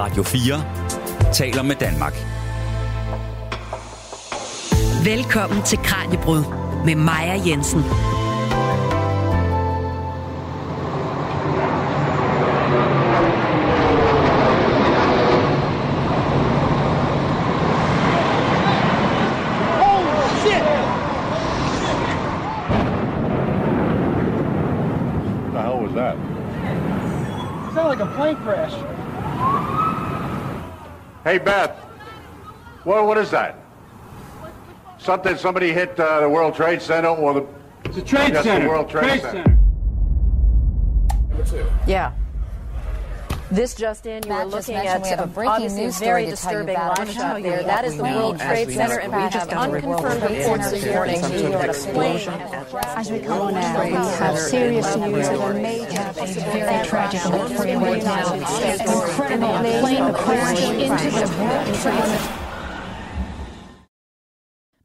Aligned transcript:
Radio 0.00 0.22
4 0.22 0.64
taler 1.32 1.62
med 1.62 1.76
Danmark. 1.76 2.14
Velkommen 5.04 5.62
til 5.62 5.78
Kranjebrud 5.78 6.44
med 6.84 6.94
Maja 6.94 7.40
Jensen. 7.46 7.82
Hey, 31.30 31.38
Beth. 31.38 31.78
What, 32.82 33.06
what 33.06 33.16
is 33.16 33.30
that? 33.30 33.56
Something, 34.98 35.36
somebody 35.36 35.72
hit 35.72 35.90
uh, 36.00 36.22
the 36.22 36.28
World 36.28 36.56
Trade 36.56 36.82
Center 36.82 37.06
or 37.10 37.34
the... 37.34 37.46
It's 37.84 37.98
a 37.98 38.02
trade 38.02 38.34
That's 38.34 38.44
the. 38.44 38.66
World 38.66 38.90
Trade 38.90 39.20
Center. 39.20 39.56
Yeah. 41.86 42.10
This 43.50 43.74
just 43.74 44.06
in, 44.06 44.22
you're 44.22 44.44
looking 44.44 44.76
at 44.76 45.02
we 45.02 45.08
have 45.08 45.20
a 45.20 45.26
breaking 45.26 45.74
news 45.74 45.96
story 45.96 46.10
very 46.10 46.26
disturbing 46.26 46.76
launch 46.76 47.16
out 47.16 47.42
there. 47.42 47.64
That 47.64 47.84
is 47.84 47.96
the 47.96 48.04
World 48.04 48.38
Trade 48.38 48.70
Center, 48.70 49.00
and 49.00 49.12
we 49.12 49.22
have 49.22 49.48
unconfirmed 49.48 50.22
reports 50.22 50.70
this 50.70 50.86
morning 50.86 51.16
explosion. 51.16 52.34
As 52.34 53.10
we 53.10 53.18
come 53.18 53.40
on 53.40 53.54
now, 53.54 53.84
we 53.84 53.90
have 53.90 54.38
serious 54.38 54.96
news 54.96 55.28
of 55.28 55.40
a 55.40 55.54
major, 55.54 56.12
very 56.14 56.86
tragic. 56.86 57.20
Freeway 57.56 58.00
now. 58.02 58.34
Incredible. 58.34 59.58
Plane 59.80 60.14
crash 60.14 60.62
into 60.62 61.10
the 61.10 61.42
World 61.42 61.74
Trade 61.80 62.04
Center. 62.04 62.39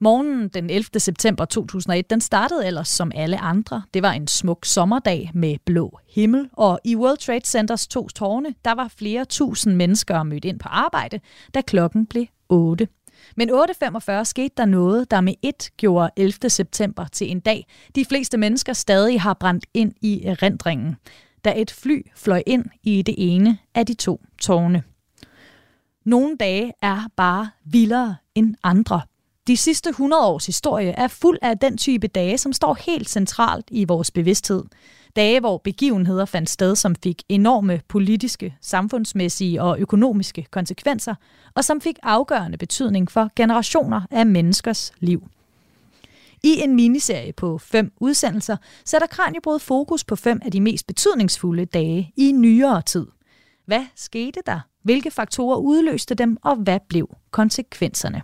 Morgen 0.05 0.47
den 0.47 0.69
11. 0.69 0.99
september 0.99 1.45
2001, 1.45 2.09
den 2.09 2.21
startede 2.21 2.67
ellers 2.67 2.87
som 2.87 3.11
alle 3.15 3.37
andre. 3.39 3.83
Det 3.93 4.01
var 4.01 4.11
en 4.11 4.27
smuk 4.27 4.65
sommerdag 4.65 5.31
med 5.33 5.55
blå 5.65 5.99
himmel, 6.09 6.49
og 6.53 6.79
i 6.83 6.95
World 6.95 7.17
Trade 7.17 7.45
Centers 7.45 7.87
to 7.87 8.07
tårne, 8.07 8.55
der 8.65 8.75
var 8.75 8.87
flere 8.97 9.25
tusind 9.25 9.75
mennesker 9.75 10.23
mødt 10.23 10.45
ind 10.45 10.59
på 10.59 10.69
arbejde, 10.69 11.19
da 11.53 11.61
klokken 11.61 12.05
blev 12.05 12.25
8. 12.49 12.87
Men 13.37 13.49
8.45 13.49 14.23
skete 14.23 14.53
der 14.57 14.65
noget, 14.65 15.11
der 15.11 15.21
med 15.21 15.33
et 15.41 15.69
gjorde 15.77 16.09
11. 16.17 16.49
september 16.49 17.05
til 17.11 17.31
en 17.31 17.39
dag, 17.39 17.67
de 17.95 18.05
fleste 18.05 18.37
mennesker 18.37 18.73
stadig 18.73 19.21
har 19.21 19.33
brændt 19.33 19.65
ind 19.73 19.93
i 20.01 20.23
erindringen, 20.23 20.95
da 21.45 21.53
et 21.55 21.71
fly 21.71 22.01
fløj 22.15 22.43
ind 22.45 22.65
i 22.83 23.01
det 23.01 23.15
ene 23.17 23.57
af 23.75 23.85
de 23.85 23.93
to 23.93 24.21
tårne. 24.41 24.83
Nogle 26.03 26.37
dage 26.39 26.73
er 26.81 27.01
bare 27.17 27.49
vildere 27.65 28.15
end 28.35 28.55
andre. 28.63 29.01
De 29.47 29.57
sidste 29.57 29.89
100 29.89 30.27
års 30.27 30.45
historie 30.45 30.91
er 30.91 31.07
fuld 31.07 31.37
af 31.41 31.57
den 31.57 31.77
type 31.77 32.07
dage, 32.07 32.37
som 32.37 32.53
står 32.53 32.77
helt 32.85 33.09
centralt 33.09 33.65
i 33.71 33.85
vores 33.85 34.11
bevidsthed. 34.11 34.63
Dage, 35.15 35.39
hvor 35.39 35.57
begivenheder 35.57 36.25
fandt 36.25 36.49
sted, 36.49 36.75
som 36.75 36.95
fik 36.95 37.23
enorme 37.29 37.81
politiske, 37.87 38.55
samfundsmæssige 38.61 39.61
og 39.61 39.79
økonomiske 39.79 40.47
konsekvenser, 40.51 41.15
og 41.55 41.63
som 41.63 41.81
fik 41.81 41.95
afgørende 42.03 42.57
betydning 42.57 43.11
for 43.11 43.29
generationer 43.35 44.01
af 44.11 44.25
menneskers 44.25 44.91
liv. 44.99 45.23
I 46.43 46.61
en 46.63 46.75
miniserie 46.75 47.33
på 47.33 47.57
fem 47.57 47.91
udsendelser 47.99 48.57
sætter 48.85 49.07
Kranjebrud 49.07 49.59
fokus 49.59 50.03
på 50.03 50.15
fem 50.15 50.39
af 50.45 50.51
de 50.51 50.61
mest 50.61 50.87
betydningsfulde 50.87 51.65
dage 51.65 52.13
i 52.17 52.31
nyere 52.31 52.81
tid. 52.81 53.07
Hvad 53.65 53.85
skete 53.95 54.39
der? 54.45 54.59
Hvilke 54.83 55.11
faktorer 55.11 55.57
udløste 55.57 56.15
dem, 56.15 56.37
og 56.43 56.55
hvad 56.55 56.79
blev 56.89 57.09
konsekvenserne? 57.31 58.21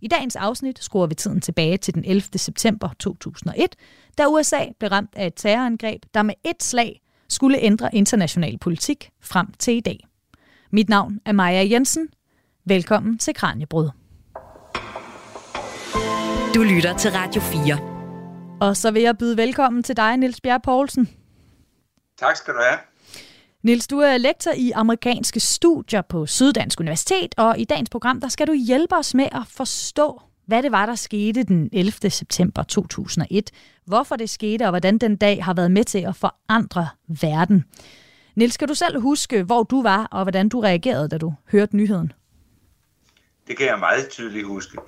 I 0.00 0.08
dagens 0.08 0.36
afsnit 0.36 0.84
skruer 0.84 1.06
vi 1.06 1.14
tiden 1.14 1.40
tilbage 1.40 1.76
til 1.76 1.94
den 1.94 2.04
11. 2.04 2.22
september 2.36 2.88
2001, 2.98 3.76
da 4.18 4.26
USA 4.26 4.64
blev 4.78 4.90
ramt 4.90 5.10
af 5.16 5.26
et 5.26 5.34
terrorangreb, 5.36 6.02
der 6.14 6.22
med 6.22 6.34
et 6.44 6.62
slag 6.62 7.00
skulle 7.28 7.58
ændre 7.58 7.94
international 7.94 8.58
politik 8.58 9.10
frem 9.20 9.52
til 9.58 9.74
i 9.74 9.80
dag. 9.80 10.06
Mit 10.70 10.88
navn 10.88 11.20
er 11.24 11.32
Maja 11.32 11.68
Jensen. 11.70 12.08
Velkommen 12.64 13.18
til 13.18 13.34
Kranjebrud. 13.34 13.90
Du 16.54 16.62
lytter 16.62 16.96
til 16.98 17.10
Radio 17.10 17.40
4. 17.40 18.58
Og 18.60 18.76
så 18.76 18.90
vil 18.90 19.02
jeg 19.02 19.18
byde 19.18 19.36
velkommen 19.36 19.82
til 19.82 19.96
dig, 19.96 20.16
Niels 20.16 20.40
Bjerg 20.40 20.62
Poulsen. 20.62 21.08
Tak 22.18 22.36
skal 22.36 22.54
du 22.54 22.58
have. 22.68 22.78
Nils, 23.62 23.86
du 23.86 23.98
er 23.98 24.18
lektor 24.18 24.50
i 24.56 24.70
amerikanske 24.70 25.40
studier 25.40 26.02
på 26.02 26.26
Syddansk 26.26 26.80
Universitet, 26.80 27.34
og 27.36 27.58
i 27.58 27.64
dagens 27.64 27.90
program 27.90 28.20
der 28.20 28.28
skal 28.28 28.46
du 28.46 28.52
hjælpe 28.52 28.96
os 28.96 29.14
med 29.14 29.28
at 29.32 29.42
forstå, 29.50 30.20
hvad 30.46 30.62
det 30.62 30.72
var, 30.72 30.86
der 30.86 30.94
skete 30.94 31.42
den 31.42 31.70
11. 31.72 32.10
september 32.10 32.62
2001, 32.62 33.50
hvorfor 33.84 34.16
det 34.16 34.30
skete, 34.30 34.62
og 34.62 34.70
hvordan 34.70 34.98
den 34.98 35.16
dag 35.16 35.44
har 35.44 35.54
været 35.54 35.70
med 35.70 35.84
til 35.84 35.98
at 35.98 36.16
forandre 36.16 36.88
verden. 37.20 37.64
Nils, 38.36 38.56
kan 38.56 38.68
du 38.68 38.74
selv 38.74 39.00
huske, 39.00 39.42
hvor 39.42 39.62
du 39.62 39.82
var, 39.82 40.08
og 40.10 40.22
hvordan 40.22 40.48
du 40.48 40.60
reagerede, 40.60 41.08
da 41.08 41.18
du 41.18 41.34
hørte 41.52 41.76
nyheden? 41.76 42.12
Det 43.48 43.56
kan 43.56 43.66
jeg 43.66 43.78
meget 43.78 44.08
tydeligt 44.08 44.46
huske. 44.46 44.78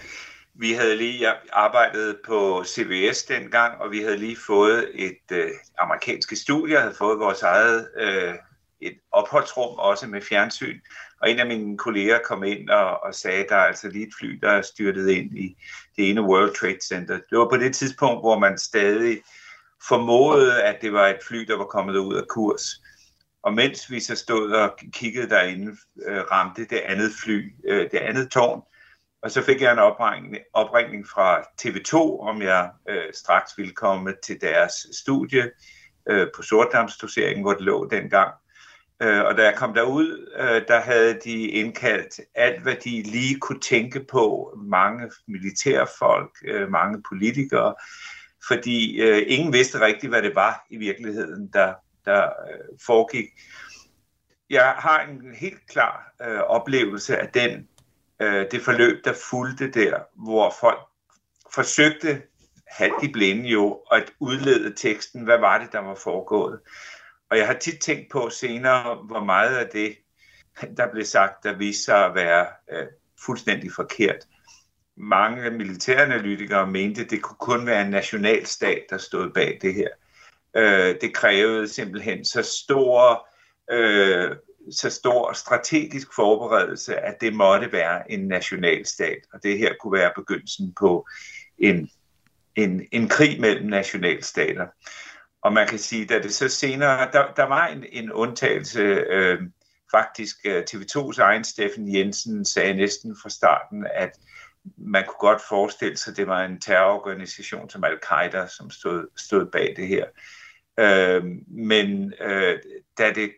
Vi 0.54 0.72
havde 0.72 0.96
lige 0.96 1.26
arbejdet 1.52 2.16
på 2.26 2.64
CBS 2.66 3.22
dengang, 3.22 3.80
og 3.80 3.90
vi 3.90 3.98
havde 3.98 4.16
lige 4.16 4.36
fået 4.46 4.88
et 4.94 5.32
øh, 5.32 5.50
amerikanske 5.78 6.36
studie, 6.36 6.78
havde 6.78 6.94
fået 6.94 7.18
vores 7.18 7.42
eget 7.42 7.88
øh, 7.96 8.34
et 8.80 8.98
opholdsrum, 9.12 9.78
også 9.78 10.06
med 10.06 10.20
fjernsyn. 10.20 10.80
Og 11.20 11.30
en 11.30 11.38
af 11.38 11.46
mine 11.46 11.78
kolleger 11.78 12.18
kom 12.24 12.44
ind 12.44 12.70
og, 12.70 13.02
og 13.02 13.14
sagde, 13.14 13.44
at 13.44 13.48
der 13.48 13.56
er 13.56 13.66
altså 13.66 13.88
lige 13.88 14.06
et 14.06 14.14
fly, 14.18 14.38
der 14.42 14.50
er 14.50 14.62
styrtet 14.62 15.08
ind 15.08 15.38
i 15.38 15.56
det 15.96 16.10
ene 16.10 16.22
World 16.22 16.54
Trade 16.54 16.80
Center. 16.82 17.14
Det 17.14 17.38
var 17.38 17.48
på 17.48 17.56
det 17.56 17.74
tidspunkt, 17.74 18.22
hvor 18.22 18.38
man 18.38 18.58
stadig 18.58 19.22
formodede, 19.88 20.62
at 20.62 20.82
det 20.82 20.92
var 20.92 21.06
et 21.06 21.18
fly, 21.26 21.38
der 21.38 21.56
var 21.56 21.64
kommet 21.64 21.96
ud 21.96 22.14
af 22.14 22.26
kurs. 22.28 22.62
Og 23.42 23.54
mens 23.54 23.90
vi 23.90 24.00
så 24.00 24.16
stod 24.16 24.52
og 24.52 24.78
kiggede 24.92 25.28
derinde, 25.28 25.76
øh, 26.06 26.20
ramte 26.30 26.64
det 26.64 26.78
andet 26.78 27.10
fly, 27.24 27.54
øh, 27.64 27.90
det 27.90 27.98
andet 27.98 28.30
tårn, 28.30 28.62
og 29.22 29.30
så 29.30 29.42
fik 29.42 29.60
jeg 29.60 29.72
en 29.72 29.78
opringning, 29.78 30.36
opringning 30.52 31.08
fra 31.08 31.40
TV2, 31.62 32.20
om 32.28 32.42
jeg 32.42 32.70
øh, 32.88 33.12
straks 33.14 33.58
ville 33.58 33.72
komme 33.72 34.14
til 34.22 34.40
deres 34.40 34.72
studie 34.92 35.50
øh, 36.08 36.26
på 36.36 36.42
Sortdamsdoseringen, 36.42 37.42
hvor 37.42 37.52
det 37.52 37.62
lå 37.62 37.88
dengang. 37.88 38.34
Øh, 39.02 39.24
og 39.24 39.36
da 39.36 39.44
jeg 39.44 39.54
kom 39.56 39.74
derud, 39.74 40.34
øh, 40.36 40.68
der 40.68 40.80
havde 40.80 41.18
de 41.24 41.48
indkaldt 41.48 42.20
alt, 42.34 42.62
hvad 42.62 42.76
de 42.84 43.02
lige 43.02 43.40
kunne 43.40 43.60
tænke 43.60 44.04
på. 44.10 44.54
Mange 44.64 45.10
militærfolk, 45.28 46.30
øh, 46.44 46.70
mange 46.70 47.02
politikere, 47.08 47.74
fordi 48.48 49.00
øh, 49.00 49.22
ingen 49.26 49.52
vidste 49.52 49.80
rigtigt, 49.80 50.12
hvad 50.12 50.22
det 50.22 50.34
var 50.34 50.66
i 50.70 50.76
virkeligheden, 50.76 51.50
der, 51.52 51.74
der 52.04 52.22
øh, 52.24 52.78
foregik. 52.86 53.26
Jeg 54.50 54.74
har 54.78 55.00
en 55.00 55.34
helt 55.34 55.68
klar 55.68 56.12
øh, 56.22 56.38
oplevelse 56.38 57.18
af 57.18 57.28
den 57.28 57.68
øh, 58.20 58.46
det 58.50 58.62
forløb, 58.62 59.04
der 59.04 59.12
fulgte 59.30 59.70
der, 59.70 59.98
hvor 60.24 60.54
folk 60.60 60.80
forsøgte, 61.54 62.22
halvt 62.68 63.02
i 63.02 63.12
blinde 63.12 63.48
jo, 63.48 63.80
at 63.92 64.12
udlede 64.20 64.74
teksten, 64.76 65.22
hvad 65.22 65.38
var 65.38 65.58
det, 65.58 65.72
der 65.72 65.78
var 65.78 65.94
foregået. 65.94 66.60
Og 67.30 67.38
jeg 67.38 67.46
har 67.46 67.54
tit 67.54 67.80
tænkt 67.80 68.10
på 68.10 68.30
senere, 68.30 68.94
hvor 68.94 69.24
meget 69.24 69.56
af 69.56 69.68
det, 69.68 69.96
der 70.76 70.90
blev 70.92 71.04
sagt, 71.04 71.44
der 71.44 71.56
viste 71.56 71.84
sig 71.84 72.04
at 72.04 72.14
være 72.14 72.46
øh, 72.72 72.86
fuldstændig 73.26 73.72
forkert. 73.72 74.26
Mange 74.96 75.50
militæranalytikere 75.50 76.66
mente, 76.66 77.00
at 77.00 77.10
det 77.10 77.22
kunne 77.22 77.36
kun 77.40 77.66
være 77.66 77.82
en 77.82 77.90
nationalstat, 77.90 78.82
der 78.90 78.98
stod 78.98 79.30
bag 79.30 79.58
det 79.62 79.74
her. 79.74 79.88
Øh, 80.56 80.96
det 81.00 81.14
krævede 81.14 81.68
simpelthen 81.68 82.24
så 82.24 82.42
stor, 82.42 83.28
øh, 83.70 84.36
så 84.70 84.90
stor 84.90 85.32
strategisk 85.32 86.14
forberedelse, 86.14 86.96
at 86.96 87.20
det 87.20 87.34
måtte 87.34 87.72
være 87.72 88.12
en 88.12 88.28
nationalstat, 88.28 89.18
og 89.32 89.42
det 89.42 89.58
her 89.58 89.74
kunne 89.80 89.98
være 89.98 90.12
begyndelsen 90.16 90.74
på 90.80 91.06
en, 91.58 91.90
en, 92.56 92.86
en 92.92 93.08
krig 93.08 93.40
mellem 93.40 93.66
nationalstater. 93.66 94.66
Og 95.42 95.52
man 95.52 95.68
kan 95.68 95.78
sige, 95.78 96.14
at 96.14 96.22
det 96.22 96.34
så 96.34 96.48
senere, 96.48 97.12
der, 97.12 97.34
der 97.34 97.44
var 97.44 97.66
en, 97.66 97.84
en 97.92 98.12
undtagelse, 98.12 98.80
øh, 98.82 99.40
faktisk 99.90 100.36
øh, 100.44 100.64
TV2's 100.70 101.20
egen 101.20 101.44
Steffen 101.44 101.94
Jensen 101.94 102.44
sagde 102.44 102.74
næsten 102.74 103.16
fra 103.22 103.30
starten, 103.30 103.86
at 103.94 104.10
man 104.76 105.04
kunne 105.04 105.30
godt 105.30 105.42
forestille 105.48 105.96
sig, 105.96 106.10
at 106.10 106.16
det 106.16 106.26
var 106.26 106.44
en 106.44 106.60
terrororganisation 106.60 107.70
som 107.70 107.84
Al-Qaida, 107.84 108.46
som 108.46 108.70
stod, 108.70 109.06
stod 109.16 109.46
bag 109.46 109.74
det 109.76 109.88
her. 109.88 110.06
Øh, 110.78 111.24
men 111.48 112.12
øh, 112.20 112.58
da 112.98 113.12
det 113.12 113.32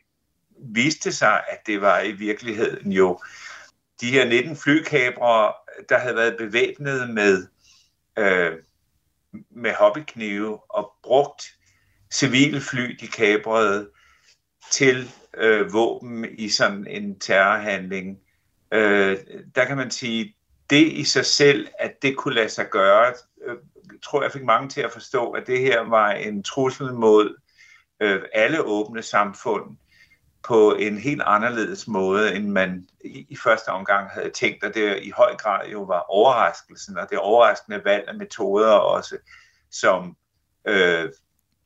viste 0.59 1.13
sig, 1.13 1.45
at 1.49 1.67
det 1.67 1.81
var 1.81 2.01
i 2.01 2.13
virkeligheden 2.13 2.93
jo 2.93 3.21
de 4.01 4.11
her 4.11 4.25
19 4.25 4.57
flykabre, 4.57 5.53
der 5.89 5.99
havde 5.99 6.17
været 6.17 6.37
bevæbnet 6.39 7.11
med, 7.11 7.47
øh, 8.19 8.53
med 9.51 9.75
hobbyknive 9.75 10.71
og 10.71 10.93
brugt 11.03 11.43
civile 12.13 12.61
fly, 12.61 12.97
de 13.01 13.07
kabrede, 13.07 13.89
til 14.71 15.11
øh, 15.37 15.73
våben 15.73 16.27
i 16.39 16.49
sådan 16.49 16.87
en 16.87 17.19
terrorhandling, 17.19 18.19
øh, 18.73 19.19
der 19.55 19.65
kan 19.65 19.77
man 19.77 19.91
sige, 19.91 20.37
det 20.71 20.93
i 20.93 21.05
sig 21.05 21.27
selv, 21.27 21.69
at 21.79 22.03
det 22.03 22.17
kunne 22.17 22.35
lade 22.35 22.49
sig 22.49 22.71
gøre, 22.71 23.15
øh, 23.45 23.57
tror 24.03 24.23
jeg 24.23 24.33
fik 24.33 24.45
mange 24.45 24.69
til 24.69 24.81
at 24.81 24.93
forstå, 24.93 25.31
at 25.31 25.47
det 25.47 25.61
her 25.61 25.81
var 25.81 26.11
en 26.11 26.43
trussel 26.43 26.93
mod 26.93 27.37
øh, 28.01 28.23
alle 28.33 28.63
åbne 28.63 29.03
samfund 29.03 29.77
på 30.43 30.75
en 30.75 30.99
helt 30.99 31.23
anderledes 31.27 31.89
måde, 31.89 32.35
end 32.35 32.49
man 32.49 32.89
i, 33.05 33.27
i 33.29 33.37
første 33.37 33.69
omgang 33.69 34.11
havde 34.11 34.31
tænkt, 34.31 34.65
og 34.65 34.75
det 34.75 35.03
i 35.03 35.11
høj 35.11 35.37
grad 35.37 35.69
jo 35.69 35.83
var 35.83 36.01
overraskelsen, 36.01 36.99
og 36.99 37.11
det 37.11 37.19
overraskende 37.19 37.85
valg 37.85 38.09
af 38.09 38.15
metoder 38.15 38.73
også, 38.73 39.19
som 39.71 40.17
øh, 40.65 41.09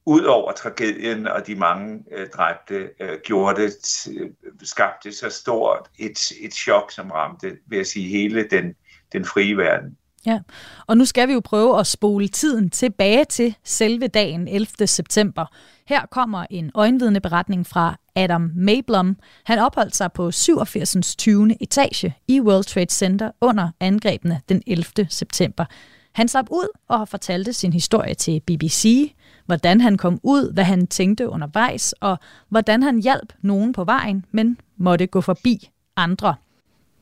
ud 0.07 0.23
over 0.23 0.53
tragedien 0.53 1.27
og 1.27 1.47
de 1.47 1.55
mange 1.55 2.05
øh, 2.13 2.29
dræbte, 2.29 2.91
øh, 3.01 3.19
gjorde 3.25 3.63
det, 3.63 3.73
øh, 4.21 4.31
skabte 4.63 5.13
så 5.13 5.31
stort 5.31 5.89
et, 5.99 6.19
et 6.41 6.55
chok, 6.55 6.93
som 6.93 7.11
ramte, 7.11 7.57
vil 7.67 7.77
jeg 7.77 7.87
sige, 7.87 8.09
hele 8.09 8.49
den, 8.51 8.75
den 9.13 9.25
frie 9.25 9.57
verden. 9.57 9.97
Ja, 10.27 10.41
og 10.87 10.97
nu 10.97 11.05
skal 11.05 11.29
vi 11.29 11.33
jo 11.33 11.41
prøve 11.41 11.81
at 11.81 11.87
spole 11.87 12.29
tiden 12.29 12.71
tilbage 12.71 13.25
til 13.25 13.57
selve 13.65 14.07
dagen 14.07 14.49
11. 14.49 14.87
september. 14.87 15.47
Her 15.89 16.07
kommer 16.07 16.47
en 16.51 16.71
øjenvidende 16.75 17.21
beretning 17.21 17.67
fra 17.67 17.97
Adam 18.17 18.51
Mayblom. 18.55 19.17
Han 19.45 19.59
opholdt 19.59 19.97
sig 19.97 20.13
på 20.13 20.31
87. 20.31 21.17
20. 21.17 21.63
etage 21.63 22.17
i 22.29 22.41
World 22.41 22.65
Trade 22.65 22.91
Center 22.91 23.31
under 23.41 23.69
angrebene 23.81 24.41
den 24.49 24.63
11. 24.67 24.85
september. 25.11 25.65
Han 26.13 26.29
slap 26.29 26.47
ud 26.51 26.69
og 26.89 27.09
fortalte 27.09 27.53
sin 27.53 27.73
historie 27.73 28.15
til 28.15 28.41
BBC, 28.41 29.13
hvordan 29.47 29.81
han 29.81 29.97
kom 29.97 30.21
ud, 30.23 30.53
hvad 30.53 30.65
han 30.65 30.87
tænkte 30.87 31.29
undervejs, 31.29 31.93
og 31.93 32.19
hvordan 32.49 32.83
han 32.83 33.03
hjalp 33.03 33.33
nogen 33.43 33.73
på 33.73 33.85
vejen, 33.85 34.25
men 34.33 34.59
måtte 34.77 35.07
gå 35.07 35.21
forbi 35.21 35.71
andre. 35.97 36.35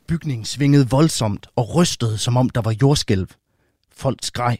Bygningen 0.06 0.44
svingede 0.44 0.90
voldsomt 0.90 1.46
og 1.56 1.74
rystede, 1.74 2.18
som 2.18 2.36
om 2.36 2.48
der 2.50 2.60
var 2.60 2.74
jordskælv. 2.82 3.26
Folk 3.92 4.18
skreg. 4.22 4.58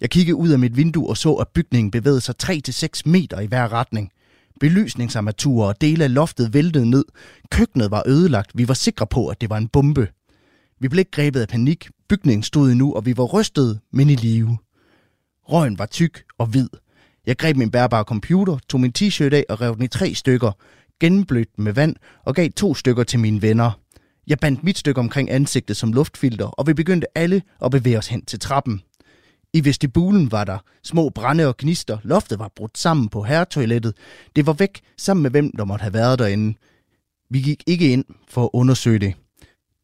Jeg 0.00 0.10
kiggede 0.10 0.36
ud 0.36 0.48
af 0.48 0.58
mit 0.58 0.76
vindue 0.76 1.08
og 1.08 1.16
så, 1.16 1.32
at 1.32 1.48
bygningen 1.48 1.90
bevægede 1.90 2.20
sig 2.20 2.34
3-6 2.42 3.02
meter 3.04 3.40
i 3.40 3.46
hver 3.46 3.72
retning. 3.72 4.10
Belysningsarmaturer 4.60 5.68
og 5.68 5.80
dele 5.80 6.04
af 6.04 6.14
loftet 6.14 6.54
væltede 6.54 6.90
ned. 6.90 7.04
Køkkenet 7.50 7.90
var 7.90 8.02
ødelagt. 8.06 8.50
Vi 8.54 8.68
var 8.68 8.74
sikre 8.74 9.06
på, 9.06 9.28
at 9.28 9.40
det 9.40 9.50
var 9.50 9.56
en 9.56 9.68
bombe. 9.68 10.08
Vi 10.80 10.88
blev 10.88 10.98
ikke 10.98 11.10
grebet 11.10 11.40
af 11.40 11.48
panik. 11.48 11.88
Bygningen 12.08 12.42
stod 12.42 12.70
endnu, 12.70 12.94
og 12.94 13.06
vi 13.06 13.16
var 13.16 13.24
rystet, 13.24 13.80
men 13.92 14.10
i 14.10 14.14
live. 14.14 14.58
Røgen 15.42 15.78
var 15.78 15.86
tyk 15.86 16.24
og 16.38 16.46
hvid. 16.46 16.68
Jeg 17.26 17.36
greb 17.38 17.56
min 17.56 17.70
bærbare 17.70 18.04
computer, 18.04 18.58
tog 18.68 18.80
min 18.80 18.92
t-shirt 18.98 19.32
af 19.32 19.44
og 19.48 19.60
rev 19.60 19.74
den 19.74 19.82
i 19.82 19.88
tre 19.88 20.14
stykker, 20.14 20.52
gennemblødte 21.00 21.52
med 21.58 21.72
vand 21.72 21.96
og 22.24 22.34
gav 22.34 22.50
to 22.50 22.74
stykker 22.74 23.04
til 23.04 23.18
mine 23.18 23.42
venner. 23.42 23.80
Jeg 24.26 24.38
bandt 24.38 24.64
mit 24.64 24.78
stykke 24.78 25.00
omkring 25.00 25.30
ansigtet 25.30 25.76
som 25.76 25.92
luftfilter, 25.92 26.46
og 26.46 26.66
vi 26.66 26.74
begyndte 26.74 27.18
alle 27.18 27.42
at 27.64 27.70
bevæge 27.70 27.98
os 27.98 28.08
hen 28.08 28.24
til 28.24 28.40
trappen. 28.40 28.82
I 29.52 29.64
vestibulen 29.64 30.32
var 30.32 30.44
der 30.44 30.58
små 30.84 31.08
brænde 31.08 31.46
og 31.46 31.56
gnister. 31.56 31.98
Loftet 32.02 32.38
var 32.38 32.50
brudt 32.56 32.78
sammen 32.78 33.08
på 33.08 33.22
herretoilettet. 33.22 33.94
Det 34.36 34.46
var 34.46 34.52
væk 34.52 34.80
sammen 34.98 35.22
med 35.22 35.30
hvem, 35.30 35.56
der 35.56 35.64
måtte 35.64 35.82
have 35.82 35.94
været 35.94 36.18
derinde. 36.18 36.58
Vi 37.30 37.40
gik 37.40 37.62
ikke 37.66 37.92
ind 37.92 38.04
for 38.28 38.44
at 38.44 38.50
undersøge 38.52 38.98
det. 38.98 39.14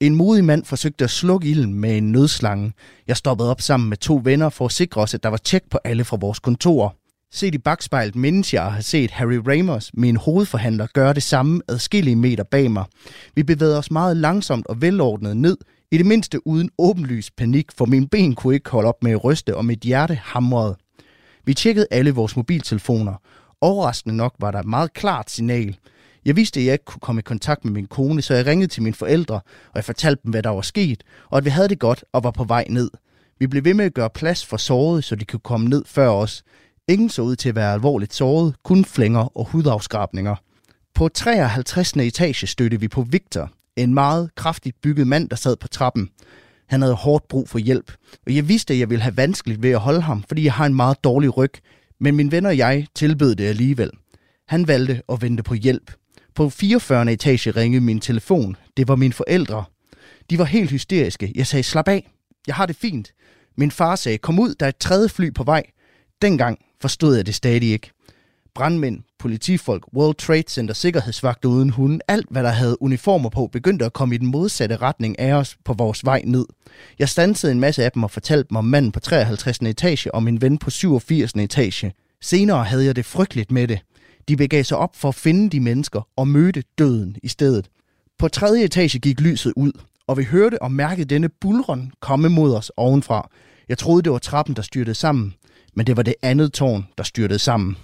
En 0.00 0.14
modig 0.14 0.44
mand 0.44 0.64
forsøgte 0.64 1.04
at 1.04 1.10
slukke 1.10 1.48
ilden 1.48 1.74
med 1.74 1.96
en 1.96 2.12
nødslange. 2.12 2.72
Jeg 3.06 3.16
stoppede 3.16 3.50
op 3.50 3.60
sammen 3.60 3.88
med 3.88 3.96
to 3.96 4.20
venner 4.24 4.48
for 4.48 4.64
at 4.64 4.72
sikre 4.72 5.00
os, 5.00 5.14
at 5.14 5.22
der 5.22 5.28
var 5.28 5.36
tjek 5.36 5.62
på 5.70 5.78
alle 5.84 6.04
fra 6.04 6.16
vores 6.20 6.38
kontor. 6.38 6.96
Set 7.34 7.54
i 7.54 7.58
bagspejlet 7.58 8.16
mindes 8.16 8.54
jeg 8.54 8.66
at 8.66 8.72
have 8.72 8.82
set 8.82 9.10
Harry 9.10 9.40
Ramos, 9.46 9.90
min 9.94 10.16
hovedforhandler, 10.16 10.86
gøre 10.86 11.14
det 11.14 11.22
samme 11.22 11.62
adskillige 11.68 12.16
meter 12.16 12.44
bag 12.44 12.70
mig. 12.70 12.84
Vi 13.34 13.42
bevægede 13.42 13.78
os 13.78 13.90
meget 13.90 14.16
langsomt 14.16 14.66
og 14.66 14.82
velordnet 14.82 15.36
ned, 15.36 15.56
i 15.90 15.98
det 15.98 16.06
mindste 16.06 16.46
uden 16.46 16.70
åbenlys 16.78 17.30
panik, 17.30 17.66
for 17.76 17.84
min 17.84 18.08
ben 18.08 18.34
kunne 18.34 18.54
ikke 18.54 18.70
holde 18.70 18.88
op 18.88 19.02
med 19.02 19.12
at 19.12 19.24
ryste, 19.24 19.56
og 19.56 19.64
mit 19.64 19.80
hjerte 19.80 20.14
hamrede. 20.14 20.76
Vi 21.44 21.54
tjekkede 21.54 21.86
alle 21.90 22.10
vores 22.10 22.36
mobiltelefoner. 22.36 23.14
Overraskende 23.60 24.16
nok 24.16 24.34
var 24.40 24.50
der 24.50 24.58
et 24.58 24.66
meget 24.66 24.92
klart 24.92 25.30
signal. 25.30 25.76
Jeg 26.24 26.36
vidste, 26.36 26.60
at 26.60 26.66
jeg 26.66 26.72
ikke 26.72 26.84
kunne 26.84 27.00
komme 27.00 27.18
i 27.18 27.22
kontakt 27.22 27.64
med 27.64 27.72
min 27.72 27.86
kone, 27.86 28.22
så 28.22 28.34
jeg 28.34 28.46
ringede 28.46 28.70
til 28.70 28.82
mine 28.82 28.94
forældre, 28.94 29.34
og 29.66 29.74
jeg 29.74 29.84
fortalte 29.84 30.22
dem, 30.22 30.30
hvad 30.30 30.42
der 30.42 30.50
var 30.50 30.62
sket, 30.62 31.02
og 31.30 31.38
at 31.38 31.44
vi 31.44 31.50
havde 31.50 31.68
det 31.68 31.78
godt 31.78 32.04
og 32.12 32.24
var 32.24 32.30
på 32.30 32.44
vej 32.44 32.64
ned. 32.68 32.90
Vi 33.38 33.46
blev 33.46 33.64
ved 33.64 33.74
med 33.74 33.84
at 33.84 33.94
gøre 33.94 34.10
plads 34.10 34.46
for 34.46 34.56
sårede, 34.56 35.02
så 35.02 35.16
de 35.16 35.24
kunne 35.24 35.40
komme 35.40 35.68
ned 35.68 35.84
før 35.86 36.08
os. 36.08 36.42
Ingen 36.92 37.10
så 37.10 37.22
ud 37.22 37.36
til 37.36 37.48
at 37.48 37.54
være 37.54 37.72
alvorligt 37.72 38.14
såret, 38.14 38.54
kun 38.62 38.84
flænger 38.84 39.36
og 39.38 39.44
hudafskrabninger. 39.44 40.36
På 40.94 41.08
53. 41.08 41.92
etage 41.92 42.46
stødte 42.46 42.80
vi 42.80 42.88
på 42.88 43.02
Victor, 43.02 43.50
en 43.76 43.94
meget 43.94 44.30
kraftigt 44.34 44.80
bygget 44.82 45.06
mand, 45.06 45.28
der 45.28 45.36
sad 45.36 45.56
på 45.56 45.68
trappen. 45.68 46.10
Han 46.68 46.82
havde 46.82 46.94
hårdt 46.94 47.28
brug 47.28 47.48
for 47.48 47.58
hjælp, 47.58 47.92
og 48.26 48.34
jeg 48.34 48.48
vidste, 48.48 48.74
at 48.74 48.80
jeg 48.80 48.90
ville 48.90 49.02
have 49.02 49.16
vanskeligt 49.16 49.62
ved 49.62 49.70
at 49.70 49.80
holde 49.80 50.00
ham, 50.00 50.24
fordi 50.28 50.44
jeg 50.44 50.52
har 50.52 50.66
en 50.66 50.74
meget 50.74 51.04
dårlig 51.04 51.36
ryg, 51.36 51.52
men 52.00 52.16
min 52.16 52.32
venner 52.32 52.50
og 52.50 52.56
jeg 52.56 52.86
tilbød 52.94 53.34
det 53.34 53.44
alligevel. 53.44 53.90
Han 54.48 54.68
valgte 54.68 55.02
at 55.08 55.22
vente 55.22 55.42
på 55.42 55.54
hjælp. 55.54 55.92
På 56.34 56.50
44. 56.50 57.12
etage 57.12 57.50
ringede 57.50 57.84
min 57.84 58.00
telefon. 58.00 58.56
Det 58.76 58.88
var 58.88 58.96
mine 58.96 59.12
forældre. 59.12 59.64
De 60.30 60.38
var 60.38 60.44
helt 60.44 60.70
hysteriske. 60.70 61.32
Jeg 61.34 61.46
sagde, 61.46 61.62
slap 61.62 61.88
af. 61.88 62.10
Jeg 62.46 62.54
har 62.54 62.66
det 62.66 62.76
fint. 62.76 63.12
Min 63.56 63.70
far 63.70 63.96
sagde, 63.96 64.18
kom 64.18 64.38
ud, 64.38 64.54
der 64.54 64.66
er 64.66 64.70
et 64.70 64.76
tredje 64.76 65.08
fly 65.08 65.34
på 65.34 65.44
vej. 65.44 65.62
Dengang 66.22 66.58
forstod 66.82 67.16
jeg 67.16 67.26
det 67.26 67.34
stadig 67.34 67.70
ikke. 67.70 67.90
Brandmænd, 68.54 69.00
politifolk, 69.18 69.84
World 69.96 70.14
Trade 70.14 70.44
Center, 70.48 70.74
sikkerhedsvagter 70.74 71.48
uden 71.48 71.70
hunden, 71.70 72.00
alt 72.08 72.26
hvad 72.30 72.42
der 72.42 72.50
havde 72.50 72.82
uniformer 72.82 73.28
på, 73.28 73.46
begyndte 73.46 73.84
at 73.84 73.92
komme 73.92 74.14
i 74.14 74.18
den 74.18 74.26
modsatte 74.26 74.76
retning 74.76 75.18
af 75.18 75.32
os 75.34 75.56
på 75.64 75.72
vores 75.72 76.04
vej 76.04 76.22
ned. 76.24 76.44
Jeg 76.98 77.08
stansede 77.08 77.52
en 77.52 77.60
masse 77.60 77.84
af 77.84 77.92
dem 77.92 78.02
og 78.02 78.10
fortalte 78.10 78.48
dem 78.48 78.56
om 78.56 78.64
manden 78.64 78.92
på 78.92 79.00
53. 79.00 79.58
etage 79.58 80.14
og 80.14 80.22
min 80.22 80.40
ven 80.40 80.58
på 80.58 80.70
87. 80.70 81.32
etage. 81.32 81.92
Senere 82.20 82.64
havde 82.64 82.84
jeg 82.84 82.96
det 82.96 83.04
frygteligt 83.04 83.50
med 83.50 83.68
det. 83.68 83.80
De 84.28 84.36
begav 84.36 84.64
sig 84.64 84.78
op 84.78 84.96
for 84.96 85.08
at 85.08 85.14
finde 85.14 85.50
de 85.50 85.60
mennesker 85.60 86.08
og 86.16 86.28
mødte 86.28 86.62
døden 86.78 87.16
i 87.22 87.28
stedet. 87.28 87.68
På 88.18 88.28
tredje 88.28 88.64
etage 88.64 88.98
gik 88.98 89.20
lyset 89.20 89.52
ud, 89.56 89.72
og 90.06 90.18
vi 90.18 90.24
hørte 90.24 90.62
og 90.62 90.72
mærkede 90.72 91.14
denne 91.14 91.28
bulron 91.28 91.92
komme 92.00 92.28
mod 92.28 92.54
os 92.54 92.72
ovenfra. 92.76 93.30
Jeg 93.68 93.78
troede, 93.78 94.02
det 94.02 94.12
var 94.12 94.18
trappen, 94.18 94.56
der 94.56 94.62
styrtede 94.62 94.94
sammen 94.94 95.34
men 95.76 95.86
det 95.86 95.96
var 95.96 96.02
det 96.02 96.14
andet 96.22 96.52
tårn, 96.52 96.86
der 96.98 97.04
styrtede 97.04 97.38
sammen. 97.38 97.76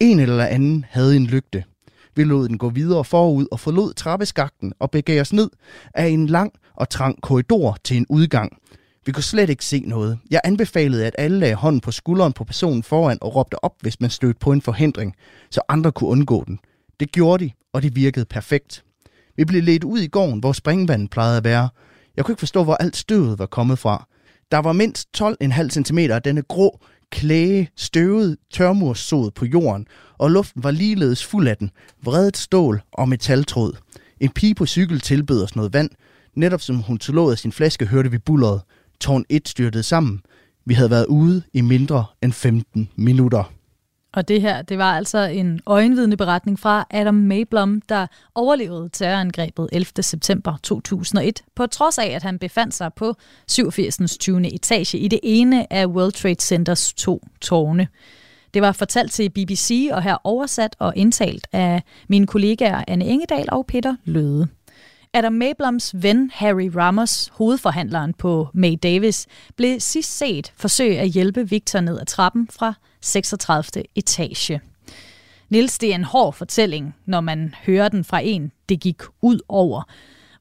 En 0.00 0.20
eller 0.20 0.44
anden 0.44 0.84
havde 0.90 1.16
en 1.16 1.26
lygte. 1.26 1.64
Vi 2.16 2.24
lod 2.24 2.48
den 2.48 2.58
gå 2.58 2.68
videre 2.68 3.04
forud 3.04 3.46
og 3.52 3.60
forlod 3.60 3.94
trappeskakten 3.94 4.72
og 4.78 4.90
begav 4.90 5.20
os 5.20 5.32
ned 5.32 5.50
af 5.94 6.06
en 6.06 6.26
lang 6.26 6.52
og 6.74 6.88
trang 6.88 7.22
korridor 7.22 7.76
til 7.84 7.96
en 7.96 8.06
udgang. 8.08 8.58
Vi 9.06 9.12
kunne 9.12 9.22
slet 9.22 9.50
ikke 9.50 9.64
se 9.64 9.80
noget. 9.80 10.18
Jeg 10.30 10.40
anbefalede, 10.44 11.06
at 11.06 11.14
alle 11.18 11.38
lagde 11.38 11.54
hånden 11.54 11.80
på 11.80 11.90
skulderen 11.90 12.32
på 12.32 12.44
personen 12.44 12.82
foran 12.82 13.18
og 13.20 13.36
råbte 13.36 13.64
op, 13.64 13.74
hvis 13.80 14.00
man 14.00 14.10
stødte 14.10 14.38
på 14.40 14.52
en 14.52 14.62
forhindring, 14.62 15.14
så 15.50 15.60
andre 15.68 15.92
kunne 15.92 16.10
undgå 16.10 16.44
den. 16.46 16.58
Det 17.00 17.12
gjorde 17.12 17.44
de, 17.44 17.50
og 17.72 17.82
det 17.82 17.96
virkede 17.96 18.24
perfekt. 18.24 18.84
Vi 19.36 19.44
blev 19.44 19.62
ledt 19.62 19.84
ud 19.84 19.98
i 19.98 20.06
gården, 20.06 20.40
hvor 20.40 20.52
springvandet 20.52 21.10
plejede 21.10 21.36
at 21.36 21.44
være. 21.44 21.68
Jeg 22.16 22.24
kunne 22.24 22.32
ikke 22.32 22.40
forstå, 22.40 22.64
hvor 22.64 22.74
alt 22.74 22.96
støvet 22.96 23.38
var 23.38 23.46
kommet 23.46 23.78
fra. 23.78 24.06
Der 24.50 24.58
var 24.58 24.72
mindst 24.72 25.08
12,5 25.18 25.68
cm 25.68 25.98
af 25.98 26.22
denne 26.22 26.42
grå, 26.42 26.80
klæge, 27.10 27.70
støvet 27.76 28.36
tørmurssod 28.52 29.30
på 29.30 29.44
jorden, 29.44 29.86
og 30.18 30.30
luften 30.30 30.64
var 30.64 30.70
ligeledes 30.70 31.24
fuld 31.24 31.48
af 31.48 31.56
den, 31.56 31.70
vredet 32.02 32.36
stål 32.36 32.82
og 32.92 33.08
metaltråd. 33.08 33.76
En 34.20 34.30
pige 34.30 34.54
på 34.54 34.66
cykel 34.66 35.00
tilbød 35.00 35.42
os 35.42 35.56
noget 35.56 35.72
vand. 35.72 35.90
Netop 36.34 36.60
som 36.60 36.76
hun 36.76 36.98
tog 36.98 37.30
af 37.30 37.38
sin 37.38 37.52
flaske, 37.52 37.86
hørte 37.86 38.10
vi 38.10 38.18
bulleret. 38.18 38.60
Tårn 39.00 39.24
1 39.28 39.48
styrtede 39.48 39.82
sammen. 39.82 40.20
Vi 40.64 40.74
havde 40.74 40.90
været 40.90 41.06
ude 41.06 41.42
i 41.52 41.60
mindre 41.60 42.04
end 42.22 42.32
15 42.32 42.88
minutter. 42.96 43.52
Og 44.16 44.28
det 44.28 44.40
her, 44.40 44.62
det 44.62 44.78
var 44.78 44.96
altså 44.96 45.18
en 45.18 45.60
øjenvidende 45.66 46.16
beretning 46.16 46.58
fra 46.58 46.86
Adam 46.90 47.14
Mayblom, 47.14 47.80
der 47.88 48.06
overlevede 48.34 48.88
terrorangrebet 48.92 49.68
11. 49.72 49.86
september 50.00 50.56
2001, 50.62 51.42
på 51.54 51.66
trods 51.66 51.98
af, 51.98 52.06
at 52.06 52.22
han 52.22 52.38
befandt 52.38 52.74
sig 52.74 52.90
på 52.94 53.14
87. 53.48 54.18
20. 54.18 54.54
etage 54.54 54.98
i 54.98 55.08
det 55.08 55.20
ene 55.22 55.72
af 55.72 55.86
World 55.86 56.12
Trade 56.12 56.40
Centers 56.40 56.92
to 56.92 57.22
tårne. 57.40 57.88
Det 58.54 58.62
var 58.62 58.72
fortalt 58.72 59.12
til 59.12 59.30
BBC 59.30 59.88
og 59.92 60.02
her 60.02 60.16
oversat 60.24 60.76
og 60.78 60.92
indtalt 60.96 61.46
af 61.52 61.82
mine 62.08 62.26
kollegaer 62.26 62.84
Anne 62.88 63.04
Engedal 63.04 63.48
og 63.52 63.66
Peter 63.66 63.96
Løde. 64.04 64.48
Adam 65.12 65.32
Maybloms 65.32 65.94
ven 66.02 66.30
Harry 66.34 66.70
Ramos, 66.76 67.30
hovedforhandleren 67.32 68.14
på 68.14 68.48
May 68.54 68.74
Davis, 68.82 69.26
blev 69.56 69.80
sidst 69.80 70.18
set 70.18 70.52
forsøge 70.56 70.98
at 70.98 71.08
hjælpe 71.08 71.48
Victor 71.48 71.80
ned 71.80 72.00
ad 72.00 72.06
trappen 72.06 72.48
fra 72.52 72.74
36. 73.06 73.84
etage. 73.94 74.60
Nils, 75.48 75.78
det 75.78 75.90
er 75.90 75.94
en 75.94 76.04
hård 76.04 76.34
fortælling, 76.34 76.94
når 77.06 77.20
man 77.20 77.54
hører 77.66 77.88
den 77.88 78.04
fra 78.04 78.20
en, 78.20 78.52
det 78.68 78.80
gik 78.80 79.02
ud 79.22 79.40
over. 79.48 79.82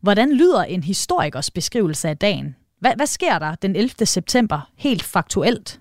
Hvordan 0.01 0.33
lyder 0.33 0.63
en 0.63 0.83
historikers 0.83 1.51
beskrivelse 1.51 2.09
af 2.09 2.17
dagen? 2.17 2.55
Hvad, 2.79 2.91
hvad 2.95 3.07
sker 3.07 3.39
der 3.39 3.55
den 3.55 3.75
11. 3.75 4.05
september 4.05 4.69
helt 4.77 5.03
faktuelt? 5.03 5.79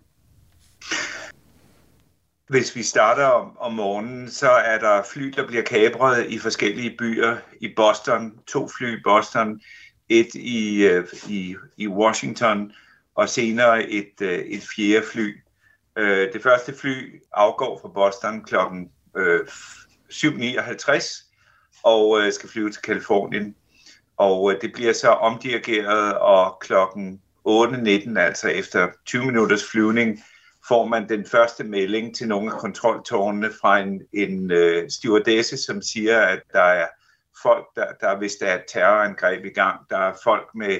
hvis 2.48 2.76
vi 2.76 2.82
starter 2.82 3.24
om, 3.24 3.56
om 3.58 3.72
morgenen, 3.72 4.30
så 4.30 4.50
er 4.50 4.78
der 4.78 5.02
fly, 5.12 5.32
der 5.36 5.46
bliver 5.46 5.62
kabret 5.62 6.26
i 6.26 6.38
forskellige 6.38 6.96
byer. 6.98 7.36
I 7.60 7.72
Boston, 7.76 8.32
to 8.46 8.68
fly 8.78 8.98
i 8.98 9.00
Boston, 9.04 9.60
et 10.08 10.34
i, 10.34 10.84
øh, 10.84 11.06
i, 11.28 11.56
i 11.76 11.88
Washington, 11.88 12.72
og 13.14 13.28
senere 13.28 13.90
et, 13.90 14.20
øh, 14.20 14.38
et 14.38 14.62
fjerde 14.76 15.06
fly. 15.12 15.36
Øh, 15.98 16.32
det 16.32 16.42
første 16.42 16.74
fly 16.74 17.22
afgår 17.32 17.78
fra 17.82 17.88
Boston 17.88 18.44
kl. 18.44 18.56
7.59 18.56 20.94
øh, 20.94 21.00
og 21.82 22.20
øh, 22.20 22.32
skal 22.32 22.48
flyve 22.48 22.70
til 22.70 22.82
Kalifornien. 22.82 23.56
Og 24.16 24.52
øh, 24.52 24.60
det 24.60 24.72
bliver 24.72 24.92
så 24.92 25.08
omdirigeret, 25.08 26.18
og 26.18 26.58
klokken 26.60 27.22
8.19, 27.48 28.18
altså 28.18 28.48
efter 28.48 28.88
20 29.06 29.26
minutters 29.26 29.70
flyvning, 29.70 30.22
får 30.68 30.86
man 30.86 31.08
den 31.08 31.26
første 31.26 31.64
melding 31.64 32.16
til 32.16 32.28
nogle 32.28 32.52
af 32.52 32.58
kontroltårnene 32.58 33.50
fra 33.60 33.78
en, 33.78 34.02
en 34.12 34.50
øh, 34.50 34.90
stewardesse, 34.90 35.56
som 35.56 35.82
siger, 35.82 36.20
at 36.20 36.42
der 36.52 36.62
er 36.62 36.86
folk, 37.42 37.66
der, 37.76 37.86
der 38.00 38.18
hvis 38.18 38.34
der 38.34 38.46
er 38.46 38.54
et 38.54 38.64
terrorangreb 38.68 39.44
i 39.44 39.48
gang, 39.48 39.80
der 39.90 39.98
er 39.98 40.14
folk 40.24 40.48
med, 40.54 40.78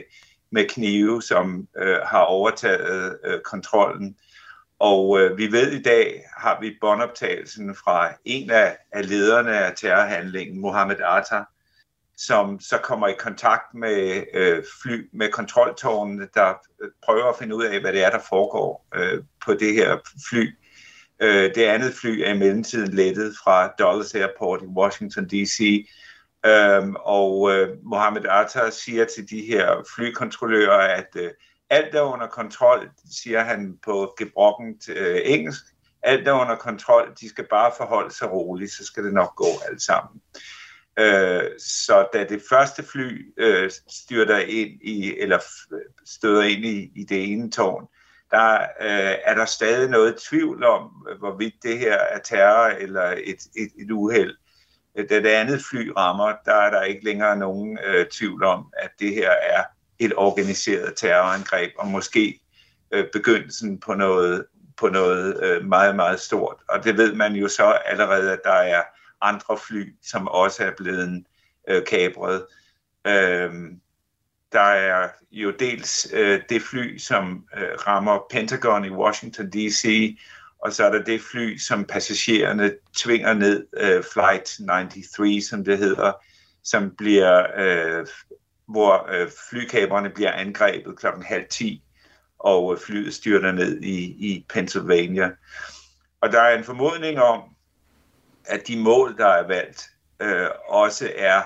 med 0.51 0.69
knive, 0.69 1.23
som 1.23 1.69
øh, 1.79 1.99
har 2.05 2.21
overtaget 2.21 3.19
øh, 3.25 3.41
kontrollen. 3.41 4.17
Og 4.79 5.21
øh, 5.21 5.39
vi 5.39 5.53
ved 5.53 5.73
i 5.73 5.83
dag, 5.83 6.25
har 6.37 6.61
vi 6.61 6.77
båndoptagelsen 6.81 7.75
fra 7.75 8.13
en 8.25 8.51
af, 8.51 8.77
af 8.93 9.09
lederne 9.09 9.59
af 9.59 9.73
terrorhandlingen, 9.77 10.61
Mohammed 10.61 10.97
Atta, 11.05 11.45
som 12.17 12.61
så 12.61 12.79
kommer 12.79 13.09
i 13.09 13.15
kontakt 13.19 13.75
med 13.75 14.25
øh, 14.35 14.65
fly, 14.83 15.09
med 15.13 15.29
kontroltårnene, 15.29 16.29
der 16.35 16.55
øh, 16.83 16.91
prøver 17.05 17.25
at 17.25 17.37
finde 17.39 17.57
ud 17.57 17.65
af, 17.65 17.81
hvad 17.81 17.93
det 17.93 18.05
er, 18.05 18.11
der 18.11 18.21
foregår 18.29 18.87
øh, 18.95 19.23
på 19.45 19.55
det 19.55 19.75
her 19.75 19.99
fly. 20.31 20.57
Øh, 21.21 21.55
det 21.55 21.65
andet 21.65 21.95
fly 21.95 22.21
er 22.21 22.35
i 22.35 22.39
mellemtiden 22.39 22.95
lettet 22.95 23.35
fra 23.45 23.73
Dulles 23.79 24.15
Airport 24.15 24.63
i 24.63 24.67
Washington 24.67 25.25
D.C., 25.29 25.87
Øhm, 26.47 26.97
og 27.01 27.51
øh, 27.53 27.69
Mohammed 27.83 28.23
Atta 28.29 28.71
siger 28.71 29.05
til 29.05 29.31
de 29.31 29.41
her 29.41 29.87
flykontrollører, 29.97 30.95
at 30.97 31.09
øh, 31.17 31.31
alt 31.75 31.95
er 31.95 32.01
under 32.01 32.27
kontrol, 32.27 32.91
siger 33.11 33.41
han 33.45 33.79
på 33.85 34.15
gebrokkent 34.19 34.89
øh, 34.89 35.21
engelsk. 35.25 35.65
Alt 36.03 36.29
er 36.29 36.33
under 36.33 36.57
kontrol, 36.57 37.15
de 37.21 37.29
skal 37.29 37.47
bare 37.51 37.73
forholde 37.77 38.15
sig 38.15 38.33
roligt, 38.33 38.73
så 38.73 38.85
skal 38.85 39.05
det 39.05 39.13
nok 39.13 39.35
gå 39.37 39.47
alt 39.69 39.83
sammen. 39.83 40.21
Øh, 40.99 41.43
så 41.59 42.09
da 42.13 42.25
det 42.25 42.43
første 42.51 42.83
fly 42.83 43.33
øh, 43.37 43.71
styrter 43.89 44.39
ind 44.39 44.81
i, 44.83 45.15
eller 45.19 45.39
støder 46.07 46.43
ind 46.43 46.65
i, 46.65 46.93
i 46.95 47.05
det 47.05 47.33
ene 47.33 47.51
tårn, 47.51 47.87
der 48.31 48.55
øh, 48.61 49.15
er 49.25 49.35
der 49.35 49.45
stadig 49.45 49.91
noget 49.91 50.17
tvivl 50.31 50.65
om, 50.65 51.07
hvorvidt 51.19 51.55
det 51.63 51.79
her 51.79 51.99
er 51.99 52.19
terror 52.19 52.67
eller 52.67 53.05
et, 53.05 53.41
et, 53.57 53.71
et 53.79 53.91
uheld. 53.91 54.37
Da 54.97 55.21
det 55.21 55.27
andet 55.27 55.65
fly 55.71 55.93
rammer, 55.97 56.33
der 56.45 56.55
er 56.55 56.71
der 56.71 56.83
ikke 56.83 57.05
længere 57.05 57.37
nogen 57.37 57.79
øh, 57.85 58.07
tvivl 58.07 58.45
om, 58.45 58.73
at 58.77 58.91
det 58.99 59.15
her 59.15 59.31
er 59.31 59.63
et 59.99 60.13
organiseret 60.17 60.97
terrorangreb, 60.97 61.71
og 61.79 61.87
måske 61.87 62.41
øh, 62.91 63.05
begyndelsen 63.13 63.81
på 63.81 63.95
noget, 63.95 64.47
på 64.77 64.89
noget 64.89 65.45
øh, 65.45 65.65
meget, 65.65 65.97
meget 65.97 66.21
stort. 66.21 66.57
Og 66.69 66.85
det 66.85 66.97
ved 66.97 67.15
man 67.15 67.33
jo 67.33 67.49
så 67.49 67.65
allerede, 67.65 68.33
at 68.33 68.41
der 68.45 68.53
er 68.53 68.83
andre 69.21 69.59
fly, 69.59 69.95
som 70.03 70.29
også 70.29 70.65
er 70.65 70.71
blevet 70.77 71.25
øh, 71.69 71.85
kabret. 71.85 72.47
Øh, 73.07 73.53
der 74.53 74.61
er 74.61 75.09
jo 75.33 75.51
dels 75.51 76.09
øh, 76.13 76.43
det 76.49 76.63
fly, 76.63 76.99
som 76.99 77.45
øh, 77.57 77.69
rammer 77.87 78.19
Pentagon 78.31 78.85
i 78.85 78.91
Washington 78.91 79.51
D.C., 79.51 80.17
og 80.59 80.73
så 80.73 80.85
er 80.85 80.93
der 80.93 81.03
det 81.03 81.21
fly, 81.21 81.59
som 81.59 81.85
passagererne 81.85 82.73
tvinger 82.97 83.35
ned, 83.35 83.67
øh, 83.77 84.03
Flight 84.13 84.59
93, 84.69 85.45
som 85.49 85.65
det 85.65 85.79
hedder, 85.79 86.13
som 86.63 86.97
bliver, 86.99 87.47
øh, 87.59 88.07
hvor 88.69 89.09
øh, 89.13 89.31
flykaberne 89.51 90.11
bliver 90.11 90.33
angrebet 90.33 90.99
klokken 90.99 91.23
halv 91.23 91.45
10, 91.51 91.83
og 92.39 92.73
øh, 92.73 92.81
flyet 92.81 93.15
styrter 93.15 93.53
ned 93.53 93.81
i, 93.83 94.05
i 94.05 94.47
Pennsylvania. 94.49 95.31
Og 96.21 96.33
der 96.33 96.41
er 96.41 96.59
en 96.59 96.65
formodning 96.65 97.19
om, 97.19 97.43
at 98.45 98.69
de 98.69 98.83
mål, 98.83 99.17
der 99.17 99.27
er 99.27 99.47
valgt, 99.47 99.91
øh, 100.21 100.49
også 100.69 101.13
er 101.17 101.43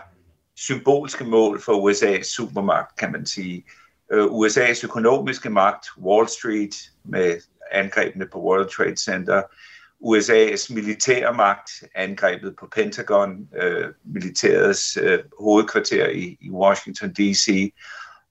symbolske 0.57 1.25
mål 1.25 1.63
for 1.63 1.91
USA's 1.91 2.23
supermagt, 2.23 2.97
kan 2.97 3.13
man 3.13 3.27
sige. 3.27 3.65
Øh, 4.13 4.25
USA's 4.25 4.85
økonomiske 4.85 5.51
magt, 5.51 5.87
Wall 5.99 6.29
Street 6.29 6.75
med 7.05 7.41
angrebene 7.71 8.27
på 8.27 8.41
World 8.41 8.69
Trade 8.69 8.97
Center, 8.97 9.43
USA's 10.01 10.75
militære 10.75 11.35
magt, 11.35 11.71
angrebet 11.95 12.55
på 12.61 12.69
Pentagon, 12.75 13.49
øh, 13.63 13.87
militærets 14.05 14.99
øh, 15.03 15.19
hovedkvarter 15.41 16.09
i, 16.09 16.37
i 16.41 16.51
Washington 16.51 17.13
D.C., 17.13 17.73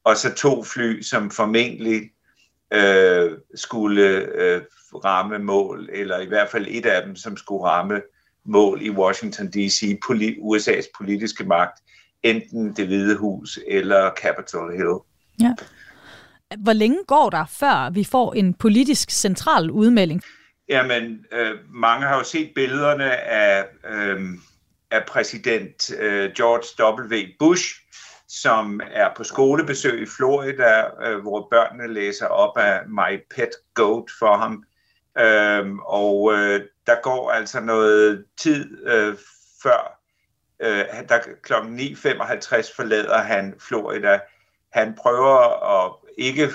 og 0.03 0.17
så 0.17 0.33
to 0.33 0.63
fly, 0.63 1.01
som 1.01 1.31
formentlig 1.31 2.11
øh, 2.73 3.31
skulle 3.55 4.03
øh, 4.35 4.61
ramme 5.05 5.39
mål, 5.39 5.89
eller 5.93 6.19
i 6.19 6.25
hvert 6.25 6.49
fald 6.49 6.65
et 6.69 6.85
af 6.85 7.03
dem, 7.05 7.15
som 7.15 7.37
skulle 7.37 7.63
ramme 7.63 8.01
mål 8.45 8.81
i 8.81 8.89
Washington 8.89 9.47
D.C., 9.47 9.99
poli- 10.05 10.39
USA's 10.39 10.91
politiske 10.97 11.43
magt, 11.43 11.83
enten 12.23 12.75
det 12.75 12.87
hvide 12.87 13.17
hus 13.17 13.59
eller 13.67 14.11
Capitol 14.21 14.71
Hill. 14.71 14.95
Ja. 15.41 15.53
Hvor 16.57 16.73
længe 16.73 16.97
går 17.07 17.29
der, 17.29 17.45
før 17.45 17.89
vi 17.89 18.03
får 18.03 18.33
en 18.33 18.53
politisk 18.53 19.11
central 19.11 19.71
udmelding? 19.71 20.21
Jamen, 20.69 21.25
øh, 21.31 21.55
mange 21.69 22.07
har 22.07 22.17
jo 22.17 22.23
set 22.23 22.51
billederne 22.55 23.17
af, 23.17 23.65
øh, 23.85 24.21
af 24.91 25.05
præsident 25.07 25.91
øh, 25.99 26.31
George 26.31 27.03
W. 27.03 27.27
Bush, 27.39 27.75
som 28.27 28.81
er 28.91 29.13
på 29.15 29.23
skolebesøg 29.23 30.01
i 30.01 30.05
Florida, 30.05 30.83
øh, 31.05 31.19
hvor 31.21 31.47
børnene 31.51 31.93
læser 31.93 32.27
op 32.27 32.57
af 32.57 32.87
My 32.87 33.23
Pet 33.35 33.49
Goat 33.73 34.05
for 34.19 34.37
ham. 34.37 34.63
Øh, 35.19 35.75
og 35.85 36.33
øh, 36.33 36.61
der 36.87 37.01
går 37.01 37.31
altså 37.31 37.59
noget 37.59 38.25
tid 38.37 38.87
øh, 38.87 39.15
før, 39.63 39.99
øh, 40.59 40.85
der 41.09 41.19
kl. 41.43 41.53
9.55 41.53 42.75
forlader 42.75 43.17
han 43.17 43.55
Florida. 43.59 44.19
Han 44.73 44.95
prøver 44.95 45.39
at 45.85 45.93
ikke 46.17 46.49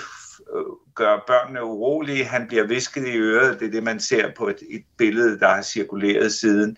gøre 0.95 1.21
børnene 1.27 1.63
urolige. 1.63 2.25
Han 2.25 2.47
bliver 2.47 2.67
visket 2.67 3.07
i 3.07 3.17
øret. 3.17 3.59
Det 3.59 3.67
er 3.67 3.71
det, 3.71 3.83
man 3.83 3.99
ser 3.99 4.31
på 4.37 4.47
et, 4.47 4.59
et 4.69 4.83
billede, 4.97 5.39
der 5.39 5.47
har 5.47 5.61
cirkuleret 5.61 6.33
siden, 6.33 6.77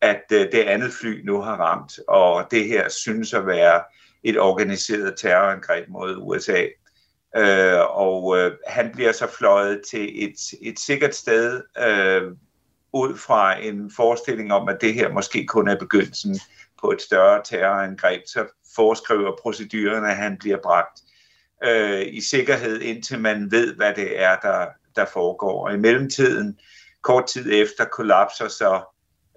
at 0.00 0.22
øh, 0.32 0.40
det 0.40 0.62
andet 0.62 0.92
fly 0.92 1.24
nu 1.24 1.40
har 1.40 1.56
ramt. 1.56 1.98
Og 2.08 2.46
det 2.50 2.64
her 2.64 2.88
synes 2.88 3.34
at 3.34 3.46
være 3.46 3.82
et 4.24 4.38
organiseret 4.38 5.14
terrorangreb 5.16 5.88
mod 5.88 6.16
USA 6.18 6.66
øh, 7.36 7.80
og 7.90 8.38
øh, 8.38 8.52
han 8.66 8.92
bliver 8.92 9.12
så 9.12 9.26
fløjet 9.38 9.82
til 9.90 10.24
et, 10.24 10.34
et 10.62 10.78
sikkert 10.80 11.14
sted 11.14 11.62
øh, 11.78 12.22
ud 12.92 13.16
fra 13.16 13.58
en 13.58 13.90
forestilling 13.96 14.52
om, 14.52 14.68
at 14.68 14.78
det 14.80 14.94
her 14.94 15.12
måske 15.12 15.46
kun 15.46 15.68
er 15.68 15.78
begyndelsen 15.78 16.40
på 16.80 16.90
et 16.90 17.02
større 17.02 17.42
terrorangreb, 17.44 18.22
så 18.26 18.46
foreskriver 18.76 19.32
procedurerne, 19.42 20.08
at 20.08 20.16
han 20.16 20.36
bliver 20.38 20.58
bragt 20.62 21.00
øh, 21.64 22.02
i 22.06 22.20
sikkerhed, 22.20 22.80
indtil 22.80 23.20
man 23.20 23.50
ved, 23.50 23.74
hvad 23.74 23.94
det 23.94 24.22
er, 24.22 24.36
der, 24.36 24.66
der 24.96 25.04
foregår. 25.04 25.66
Og 25.66 25.74
i 25.74 25.78
mellemtiden, 25.78 26.58
kort 27.02 27.26
tid 27.26 27.52
efter, 27.52 27.84
kollapser 27.84 28.48
så 28.48 28.80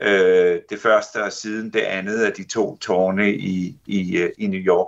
øh, 0.02 0.62
det 0.70 0.80
første 0.82 1.24
og 1.24 1.32
siden 1.32 1.74
det 1.74 1.82
andet 1.82 2.24
af 2.24 2.34
de 2.34 2.44
to 2.44 2.78
tårne 2.78 3.34
i, 3.34 3.78
i, 3.86 4.18
øh, 4.18 4.30
i 4.38 4.48
New 4.48 4.60
York. 4.60 4.88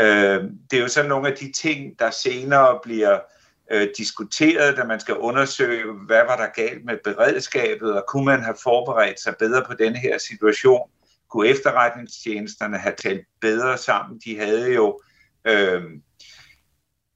Øh, 0.00 0.50
det 0.70 0.78
er 0.78 0.82
jo 0.82 0.88
sådan 0.88 1.08
nogle 1.08 1.28
af 1.28 1.36
de 1.36 1.52
ting, 1.52 1.98
der 1.98 2.10
senere 2.10 2.78
bliver 2.82 3.18
øh, 3.70 3.88
diskuteret, 3.98 4.76
da 4.76 4.84
man 4.84 5.00
skal 5.00 5.16
undersøge, 5.16 5.92
hvad 6.06 6.22
var 6.24 6.36
der 6.36 6.62
galt 6.62 6.84
med 6.84 6.96
beredskabet, 7.04 7.92
og 7.92 8.04
kunne 8.08 8.24
man 8.24 8.42
have 8.42 8.56
forberedt 8.62 9.20
sig 9.20 9.34
bedre 9.38 9.64
på 9.66 9.74
denne 9.74 9.98
her 9.98 10.18
situation? 10.18 10.90
Kunne 11.30 11.48
efterretningstjenesterne 11.48 12.78
have 12.78 12.94
talt 12.98 13.26
bedre 13.40 13.78
sammen? 13.78 14.20
De 14.24 14.38
havde 14.38 14.72
jo 14.74 15.00
øh, 15.44 15.82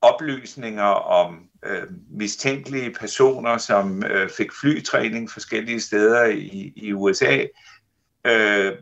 oplysninger 0.04 0.82
om 0.92 1.48
øh, 1.64 1.82
mistænkelige 2.10 2.90
personer, 2.90 3.58
som 3.58 4.04
øh, 4.04 4.30
fik 4.30 4.50
flytræning 4.60 5.30
forskellige 5.30 5.80
steder 5.80 6.24
i, 6.24 6.72
i 6.76 6.92
USA. 6.92 7.46
Øh, 8.26 8.72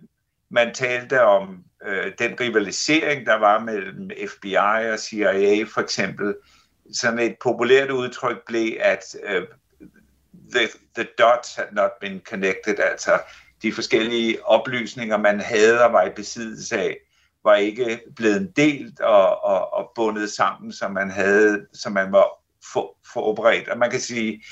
man 0.50 0.75
talte 0.75 1.23
om 1.23 1.64
øh, 1.87 2.12
den 2.19 2.41
rivalisering, 2.41 3.26
der 3.26 3.35
var 3.35 3.59
mellem 3.59 4.11
FBI 4.29 4.91
og 4.93 4.99
CIA 4.99 5.64
for 5.75 5.81
eksempel. 5.81 6.35
Sådan 6.93 7.19
et 7.19 7.37
populært 7.43 7.91
udtryk 7.91 8.37
blev, 8.47 8.76
at 8.81 9.17
øh, 9.25 9.43
the, 10.55 10.69
the 10.95 11.09
dots 11.19 11.55
had 11.55 11.67
not 11.73 11.91
been 12.00 12.21
connected, 12.25 12.79
altså 12.79 13.21
de 13.62 13.73
forskellige 13.73 14.47
oplysninger, 14.47 15.17
man 15.17 15.41
havde 15.41 15.85
og 15.85 15.93
var 15.93 16.07
i 16.07 16.11
besiddelse 16.11 16.79
af, 16.79 16.97
var 17.45 17.55
ikke 17.55 18.01
blevet 18.17 18.57
delt 18.57 19.01
og, 19.01 19.45
og, 19.45 19.73
og 19.75 19.93
bundet 19.95 20.31
sammen, 20.31 20.73
som 20.73 20.93
man 20.93 21.11
havde, 21.11 21.67
som 21.73 21.93
man 21.93 22.13
var 22.13 22.29
forberedt. 23.13 23.69
Og 23.69 23.79
man 23.79 23.91
kan 23.91 24.01
sige, 24.01 24.45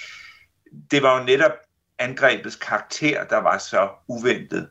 det 0.90 1.02
var 1.02 1.18
jo 1.18 1.24
netop 1.24 1.52
angrebets 1.98 2.56
karakter, 2.56 3.24
der 3.24 3.36
var 3.36 3.58
så 3.58 3.88
uventet. 4.08 4.68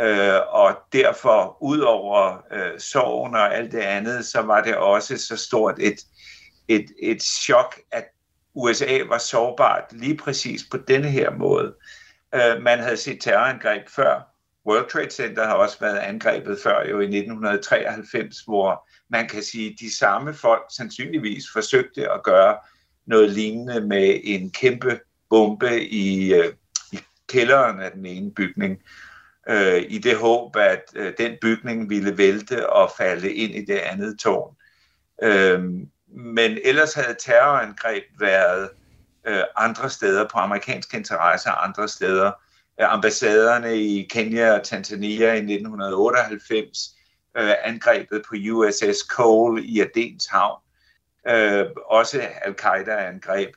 Øh, 0.00 0.40
og 0.48 0.78
derfor, 0.92 1.62
ud 1.62 1.78
over 1.78 2.44
øh, 2.52 2.80
sorgen 2.80 3.34
og 3.34 3.54
alt 3.56 3.72
det 3.72 3.80
andet, 3.80 4.26
så 4.26 4.40
var 4.40 4.62
det 4.62 4.76
også 4.76 5.18
så 5.18 5.36
stort 5.36 5.78
et, 5.78 6.00
et, 6.68 6.86
et 7.02 7.22
chok, 7.22 7.78
at 7.90 8.04
USA 8.54 8.98
var 9.08 9.18
sårbart 9.18 9.92
lige 9.92 10.16
præcis 10.16 10.64
på 10.70 10.76
denne 10.76 11.08
her 11.08 11.30
måde. 11.30 11.74
Øh, 12.34 12.62
man 12.62 12.78
havde 12.78 12.96
set 12.96 13.20
terrorangreb 13.20 13.88
før. 13.88 14.29
World 14.66 14.88
Trade 14.88 15.10
Center 15.10 15.44
har 15.44 15.54
også 15.54 15.76
været 15.80 15.98
angrebet 15.98 16.58
før, 16.62 16.88
jo 16.88 17.00
i 17.00 17.04
1993, 17.04 18.40
hvor 18.40 18.88
man 19.08 19.28
kan 19.28 19.42
sige, 19.42 19.70
at 19.70 19.76
de 19.80 19.96
samme 19.96 20.34
folk 20.34 20.62
sandsynligvis 20.76 21.44
forsøgte 21.52 22.12
at 22.12 22.22
gøre 22.22 22.56
noget 23.06 23.30
lignende 23.30 23.80
med 23.80 24.20
en 24.24 24.50
kæmpe 24.50 25.00
bombe 25.30 25.84
i, 25.84 26.34
øh, 26.34 26.52
i 26.92 26.98
kælderen 27.28 27.80
af 27.80 27.92
den 27.92 28.06
ene 28.06 28.34
bygning, 28.34 28.78
øh, 29.48 29.82
i 29.88 29.98
det 29.98 30.16
håb, 30.16 30.56
at 30.56 30.82
øh, 30.94 31.12
den 31.18 31.36
bygning 31.42 31.90
ville 31.90 32.18
vælte 32.18 32.70
og 32.70 32.90
falde 32.98 33.32
ind 33.32 33.54
i 33.54 33.64
det 33.64 33.78
andet 33.78 34.18
tårn. 34.18 34.56
Øh, 35.22 35.64
men 36.08 36.58
ellers 36.64 36.94
havde 36.94 37.16
terrorangreb 37.20 38.04
været 38.18 38.70
øh, 39.26 39.42
andre 39.56 39.90
steder 39.90 40.28
på 40.28 40.38
amerikansk 40.38 40.94
interesse 40.94 41.48
og 41.48 41.64
andre 41.64 41.88
steder. 41.88 42.32
Øh, 42.80 42.92
ambassaderne 42.92 43.76
i 43.76 44.02
Kenya 44.10 44.52
og 44.52 44.64
Tanzania 44.64 45.32
i 45.32 45.36
1998, 45.36 46.96
øh, 47.36 47.52
angrebet 47.64 48.22
på 48.28 48.34
USS 48.52 48.98
Cole 49.10 49.62
i 49.62 49.80
Adens 49.80 50.26
havn, 50.26 50.60
øh, 51.28 51.66
også 51.86 52.20
al-Qaida-angreb. 52.42 53.50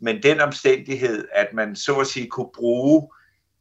Men 0.00 0.22
den 0.22 0.40
omstændighed, 0.40 1.28
at 1.32 1.48
man 1.54 1.76
så 1.76 2.00
at 2.00 2.06
sige 2.06 2.28
kunne 2.28 2.50
bruge 2.54 3.08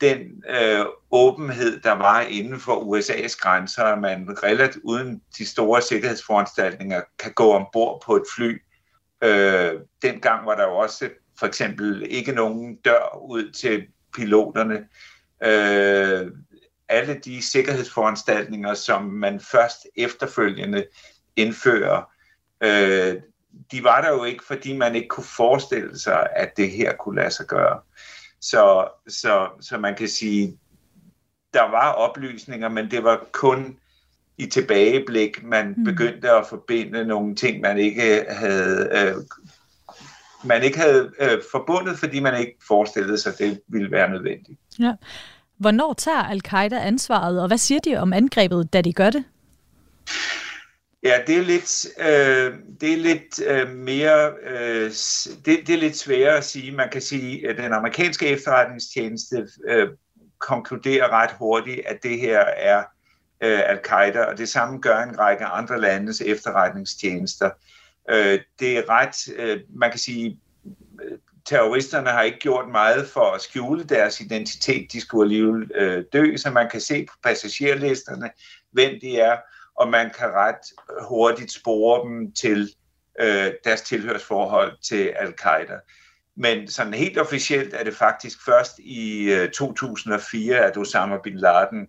den 0.02 0.44
øh, 0.50 0.86
åbenhed, 1.12 1.80
der 1.80 1.92
var 1.92 2.22
inden 2.22 2.60
for 2.60 2.76
USA's 2.76 3.38
grænser, 3.40 3.84
at 3.84 4.00
man 4.00 4.38
relativt 4.44 4.84
uden 4.84 5.22
de 5.38 5.46
store 5.46 5.82
sikkerhedsforanstaltninger 5.82 7.02
kan 7.20 7.34
gå 7.34 7.52
ombord 7.52 8.04
på 8.06 8.16
et 8.16 8.24
fly. 8.36 8.62
Øh, 9.24 9.72
dengang 10.02 10.46
var 10.46 10.56
der 10.56 10.64
jo 10.64 10.78
også 10.78 11.10
for 11.40 11.46
eksempel 11.46 12.06
ikke 12.10 12.32
nogen 12.32 12.76
dør 12.76 13.18
ud 13.30 13.52
til 13.52 13.88
piloterne. 14.16 14.88
Øh, 15.44 16.32
alle 16.90 17.14
de 17.26 17.42
sikkerhedsforanstaltninger, 17.42 18.74
som 18.74 19.04
man 19.04 19.40
først 19.40 19.88
efterfølgende 19.96 20.86
indfører, 21.36 22.12
øh, 22.64 23.22
de 23.72 23.84
var 23.84 24.02
der 24.02 24.10
jo 24.10 24.24
ikke, 24.24 24.46
fordi 24.46 24.78
man 24.78 24.96
ikke 24.96 25.08
kunne 25.08 25.24
forestille 25.24 26.00
sig, 26.00 26.28
at 26.36 26.58
det 26.58 26.72
her 26.72 26.96
kunne 26.96 27.16
lade 27.16 27.32
sig 27.32 27.46
gøre. 27.46 27.80
Så, 28.42 28.88
så, 29.08 29.48
så 29.62 29.78
man 29.78 29.96
kan 29.96 30.08
sige, 30.08 30.60
der 31.54 31.72
var 31.72 31.92
oplysninger, 31.92 32.70
men 32.70 32.92
det 32.92 33.04
var 33.04 33.28
kun 33.32 33.78
i 34.38 34.46
tilbageblik, 34.46 35.44
man 35.44 35.74
mm. 35.78 35.84
begyndte 35.84 36.32
at 36.32 36.48
forbinde 36.48 37.06
nogle 37.06 37.36
ting, 37.36 37.62
man 37.62 37.78
ikke 37.78 38.26
havde, 38.30 38.90
øh, 38.92 39.16
man 40.44 40.64
ikke 40.64 40.80
havde 40.80 41.12
øh, 41.20 41.42
forbundet, 41.52 42.00
fordi 42.00 42.20
man 42.20 42.40
ikke 42.40 42.58
forestillede 42.68 43.18
sig, 43.18 43.34
at 43.34 43.40
det 43.40 43.62
ville 43.68 43.92
være 43.92 44.10
nødvendigt. 44.10 44.60
Ja. 44.80 44.94
Hvornår 45.58 45.94
tager 45.94 46.24
al-Qaida 46.24 46.80
ansvaret, 46.80 47.42
og 47.42 47.48
hvad 47.48 47.58
siger 47.58 47.80
de 47.80 47.98
om 47.98 48.14
angrebet, 48.14 48.74
da 48.74 48.82
de 48.82 48.94
gør 48.94 49.10
det? 49.10 49.24
Ja, 51.04 51.20
det 51.28 51.38
er 51.38 51.42
lidt, 51.42 51.88
øh, 52.00 52.54
det 52.82 52.94
er 52.94 52.98
lidt 52.98 53.42
øh, 53.48 53.70
mere, 53.70 54.32
øh, 54.44 54.92
det, 55.46 55.68
det 55.68 55.70
er 55.70 55.78
lidt 55.78 55.98
sværere 55.98 56.38
at 56.38 56.44
sige. 56.44 56.72
Man 56.72 56.90
kan 56.90 57.02
sige, 57.02 57.50
at 57.50 57.58
den 57.58 57.74
amerikanske 57.74 58.28
efterretningstjeneste 58.28 59.48
øh, 59.68 59.90
konkluderer 60.40 61.10
ret 61.10 61.32
hurtigt, 61.40 61.82
at 61.86 62.04
det 62.04 62.20
her 62.20 62.40
er 62.58 62.84
øh, 63.44 63.60
al-Qaida, 63.70 64.24
og 64.24 64.38
det 64.38 64.50
samme 64.50 64.80
gør 64.80 64.98
en 64.98 65.20
række 65.20 65.46
andre 65.46 65.80
landes 65.82 66.22
efterretningstjenester. 66.22 67.50
Øh, 68.10 68.40
det 68.60 68.78
er 68.78 68.90
ret, 68.90 69.34
øh, 69.36 69.60
man 69.70 69.90
kan 69.90 70.00
sige, 70.00 70.40
øh, 71.04 71.18
terroristerne 71.46 72.10
har 72.10 72.22
ikke 72.22 72.40
gjort 72.40 72.70
meget 72.70 73.08
for 73.08 73.32
at 73.32 73.42
skjule 73.42 73.84
deres 73.84 74.22
identitet. 74.22 74.92
De 74.92 75.02
skulle 75.02 75.26
alligevel 75.26 75.72
øh, 75.76 76.04
dø, 76.14 76.38
så 76.38 76.50
man 76.50 76.70
kan 76.70 76.82
se 76.82 77.06
på 77.06 77.14
passagerlisterne, 77.24 78.32
hvem 78.72 79.00
de 79.02 79.20
er, 79.20 79.38
og 79.76 79.90
man 79.90 80.12
kan 80.18 80.28
ret 80.28 80.74
hurtigt 81.08 81.52
spore 81.52 82.08
dem 82.08 82.32
til 82.32 82.74
øh, 83.20 83.52
deres 83.64 83.82
tilhørsforhold 83.82 84.78
til 84.82 85.14
al-Qaida. 85.20 85.80
Men 86.36 86.68
sådan 86.68 86.94
helt 86.94 87.18
officielt 87.18 87.74
er 87.74 87.84
det 87.84 87.96
faktisk 87.96 88.46
først 88.46 88.80
i 88.80 89.32
øh, 89.32 89.50
2004, 89.52 90.58
at 90.58 90.78
Osama 90.78 91.18
bin 91.24 91.38
Laden 91.38 91.88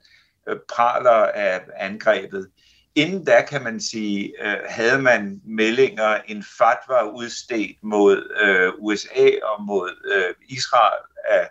øh, 0.49 0.57
praler 0.69 1.27
af 1.35 1.61
angrebet. 1.77 2.51
Inden 2.95 3.25
da 3.25 3.43
kan 3.43 3.63
man 3.63 3.81
sige, 3.81 4.33
øh, 4.47 4.59
havde 4.69 5.03
man 5.03 5.41
meldinger, 5.45 6.21
en 6.27 6.45
fatwa 6.59 7.03
udstedt 7.03 7.77
mod 7.83 8.37
øh, 8.41 8.73
USA 8.79 9.29
og 9.43 9.63
mod 9.63 9.91
øh, 10.15 10.35
Israel 10.49 11.03
af, 11.25 11.51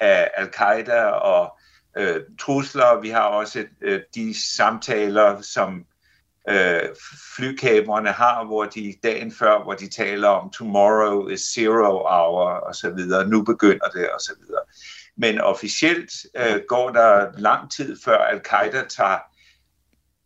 af 0.00 0.30
al-Qaida 0.36 1.04
og 1.04 1.58
øh, 1.96 2.20
trusler. 2.40 3.00
Vi 3.00 3.08
har 3.08 3.22
også 3.22 3.64
øh, 3.80 4.00
de 4.14 4.34
samtaler, 4.56 5.40
som 5.40 5.84
øh, 6.48 6.82
flykamerne 7.36 8.12
har, 8.12 8.44
hvor 8.44 8.64
de 8.64 8.94
dagen 9.02 9.32
før, 9.32 9.62
hvor 9.62 9.74
de 9.74 9.88
taler 9.88 10.28
om 10.28 10.50
tomorrow 10.50 11.28
is 11.28 11.40
zero 11.40 11.98
hour 12.08 12.50
og 12.50 12.74
så 12.74 12.90
videre. 12.90 13.28
Nu 13.28 13.42
begynder 13.44 13.88
det 13.88 14.10
og 14.10 14.20
så 14.20 14.32
videre. 14.40 14.62
Men 15.16 15.40
officielt 15.40 16.12
øh, 16.36 16.60
går 16.68 16.90
der 16.90 17.32
lang 17.38 17.72
tid 17.72 17.96
før 18.04 18.18
al-Qaida 18.18 18.84
tager 18.88 19.18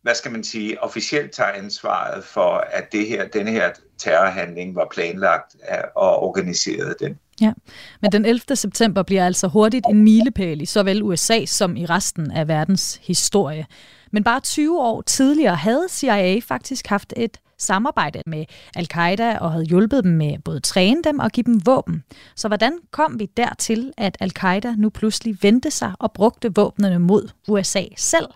hvad 0.03 0.15
skal 0.15 0.31
man 0.31 0.43
sige, 0.43 0.83
officielt 0.83 1.31
tager 1.31 1.51
ansvaret 1.51 2.23
for, 2.23 2.63
at 2.71 2.91
det 2.91 3.07
her, 3.07 3.27
denne 3.27 3.51
her 3.51 3.71
terrorhandling 3.97 4.75
var 4.75 4.87
planlagt 4.91 5.55
og 5.95 6.23
organiseret 6.23 6.95
den. 6.99 7.17
Ja, 7.41 7.53
men 8.01 8.11
den 8.11 8.25
11. 8.25 8.55
september 8.55 9.03
bliver 9.03 9.25
altså 9.25 9.47
hurtigt 9.47 9.85
en 9.89 10.03
milepæl 10.03 10.61
i 10.61 10.65
såvel 10.65 11.03
USA 11.03 11.45
som 11.45 11.75
i 11.75 11.85
resten 11.85 12.31
af 12.31 12.47
verdens 12.47 12.99
historie. 13.03 13.65
Men 14.11 14.23
bare 14.23 14.39
20 14.39 14.81
år 14.81 15.01
tidligere 15.01 15.55
havde 15.55 15.87
CIA 15.89 16.39
faktisk 16.39 16.87
haft 16.87 17.13
et 17.17 17.37
samarbejde 17.57 18.21
med 18.25 18.45
al-Qaida 18.75 19.37
og 19.37 19.51
havde 19.51 19.65
hjulpet 19.65 20.03
dem 20.03 20.11
med 20.11 20.39
både 20.45 20.57
at 20.57 20.63
træne 20.63 21.03
dem 21.03 21.19
og 21.19 21.31
give 21.31 21.43
dem 21.43 21.65
våben. 21.65 22.03
Så 22.35 22.47
hvordan 22.47 22.79
kom 22.91 23.19
vi 23.19 23.25
dertil, 23.37 23.93
at 23.97 24.17
al-Qaida 24.19 24.75
nu 24.77 24.89
pludselig 24.89 25.37
vendte 25.41 25.71
sig 25.71 25.93
og 25.99 26.11
brugte 26.11 26.55
våbnene 26.55 26.99
mod 26.99 27.29
USA 27.47 27.83
selv? 27.97 28.27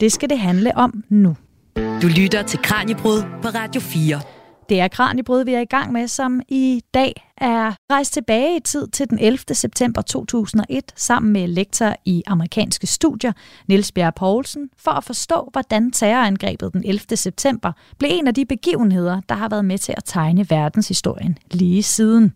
Det 0.00 0.12
skal 0.12 0.30
det 0.30 0.38
handle 0.38 0.76
om 0.76 1.04
nu. 1.08 1.36
Du 1.76 2.08
lytter 2.16 2.42
til 2.42 2.58
Kranjebrud 2.62 3.22
på 3.42 3.48
Radio 3.48 3.80
4. 3.80 4.20
Det 4.68 4.80
er 4.80 4.88
Kranjebrud, 4.88 5.44
vi 5.44 5.54
er 5.54 5.60
i 5.60 5.64
gang 5.64 5.92
med, 5.92 6.08
som 6.08 6.40
i 6.48 6.82
dag 6.94 7.30
er 7.38 7.72
rejst 7.92 8.12
tilbage 8.12 8.56
i 8.56 8.60
tid 8.60 8.88
til 8.88 9.10
den 9.10 9.18
11. 9.18 9.38
september 9.52 10.02
2001 10.02 10.92
sammen 10.96 11.32
med 11.32 11.48
lektor 11.48 11.96
i 12.04 12.22
amerikanske 12.26 12.86
studier 12.86 13.32
Niels 13.68 13.92
Bjerg 13.92 14.14
Poulsen 14.14 14.70
for 14.78 14.90
at 14.90 15.04
forstå, 15.04 15.48
hvordan 15.52 15.90
terrorangrebet 15.90 16.72
den 16.72 16.82
11. 16.84 17.16
september 17.16 17.72
blev 17.98 18.10
en 18.12 18.26
af 18.26 18.34
de 18.34 18.46
begivenheder, 18.46 19.20
der 19.28 19.34
har 19.34 19.48
været 19.48 19.64
med 19.64 19.78
til 19.78 19.94
at 19.96 20.04
tegne 20.04 20.46
verdenshistorien 20.50 21.38
lige 21.50 21.82
siden. 21.82 22.32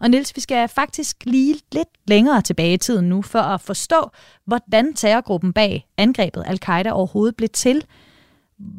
Og 0.00 0.10
Nils, 0.10 0.36
vi 0.36 0.40
skal 0.40 0.68
faktisk 0.68 1.16
lige 1.24 1.60
lidt 1.72 1.88
længere 2.06 2.42
tilbage 2.42 2.72
i 2.72 2.78
tiden 2.78 3.08
nu, 3.08 3.22
for 3.22 3.38
at 3.38 3.60
forstå, 3.60 4.10
hvordan 4.46 4.94
terrorgruppen 4.94 5.52
bag 5.52 5.86
angrebet 5.96 6.44
al-Qaida 6.46 6.90
overhovedet 6.90 7.36
blev 7.36 7.48
til. 7.48 7.86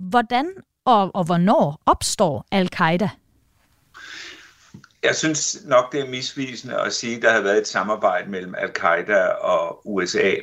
Hvordan 0.10 0.46
og, 0.86 1.16
og 1.16 1.24
hvornår 1.24 1.82
opstår 1.86 2.46
al-Qaida? 2.52 3.10
Jeg 5.04 5.16
synes 5.16 5.58
nok, 5.66 5.92
det 5.92 6.00
er 6.00 6.10
misvisende 6.10 6.82
at 6.82 6.94
sige, 6.94 7.16
at 7.16 7.22
der 7.22 7.32
har 7.32 7.42
været 7.42 7.58
et 7.58 7.68
samarbejde 7.68 8.30
mellem 8.30 8.56
al-Qaida 8.58 9.26
og 9.26 9.82
USA. 9.88 10.34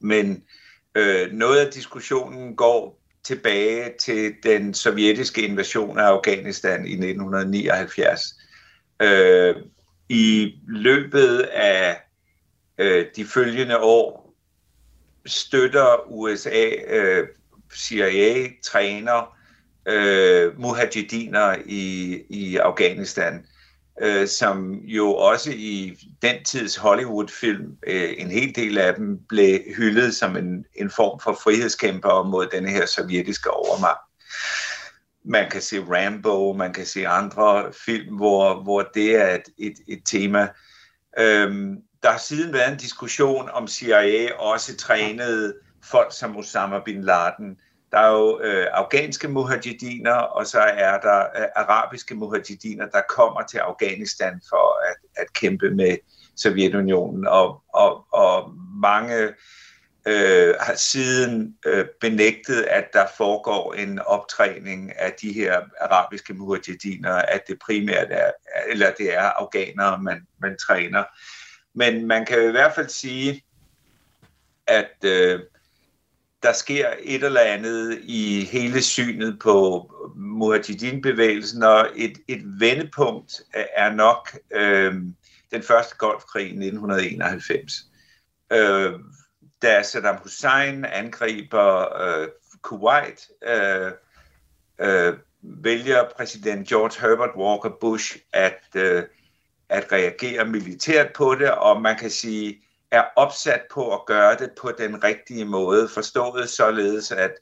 Men 0.00 0.42
øh, 0.94 1.32
noget 1.32 1.58
af 1.58 1.72
diskussionen 1.72 2.56
går 2.56 3.00
tilbage 3.24 3.92
til 4.00 4.34
den 4.42 4.74
sovjetiske 4.74 5.42
invasion 5.42 5.98
af 5.98 6.04
Afghanistan 6.04 6.86
i 6.86 6.92
1979. 6.92 8.34
Øh, 9.00 9.56
I 10.08 10.54
løbet 10.68 11.38
af 11.52 12.00
øh, 12.78 13.06
de 13.16 13.24
følgende 13.24 13.78
år 13.78 14.34
støtter 15.26 16.10
USA, 16.10 16.70
øh, 16.88 17.28
CIA 17.74 18.48
træner 18.64 19.36
øh, 19.86 20.60
mujahediner 20.60 21.56
i, 21.66 22.16
i 22.30 22.56
Afghanistan, 22.56 23.46
øh, 24.02 24.28
som 24.28 24.72
jo 24.74 25.14
også 25.14 25.50
i 25.50 25.96
den 26.22 26.44
tids 26.44 26.76
Hollywood-film, 26.76 27.76
øh, 27.86 28.14
en 28.18 28.30
hel 28.30 28.54
del 28.54 28.78
af 28.78 28.94
dem 28.94 29.18
blev 29.28 29.58
hyldet 29.76 30.14
som 30.14 30.36
en, 30.36 30.64
en 30.74 30.90
form 30.90 31.20
for 31.20 31.38
frihedskæmper 31.44 32.22
mod 32.22 32.46
den 32.46 32.68
her 32.68 32.86
sovjetiske 32.86 33.50
overmagt 33.50 34.09
man 35.24 35.50
kan 35.50 35.60
se 35.60 35.80
Rambo, 35.80 36.52
man 36.52 36.72
kan 36.72 36.86
se 36.86 37.08
andre 37.08 37.72
film, 37.72 38.16
hvor, 38.16 38.62
hvor 38.62 38.82
det 38.94 39.16
er 39.16 39.34
et, 39.34 39.48
et, 39.58 39.74
et 39.88 40.02
tema. 40.04 40.48
Øhm, 41.18 41.76
der 42.02 42.10
har 42.10 42.18
siden 42.18 42.52
været 42.52 42.72
en 42.72 42.78
diskussion 42.78 43.50
om 43.50 43.66
CIA 43.66 44.34
også 44.38 44.76
trænede 44.76 45.54
folk 45.84 46.18
som 46.18 46.36
Osama 46.36 46.80
bin 46.84 47.04
Laden. 47.04 47.56
Der 47.92 47.98
er 47.98 48.10
jo 48.10 48.40
øh, 48.42 48.66
afghanske 48.72 49.28
mujahediner, 49.28 50.14
og 50.14 50.46
så 50.46 50.58
er 50.60 51.00
der 51.00 51.20
øh, 51.20 51.46
arabiske 51.56 52.14
mujahediner, 52.14 52.86
der 52.86 53.00
kommer 53.08 53.42
til 53.42 53.58
Afghanistan 53.58 54.40
for 54.48 54.90
at, 54.90 55.22
at 55.22 55.32
kæmpe 55.32 55.70
med 55.70 55.96
Sovjetunionen. 56.36 57.26
Og, 57.26 57.62
og, 57.74 58.06
og 58.12 58.52
mange 58.82 59.28
øh, 60.06 60.54
har 60.60 60.74
siden 60.74 61.56
øh, 61.66 61.86
benægtet, 62.00 62.62
at 62.62 62.84
der 62.92 63.06
foregår 63.16 63.74
en 63.74 63.98
optræning 63.98 64.98
af 64.98 65.12
de 65.12 65.32
her 65.32 65.60
arabiske 65.80 66.34
mujahediner, 66.34 67.14
at 67.14 67.42
det 67.48 67.58
primært 67.58 68.06
er, 68.10 68.30
eller 68.68 68.92
det 68.98 69.14
er 69.14 69.22
afghanere, 69.22 70.02
man, 70.02 70.26
man 70.40 70.56
træner. 70.58 71.04
Men 71.74 72.06
man 72.06 72.26
kan 72.26 72.48
i 72.48 72.50
hvert 72.50 72.74
fald 72.74 72.88
sige, 72.88 73.44
at 74.66 75.04
øh, 75.04 75.40
der 76.42 76.52
sker 76.52 76.88
et 77.02 77.24
eller 77.24 77.40
andet 77.40 78.00
i 78.02 78.48
hele 78.52 78.82
synet 78.82 79.38
på 79.38 79.86
Mujahedin-bevægelsen, 80.16 81.62
og 81.62 81.88
et, 81.96 82.18
et 82.28 82.60
vendepunkt 82.60 83.42
er 83.52 83.92
nok 83.92 84.36
øh, 84.50 84.94
den 85.52 85.62
første 85.62 85.96
golfkrig 85.96 86.42
i 86.42 86.66
1991. 86.66 87.86
Øh, 88.52 88.92
da 89.62 89.82
Saddam 89.82 90.16
Hussein 90.22 90.84
angriber 90.84 91.96
øh, 92.02 92.28
Kuwait, 92.62 93.28
øh, 93.46 93.92
øh, 94.78 95.14
vælger 95.42 96.04
præsident 96.16 96.68
George 96.68 97.08
Herbert 97.08 97.36
Walker 97.36 97.70
Bush 97.80 98.16
at, 98.32 98.62
øh, 98.74 99.02
at 99.68 99.92
reagere 99.92 100.44
militært 100.44 101.12
på 101.12 101.34
det, 101.34 101.50
og 101.50 101.82
man 101.82 101.98
kan 101.98 102.10
sige, 102.10 102.62
er 102.90 103.04
opsat 103.16 103.62
på 103.70 103.94
at 103.94 104.06
gøre 104.06 104.36
det 104.36 104.50
på 104.60 104.72
den 104.78 105.04
rigtige 105.04 105.44
måde, 105.44 105.88
forstået 105.88 106.48
således, 106.48 107.12
at 107.12 107.34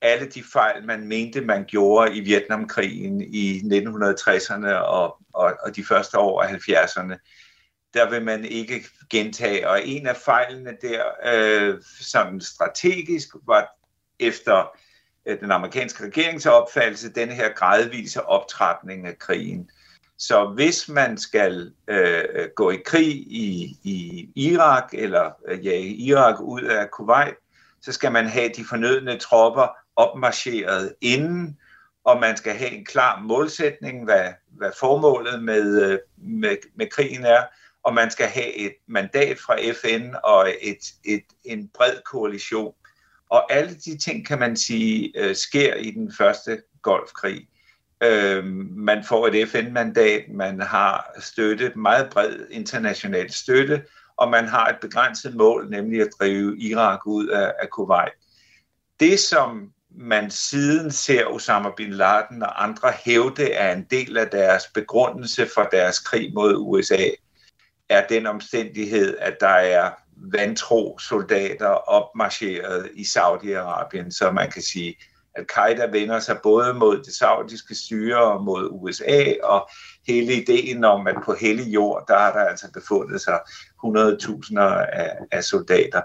alle 0.00 0.26
de 0.26 0.42
fejl, 0.52 0.84
man 0.84 1.08
mente, 1.08 1.40
man 1.40 1.64
gjorde 1.64 2.16
i 2.16 2.20
Vietnamkrigen 2.20 3.20
i 3.20 3.58
1960'erne 3.58 4.72
og, 4.72 5.18
og, 5.32 5.52
og 5.62 5.76
de 5.76 5.84
første 5.84 6.18
år 6.18 6.42
af 6.42 6.48
70'erne, 6.48 7.16
der 7.94 8.10
vil 8.10 8.22
man 8.22 8.44
ikke 8.44 8.84
gentage. 9.10 9.68
Og 9.68 9.86
en 9.86 10.06
af 10.06 10.16
fejlene 10.16 10.76
der, 10.82 11.04
øh, 11.24 11.80
som 12.00 12.40
strategisk, 12.40 13.28
var 13.46 13.68
efter 14.18 14.76
øh, 15.26 15.40
den 15.40 15.50
amerikanske 15.50 16.04
regeringsopfattelse, 16.04 17.12
den 17.12 17.28
her 17.28 17.52
gradvise 17.52 18.26
optrapning 18.26 19.06
af 19.06 19.18
krigen. 19.18 19.70
Så 20.18 20.46
hvis 20.46 20.88
man 20.88 21.18
skal 21.18 21.72
øh, 21.88 22.24
gå 22.56 22.70
i 22.70 22.78
krig 22.84 23.16
i, 23.16 23.76
i 23.82 24.28
Irak, 24.36 24.90
eller 24.92 25.30
øh, 25.48 25.66
jage 25.66 25.88
Irak 25.88 26.40
ud 26.40 26.62
af 26.62 26.90
Kuwait, 26.90 27.34
så 27.82 27.92
skal 27.92 28.12
man 28.12 28.26
have 28.26 28.48
de 28.56 28.64
fornødne 28.64 29.18
tropper 29.18 29.76
opmarcheret 29.96 30.94
inden, 31.00 31.58
og 32.04 32.20
man 32.20 32.36
skal 32.36 32.54
have 32.54 32.70
en 32.70 32.84
klar 32.84 33.20
målsætning, 33.20 34.04
hvad, 34.04 34.32
hvad 34.48 34.70
formålet 34.80 35.42
med, 35.42 35.82
øh, 35.82 35.98
med, 36.16 36.56
med 36.74 36.90
krigen 36.90 37.24
er, 37.24 37.42
og 37.84 37.94
man 37.94 38.10
skal 38.10 38.26
have 38.26 38.54
et 38.54 38.74
mandat 38.88 39.38
fra 39.38 39.56
FN 39.72 40.14
og 40.24 40.48
et, 40.62 40.92
et, 41.04 41.24
en 41.44 41.68
bred 41.74 41.96
koalition. 42.12 42.74
Og 43.30 43.52
alle 43.52 43.74
de 43.74 43.98
ting, 43.98 44.26
kan 44.26 44.38
man 44.38 44.56
sige, 44.56 45.12
øh, 45.16 45.36
sker 45.36 45.74
i 45.74 45.90
den 45.90 46.12
første 46.18 46.62
golfkrig. 46.82 47.48
Øh, 48.02 48.44
man 48.76 49.04
får 49.04 49.26
et 49.26 49.48
FN-mandat, 49.48 50.24
man 50.28 50.60
har 50.60 51.10
støtte, 51.20 51.72
meget 51.76 52.10
bred 52.10 52.46
international 52.50 53.32
støtte, 53.32 53.84
og 54.16 54.30
man 54.30 54.48
har 54.48 54.68
et 54.68 54.76
begrænset 54.80 55.36
mål, 55.36 55.70
nemlig 55.70 56.00
at 56.00 56.08
drive 56.20 56.58
Irak 56.58 57.06
ud 57.06 57.28
af, 57.28 57.52
af 57.62 57.70
Kuwait. 57.70 58.12
Det, 59.00 59.20
som 59.20 59.72
man 59.90 60.30
siden 60.30 60.90
ser 60.90 61.26
Osama 61.26 61.70
bin 61.76 61.90
Laden 61.90 62.42
og 62.42 62.64
andre 62.64 62.92
hævde 63.04 63.52
er 63.52 63.72
en 63.72 63.86
del 63.90 64.16
af 64.16 64.28
deres 64.28 64.62
begrundelse 64.74 65.48
for 65.54 65.68
deres 65.72 65.98
krig 65.98 66.34
mod 66.34 66.54
USA, 66.56 67.08
er 67.88 68.06
den 68.06 68.26
omstændighed, 68.26 69.16
at 69.18 69.36
der 69.40 69.46
er 69.46 69.90
vantro 70.16 70.98
soldater 70.98 71.68
opmarcheret 71.68 72.90
i 72.94 73.02
Saudi-Arabien, 73.02 74.10
så 74.10 74.30
man 74.30 74.50
kan 74.50 74.62
sige, 74.62 74.96
at 75.34 75.46
Qaida 75.54 75.86
vender 75.86 76.18
sig 76.18 76.38
både 76.42 76.74
mod 76.74 77.02
det 77.02 77.14
saudiske 77.14 77.74
styre 77.74 78.22
og 78.22 78.44
mod 78.44 78.68
USA, 78.72 79.34
og 79.42 79.70
hele 80.06 80.34
ideen 80.34 80.84
om, 80.84 81.06
at 81.06 81.16
på 81.24 81.34
hellig 81.40 81.74
jord, 81.74 82.04
der 82.08 82.18
har 82.18 82.32
der 82.32 82.44
altså 82.44 82.72
befundet 82.72 83.20
sig 83.20 83.40
100.000 83.84 84.60
af, 84.60 85.16
af 85.32 85.44
soldater. 85.44 86.02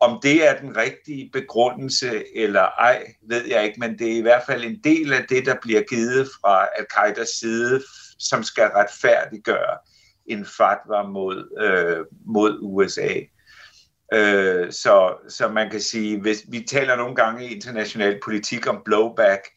Om 0.00 0.18
det 0.22 0.48
er 0.48 0.60
den 0.60 0.76
rigtige 0.76 1.30
begrundelse 1.32 2.36
eller 2.36 2.62
ej, 2.62 3.14
ved 3.28 3.44
jeg 3.46 3.64
ikke, 3.64 3.80
men 3.80 3.98
det 3.98 4.12
er 4.12 4.16
i 4.16 4.20
hvert 4.20 4.42
fald 4.46 4.64
en 4.64 4.80
del 4.84 5.12
af 5.12 5.24
det, 5.28 5.46
der 5.46 5.54
bliver 5.62 5.82
givet 5.82 6.28
fra 6.40 6.68
al-Qaidas 6.78 7.28
side, 7.28 7.82
som 8.18 8.42
skal 8.42 8.68
retfærdiggøre 8.68 9.78
en 10.28 10.46
fatwa 10.58 11.02
mod, 11.02 11.58
øh, 11.60 12.04
mod 12.26 12.58
USA. 12.62 13.08
Øh, 14.12 14.72
så, 14.72 15.14
så 15.28 15.48
man 15.48 15.70
kan 15.70 15.80
sige, 15.80 16.20
hvis 16.20 16.44
vi 16.48 16.60
taler 16.60 16.96
nogle 16.96 17.14
gange 17.14 17.46
i 17.46 17.54
international 17.54 18.20
politik 18.24 18.66
om 18.66 18.82
blowback, 18.84 19.48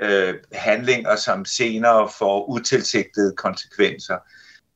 øh, 0.00 0.34
handlinger, 0.52 1.16
som 1.16 1.44
senere 1.44 2.08
får 2.18 2.48
utilsigtede 2.48 3.36
konsekvenser. 3.36 4.18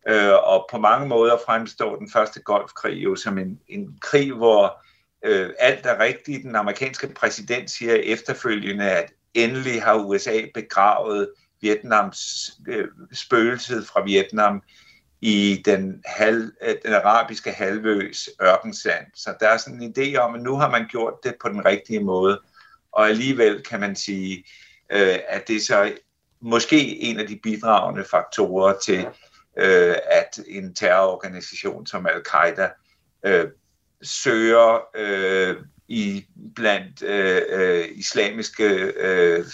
Øh, 0.09 0.33
og 0.33 0.69
på 0.71 0.79
mange 0.79 1.09
måder 1.09 1.37
fremstår 1.47 1.97
den 1.97 2.11
første 2.11 2.43
golfkrig 2.43 3.05
jo 3.05 3.17
som 3.17 3.39
en, 3.39 3.61
en 3.69 3.99
krig, 4.01 4.33
hvor 4.33 4.85
øh, 5.25 5.51
alt 5.59 5.87
er 5.87 6.01
rigtigt. 6.01 6.43
Den 6.43 6.57
amerikanske 6.57 7.09
præsident 7.09 7.71
siger 7.71 7.95
efterfølgende, 7.95 8.91
at 8.91 9.13
endelig 9.35 9.83
har 9.83 9.95
USA 9.95 10.41
begravet 10.55 11.31
Vietnams 11.61 12.51
øh, 12.69 12.89
spøgelse 13.13 13.83
fra 13.83 14.05
Vietnam 14.05 14.63
i 15.23 15.63
den, 15.65 16.03
halv, 16.07 16.53
øh, 16.63 16.75
den 16.85 16.95
arabiske 16.95 17.53
halvøs 17.53 18.29
ørkensand. 18.43 19.07
Så 19.15 19.35
der 19.41 19.49
er 19.49 19.57
sådan 19.57 19.83
en 19.83 19.95
idé 19.99 20.17
om, 20.17 20.35
at 20.35 20.43
nu 20.43 20.57
har 20.57 20.71
man 20.71 20.87
gjort 20.89 21.15
det 21.25 21.35
på 21.43 21.49
den 21.49 21.65
rigtige 21.65 22.01
måde. 22.01 22.41
Og 22.93 23.09
alligevel 23.09 23.63
kan 23.63 23.81
man 23.81 23.97
sige, 23.97 24.45
øh, 24.93 25.19
at 25.29 25.49
det 25.49 25.57
er 25.57 25.61
så 25.61 25.93
måske 26.41 26.99
en 27.01 27.21
af 27.21 27.27
de 27.27 27.41
bidragende 27.43 28.05
faktorer 28.05 28.79
til, 28.79 29.07
øh, 29.57 29.97
at 30.11 30.41
en 30.49 30.75
terrororganisation 30.75 31.87
som 31.87 32.07
Al-Qaida 32.07 32.69
øh, 33.27 33.49
søger 34.03 34.81
øh, 34.95 35.57
i 35.89 36.27
blandt 36.55 37.03
øh, 37.03 37.43
øh, 37.49 37.85
islamiske 37.95 38.65
øh, 38.97 39.45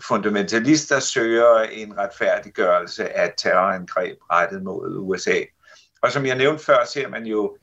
fundamentalister 0.00 1.00
søger 1.00 1.60
en 1.60 1.98
retfærdiggørelse 1.98 3.16
af 3.16 3.34
terrorangreb 3.38 4.18
rettet 4.30 4.62
mod 4.62 4.96
USA. 4.98 5.40
Og 6.02 6.12
som 6.12 6.26
jeg 6.26 6.36
nævnte 6.36 6.64
før, 6.64 6.84
ser 6.84 7.08
man 7.08 7.26
jo 7.26 7.56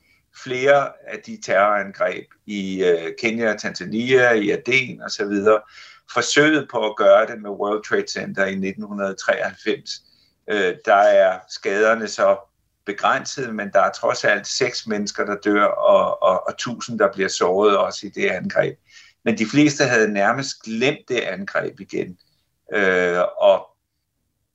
flere 0.44 0.92
af 1.08 1.20
de 1.26 1.40
terrorangreb 1.44 2.26
i 2.46 2.84
øh, 2.84 3.12
Kenya, 3.22 3.56
Tanzania, 3.58 4.32
i 4.32 4.50
Aden 4.50 5.02
osv. 5.02 5.32
Forsøget 6.14 6.68
på 6.72 6.90
at 6.90 6.96
gøre 6.96 7.28
det 7.28 7.42
med 7.42 7.50
World 7.50 7.84
Trade 7.84 8.08
Center 8.08 8.46
i 8.46 8.52
1993. 8.52 10.02
Øh, 10.50 10.76
der 10.86 10.96
er 10.96 11.40
skaderne 11.50 12.08
så 12.08 12.38
begrænset, 12.86 13.56
men 13.56 13.72
der 13.74 13.82
er 13.82 13.92
trods 13.92 14.24
alt 14.24 14.48
seks 14.48 14.88
mennesker, 14.88 15.26
der 15.26 15.36
dør, 15.36 15.66
og, 15.66 16.24
og, 16.24 16.48
og 16.48 16.58
tusind, 16.58 17.00
der 17.00 17.12
bliver 17.14 17.30
såret 17.30 17.78
også 17.78 18.08
i 18.08 18.10
det 18.10 18.30
angreb. 18.30 18.78
Men 19.26 19.38
de 19.38 19.46
fleste 19.46 19.84
havde 19.84 20.14
nærmest 20.14 20.64
glemt 20.64 21.10
det 21.10 21.20
angreb 21.20 21.80
igen. 21.80 22.18
Øh, 22.74 23.20
og 23.42 23.70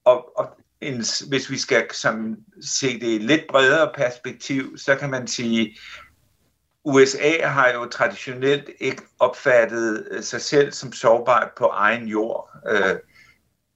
og, 0.04 0.38
og 0.38 0.48
en, 0.80 0.96
hvis 1.28 1.50
vi 1.50 1.58
skal 1.58 1.86
som, 1.92 2.36
se 2.62 3.00
det 3.00 3.06
i 3.14 3.18
lidt 3.18 3.42
bredere 3.48 3.92
perspektiv, 3.94 4.78
så 4.78 4.96
kan 4.96 5.10
man 5.10 5.26
sige, 5.26 5.78
USA 6.84 7.46
har 7.46 7.72
jo 7.72 7.86
traditionelt 7.86 8.70
ikke 8.80 9.02
opfattet 9.18 10.08
øh, 10.10 10.22
sig 10.22 10.40
selv 10.40 10.72
som 10.72 10.92
sårbart 10.92 11.50
på 11.58 11.64
egen 11.66 12.08
jord. 12.08 12.50
Øh, 12.70 12.96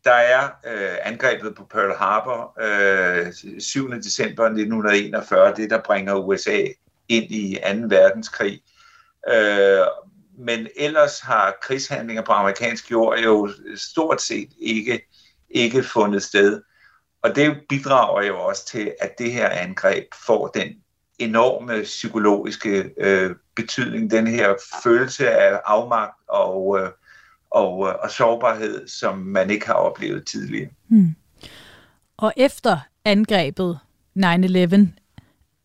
der 0.05 0.15
er 0.15 0.45
øh, 0.45 0.97
angrebet 1.03 1.55
på 1.55 1.65
Pearl 1.65 1.97
Harbor 1.97 2.57
øh, 2.61 3.33
7. 3.59 3.91
december 3.91 4.45
1941, 4.45 5.55
det 5.57 5.71
der 5.71 5.83
bringer 5.83 6.15
USA 6.15 6.65
ind 7.09 7.25
i 7.31 7.59
2. 7.63 7.69
verdenskrig. 7.89 8.63
Øh, 9.31 9.85
men 10.39 10.67
ellers 10.77 11.21
har 11.21 11.57
krigshandlinger 11.63 12.23
på 12.23 12.33
amerikansk 12.33 12.91
jord 12.91 13.19
jo 13.19 13.51
stort 13.77 14.23
set 14.23 14.49
ikke, 14.59 15.01
ikke 15.51 15.83
fundet 15.83 16.23
sted. 16.23 16.63
Og 17.23 17.37
det 17.37 17.57
bidrager 17.69 18.23
jo 18.23 18.41
også 18.41 18.67
til, 18.67 18.93
at 19.01 19.19
det 19.19 19.33
her 19.33 19.49
angreb 19.49 20.05
får 20.27 20.47
den 20.47 20.69
enorme 21.19 21.83
psykologiske 21.83 22.91
øh, 23.01 23.37
betydning, 23.57 24.11
den 24.11 24.27
her 24.27 24.55
følelse 24.83 25.31
af 25.31 25.61
afmagt 25.65 26.15
og, 26.29 26.79
øh, 26.81 26.91
og, 27.51 27.89
øh, 27.89 27.95
og 28.03 28.11
sårbarhed, 28.11 28.89
som 28.89 29.19
man 29.19 29.51
ikke 29.51 29.67
har 29.67 29.75
oplevet 29.75 30.27
tidligere. 30.27 30.71
Hmm. 30.89 31.15
Og 32.17 32.33
efter 32.37 32.79
angrebet 33.05 33.79
9-11 34.19 34.89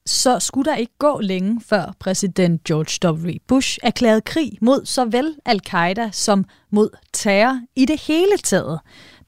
så 0.06 0.40
skulle 0.40 0.72
der 0.72 0.78
ikke 0.78 0.98
gå 0.98 1.20
længe 1.20 1.62
før 1.66 1.94
præsident 2.00 2.64
George 2.64 3.14
W. 3.14 3.32
Bush 3.48 3.80
erklærede 3.84 4.22
krig 4.22 4.58
mod 4.62 4.86
såvel 4.86 5.36
al-Qaida 5.46 6.10
som 6.12 6.46
mod 6.70 6.90
terror 7.14 7.60
i 7.76 7.86
det 7.86 8.02
hele 8.02 8.38
taget. 8.44 8.80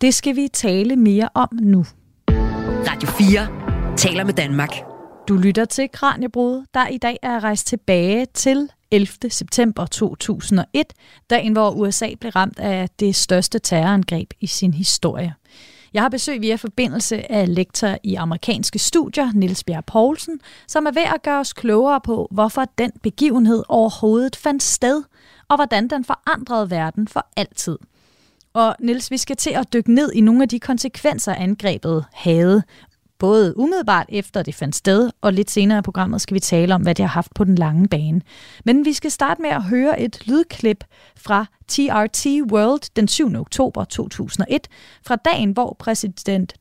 Det 0.01 0.13
skal 0.13 0.35
vi 0.35 0.47
tale 0.53 0.95
mere 0.95 1.29
om 1.33 1.49
nu. 1.51 1.85
Radio 2.87 3.09
4 3.09 3.97
taler 3.97 4.23
med 4.23 4.33
Danmark. 4.33 4.69
Du 5.27 5.37
lytter 5.37 5.65
til 5.65 5.89
Kranjebrud, 5.93 6.65
der 6.73 6.87
i 6.87 6.97
dag 6.97 7.17
er 7.21 7.43
rejst 7.43 7.67
tilbage 7.67 8.25
til 8.33 8.69
11. 8.91 9.07
september 9.29 9.85
2001, 9.85 10.93
dagen 11.29 11.53
hvor 11.53 11.71
USA 11.71 12.09
blev 12.19 12.31
ramt 12.31 12.59
af 12.59 12.89
det 12.99 13.15
største 13.15 13.59
terrorangreb 13.59 14.33
i 14.39 14.47
sin 14.47 14.73
historie. 14.73 15.33
Jeg 15.95 16.03
har 16.03 16.09
besøg 16.09 16.41
via 16.41 16.55
forbindelse 16.55 17.31
af 17.31 17.55
lektor 17.55 17.97
i 18.03 18.15
amerikanske 18.15 18.79
studier, 18.79 19.31
Niels 19.33 19.63
Bjerg 19.63 19.85
Poulsen, 19.85 20.39
som 20.67 20.85
er 20.85 20.91
ved 20.91 21.01
at 21.01 21.23
gøre 21.23 21.39
os 21.39 21.53
klogere 21.53 22.01
på, 22.01 22.27
hvorfor 22.31 22.65
den 22.77 22.91
begivenhed 23.03 23.63
overhovedet 23.69 24.35
fandt 24.35 24.63
sted, 24.63 25.03
og 25.49 25.55
hvordan 25.55 25.87
den 25.87 26.05
forandrede 26.05 26.69
verden 26.69 27.07
for 27.07 27.27
altid. 27.37 27.77
Og 28.53 28.75
Niels, 28.79 29.11
vi 29.11 29.17
skal 29.17 29.35
til 29.35 29.49
at 29.49 29.73
dykke 29.73 29.93
ned 29.93 30.11
i 30.11 30.21
nogle 30.21 30.41
af 30.41 30.49
de 30.49 30.59
konsekvenser, 30.59 31.33
angrebet 31.33 32.05
havde, 32.13 32.63
både 33.19 33.57
umiddelbart 33.57 34.05
efter 34.09 34.43
det 34.43 34.55
fandt 34.55 34.75
sted, 34.75 35.11
og 35.21 35.33
lidt 35.33 35.51
senere 35.51 35.79
i 35.79 35.81
programmet 35.81 36.21
skal 36.21 36.35
vi 36.35 36.39
tale 36.39 36.75
om, 36.75 36.81
hvad 36.81 36.95
det 36.95 37.05
har 37.05 37.13
haft 37.13 37.33
på 37.33 37.43
den 37.43 37.55
lange 37.55 37.87
bane. 37.87 38.21
Men 38.65 38.85
vi 38.85 38.93
skal 38.93 39.11
starte 39.11 39.41
med 39.41 39.49
at 39.49 39.63
høre 39.63 40.01
et 40.01 40.27
lydklip 40.27 40.83
fra 41.17 41.45
TRT 41.67 42.25
World 42.51 42.95
den 42.95 43.07
7. 43.07 43.35
oktober 43.35 43.83
2001, 43.83 44.67
fra 45.05 45.15
dagen, 45.15 45.51
hvor 45.51 45.75
præsident 45.79 46.53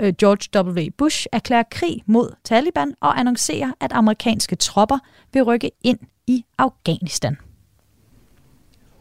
øh, 0.00 0.12
George 0.18 0.70
W. 0.70 0.90
Bush 0.98 1.26
erklærer 1.32 1.62
krig 1.70 2.02
mod 2.06 2.32
Taliban 2.44 2.94
og 3.00 3.20
annoncerer, 3.20 3.72
at 3.80 3.92
amerikanske 3.92 4.56
tropper 4.56 4.98
vil 5.32 5.42
rykke 5.42 5.70
ind 5.84 5.98
i 6.26 6.44
Afghanistan. 6.58 7.36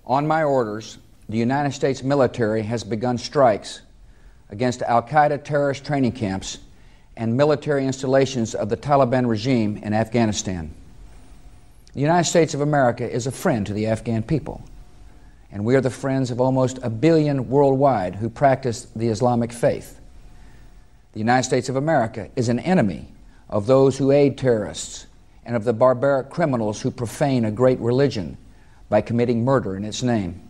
On 0.05 0.27
my 0.27 0.43
orders, 0.43 0.99
the 1.29 1.41
United 1.41 1.71
States 1.71 2.03
military 2.03 2.61
has 2.61 2.83
begun 2.83 3.17
strikes 3.17 3.83
against 4.51 4.83
Al-Qaeda 4.87 5.37
terrorist 5.37 5.85
training 5.85 6.17
camps 6.17 6.61
and 7.21 7.37
military 7.37 7.85
installations 7.85 8.55
of 8.55 8.67
the 8.67 8.75
Taliban 8.75 9.27
regime 9.27 9.77
in 9.77 9.93
Afghanistan. 9.93 10.73
The 11.93 11.99
United 11.99 12.27
States 12.27 12.55
of 12.55 12.61
America 12.61 13.07
is 13.07 13.27
a 13.27 13.31
friend 13.31 13.63
to 13.67 13.73
the 13.73 13.85
Afghan 13.85 14.23
people, 14.23 14.63
and 15.51 15.63
we 15.63 15.75
are 15.75 15.81
the 15.81 15.91
friends 15.91 16.31
of 16.31 16.41
almost 16.41 16.79
a 16.81 16.89
billion 16.89 17.47
worldwide 17.47 18.15
who 18.15 18.27
practice 18.27 18.85
the 18.95 19.09
Islamic 19.09 19.53
faith. 19.53 19.99
The 21.13 21.19
United 21.19 21.43
States 21.43 21.69
of 21.69 21.75
America 21.75 22.31
is 22.35 22.49
an 22.49 22.57
enemy 22.57 23.09
of 23.51 23.67
those 23.67 23.99
who 23.99 24.09
aid 24.09 24.35
terrorists 24.35 25.05
and 25.45 25.55
of 25.55 25.63
the 25.63 25.73
barbaric 25.73 26.31
criminals 26.31 26.81
who 26.81 26.89
profane 26.89 27.45
a 27.45 27.51
great 27.51 27.77
religion 27.77 28.35
by 28.89 29.01
committing 29.01 29.45
murder 29.45 29.77
in 29.77 29.85
its 29.85 30.01
name. 30.01 30.41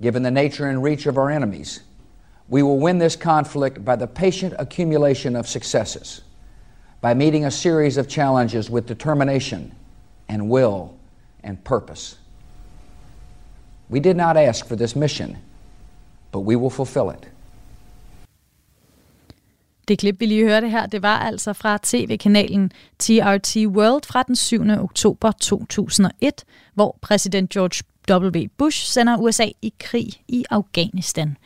Given 0.00 0.22
the 0.22 0.30
nature 0.30 0.70
and 0.70 0.82
reach 0.82 1.04
of 1.04 1.18
our 1.18 1.30
enemies, 1.30 1.80
we 2.48 2.62
will 2.62 2.78
win 2.78 2.98
this 2.98 3.16
conflict 3.16 3.84
by 3.84 3.96
the 3.96 4.06
patient 4.06 4.54
accumulation 4.58 5.36
of 5.36 5.48
successes, 5.48 6.22
by 7.00 7.14
meeting 7.14 7.44
a 7.44 7.50
series 7.50 7.96
of 7.96 8.08
challenges 8.08 8.70
with 8.70 8.86
determination 8.86 9.72
and 10.28 10.50
will 10.50 10.94
and 11.42 11.64
purpose. 11.64 12.16
We 13.88 14.00
did 14.00 14.16
not 14.16 14.36
ask 14.36 14.66
for 14.66 14.76
this 14.76 14.96
mission, 14.96 15.36
but 16.32 16.40
we 16.40 16.56
will 16.56 16.70
fulfill 16.70 17.10
it. 17.10 17.28
Det 19.88 19.98
klip, 19.98 20.20
vi 20.20 20.26
lige 20.26 20.44
hørte 20.44 20.68
her, 20.68 20.86
det 20.86 21.02
var 21.02 21.18
altså 21.18 21.52
fra 21.52 21.78
tv-kanalen 21.82 22.72
TRT 22.98 23.56
World 23.56 24.02
fra 24.06 24.22
den 24.22 24.36
7. 24.36 24.70
oktober 24.70 25.32
2001, 25.32 26.44
hvor 26.74 26.98
præsident 27.02 27.50
George 27.50 27.84
W. 28.10 28.46
Bush 28.56 28.86
sender 28.86 29.16
USA 29.16 29.46
i 29.62 29.72
krig 29.80 30.08
i 30.28 30.44
Afghanistan. 30.50 31.36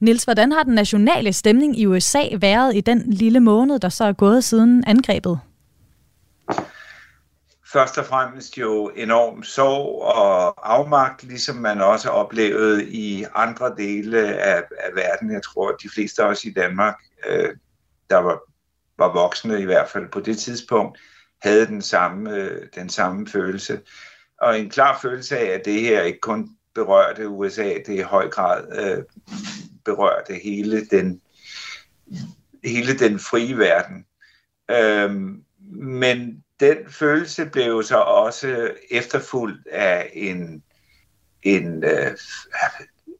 Nils, 0.00 0.24
hvordan 0.24 0.52
har 0.52 0.62
den 0.62 0.74
nationale 0.74 1.32
stemning 1.32 1.78
i 1.78 1.86
USA 1.86 2.22
været 2.40 2.76
i 2.76 2.80
den 2.80 3.02
lille 3.12 3.40
måned, 3.40 3.78
der 3.78 3.88
så 3.88 4.04
er 4.04 4.12
gået 4.12 4.44
siden 4.44 4.84
angrebet? 4.86 5.40
Først 7.72 7.98
og 7.98 8.06
fremmest 8.06 8.58
jo 8.58 8.88
enorm 8.96 9.42
sorg 9.42 10.02
og 10.02 10.70
afmagt, 10.74 11.22
ligesom 11.22 11.56
man 11.56 11.80
også 11.80 12.08
oplevede 12.08 12.90
i 12.90 13.24
andre 13.34 13.74
dele 13.76 14.18
af, 14.18 14.62
af 14.78 14.94
verden. 14.94 15.32
Jeg 15.32 15.42
tror, 15.42 15.72
de 15.72 15.88
fleste 15.94 16.22
af 16.22 16.26
os 16.26 16.44
i 16.44 16.52
Danmark, 16.52 16.96
øh, 17.28 17.56
der 18.10 18.16
var, 18.16 18.40
var 18.98 19.12
voksne 19.12 19.60
i 19.60 19.64
hvert 19.64 19.88
fald 19.88 20.08
på 20.12 20.20
det 20.20 20.38
tidspunkt, 20.38 20.98
havde 21.42 21.66
den 21.66 21.82
samme, 21.82 22.34
øh, 22.34 22.66
den 22.74 22.88
samme 22.88 23.28
følelse. 23.28 23.80
Og 24.40 24.60
en 24.60 24.70
klar 24.70 24.98
følelse 25.02 25.38
af, 25.38 25.44
at 25.44 25.64
det 25.64 25.80
her 25.80 26.02
ikke 26.02 26.20
kun 26.20 26.48
berørte 26.84 27.28
USA, 27.28 27.74
det 27.86 27.88
i 27.88 28.00
høj 28.00 28.28
grad 28.28 28.64
øh, 28.78 29.04
berørte 29.84 30.34
hele 30.34 30.86
den, 30.86 31.20
hele 32.64 32.98
den 32.98 33.18
frie 33.18 33.58
verden. 33.58 34.06
Øhm, 34.70 35.44
men 35.72 36.44
den 36.60 36.76
følelse 36.88 37.46
blev 37.46 37.82
så 37.82 37.96
også 37.96 38.70
efterfulgt 38.90 39.68
af 39.68 40.10
en, 40.12 40.62
en, 41.42 41.84
øh, 41.84 42.16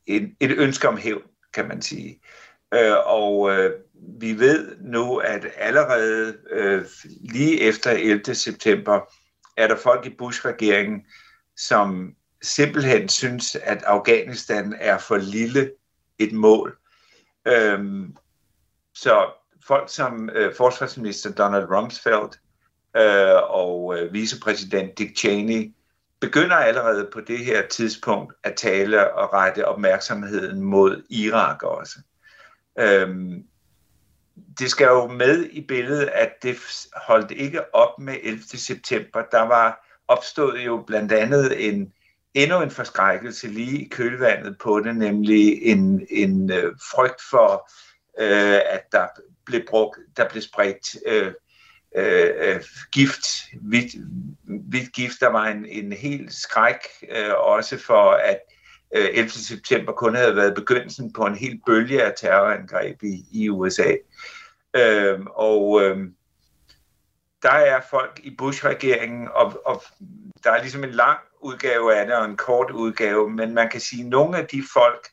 en, 0.06 0.36
et 0.40 0.50
ønske 0.50 0.88
om 0.88 0.96
hævn, 0.96 1.22
kan 1.54 1.68
man 1.68 1.82
sige. 1.82 2.20
Øh, 2.74 2.96
og 3.06 3.50
øh, 3.50 3.72
vi 4.20 4.38
ved 4.38 4.76
nu, 4.80 5.16
at 5.16 5.46
allerede 5.56 6.36
øh, 6.50 6.84
lige 7.20 7.60
efter 7.60 7.90
11. 7.90 8.34
september 8.34 9.00
er 9.56 9.68
der 9.68 9.76
folk 9.76 10.06
i 10.06 10.14
Bush-regeringen, 10.18 11.06
som 11.56 12.14
simpelthen 12.42 13.08
synes, 13.08 13.56
at 13.56 13.82
Afghanistan 13.82 14.74
er 14.80 14.98
for 14.98 15.16
lille 15.16 15.72
et 16.18 16.32
mål. 16.32 16.78
Øhm, 17.46 18.16
så 18.94 19.26
folk 19.66 19.92
som 19.92 20.30
øh, 20.34 20.54
forsvarsminister 20.54 21.32
Donald 21.32 21.64
Rumsfeld 21.70 22.38
øh, 22.96 23.42
og 23.50 23.98
øh, 23.98 24.12
vicepræsident 24.12 24.98
Dick 24.98 25.18
Cheney 25.18 25.74
begynder 26.20 26.56
allerede 26.56 27.08
på 27.12 27.20
det 27.20 27.38
her 27.38 27.66
tidspunkt 27.66 28.34
at 28.44 28.54
tale 28.56 29.14
og 29.14 29.32
rette 29.32 29.68
opmærksomheden 29.68 30.60
mod 30.60 31.02
Irak 31.10 31.62
også. 31.62 31.98
Øhm, 32.78 33.44
det 34.58 34.70
skal 34.70 34.84
jo 34.84 35.06
med 35.06 35.44
i 35.44 35.60
billedet, 35.66 36.06
at 36.06 36.42
det 36.42 36.56
holdt 37.06 37.30
ikke 37.30 37.74
op 37.74 37.98
med 37.98 38.16
11. 38.22 38.42
september. 38.42 39.22
Der 39.32 39.42
var 39.42 39.86
opstået 40.08 40.60
jo 40.60 40.84
blandt 40.86 41.12
andet 41.12 41.68
en 41.68 41.92
endnu 42.34 42.62
en 42.62 42.70
forskrækkelse 42.70 43.48
lige 43.48 43.84
i 43.84 43.88
kølvandet 43.88 44.58
på 44.58 44.80
det, 44.80 44.96
nemlig 44.96 45.62
en, 45.62 46.06
en 46.10 46.52
øh, 46.52 46.72
frygt 46.90 47.22
for, 47.30 47.70
øh, 48.20 48.60
at 48.70 48.82
der 48.92 49.06
blev 49.46 49.60
brugt, 49.68 49.98
der 50.16 50.28
blev 50.28 50.42
spredt 50.42 50.96
øh, 51.06 51.32
øh, 51.96 52.30
øh 52.36 52.60
gift, 52.92 53.26
hvidt, 53.60 53.94
hvidt 54.44 54.92
gift. 54.92 55.20
Der 55.20 55.28
var 55.28 55.46
en, 55.46 55.66
en 55.66 55.92
helt 55.92 56.34
skræk 56.34 56.80
øh, 57.10 57.34
også 57.36 57.78
for, 57.78 58.10
at 58.10 58.40
øh, 58.96 59.08
11. 59.12 59.30
september 59.30 59.92
kun 59.92 60.14
havde 60.14 60.36
været 60.36 60.54
begyndelsen 60.54 61.12
på 61.12 61.24
en 61.24 61.34
helt 61.34 61.60
bølge 61.66 62.02
af 62.02 62.12
terrorangreb 62.16 63.02
i, 63.02 63.24
i 63.32 63.48
USA. 63.48 63.94
Øh, 64.76 65.20
og 65.26 65.82
øh, 65.82 65.98
der 67.42 67.50
er 67.50 67.80
folk 67.90 68.20
i 68.22 68.34
Bush-regeringen, 68.38 69.28
og, 69.28 69.62
og 69.66 69.82
der 70.44 70.50
er 70.50 70.60
ligesom 70.60 70.84
en 70.84 70.90
lang 70.90 71.18
udgave 71.40 71.94
af 71.94 72.06
det 72.06 72.14
og 72.14 72.24
en 72.24 72.36
kort 72.36 72.70
udgave, 72.70 73.30
men 73.30 73.54
man 73.54 73.70
kan 73.70 73.80
sige, 73.80 74.02
at 74.02 74.08
nogle 74.08 74.38
af 74.38 74.46
de 74.46 74.62
folk 74.72 75.08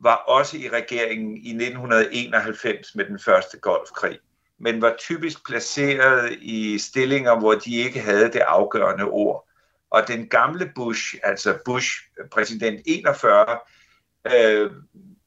var 0.00 0.14
også 0.14 0.56
i 0.56 0.68
regeringen 0.68 1.36
i 1.36 1.50
1991 1.50 2.94
med 2.94 3.04
den 3.04 3.18
første 3.18 3.58
golfkrig, 3.58 4.18
men 4.58 4.82
var 4.82 4.94
typisk 4.98 5.46
placeret 5.46 6.32
i 6.40 6.78
stillinger, 6.78 7.38
hvor 7.38 7.54
de 7.54 7.76
ikke 7.76 8.00
havde 8.00 8.32
det 8.32 8.40
afgørende 8.40 9.04
ord. 9.04 9.48
Og 9.90 10.08
den 10.08 10.28
gamle 10.28 10.72
Bush, 10.74 11.14
altså 11.22 11.58
Bush 11.64 11.90
præsident 12.30 12.80
41, 12.86 13.58
øh, 14.26 14.70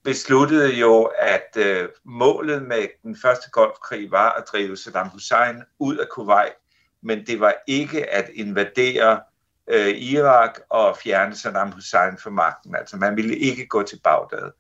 besluttede 0.06 0.74
jo, 0.74 1.04
at 1.04 1.58
øh, 1.58 1.90
målet 2.04 2.62
med 2.62 2.88
den 3.04 3.18
første 3.22 3.52
golfkrig 3.52 4.12
var 4.12 4.32
at 4.32 4.44
drive 4.52 4.78
Saddam 4.78 5.10
Hussein 5.10 5.64
ud 5.80 5.98
af 5.98 6.10
Kuwait, 6.10 6.54
men 7.04 7.26
det 7.26 7.40
var 7.40 7.54
ikke 7.68 8.10
at 8.10 8.30
invadere 8.34 9.22
øh, 9.70 9.88
Irak 9.88 10.60
og 10.70 10.98
fjerne 10.98 11.36
Saddam 11.36 11.72
Hussein 11.72 12.18
fra 12.24 12.30
magten. 12.30 12.76
Altså 12.76 12.98
man 12.98 13.16
ville 13.16 13.38
ikke 13.38 13.68
gå 13.68 13.84
til 13.84 14.00
Bagdad. 14.04 14.52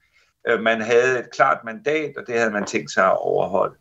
Øh, 0.47 0.61
man 0.61 0.81
havde 0.81 1.19
et 1.19 1.31
klart 1.31 1.57
mandat, 1.65 2.17
og 2.17 2.27
det 2.27 2.39
havde 2.39 2.51
man 2.51 2.65
tænkt 2.65 2.91
sig 2.91 3.05
at 3.05 3.17
overholde. 3.17 3.75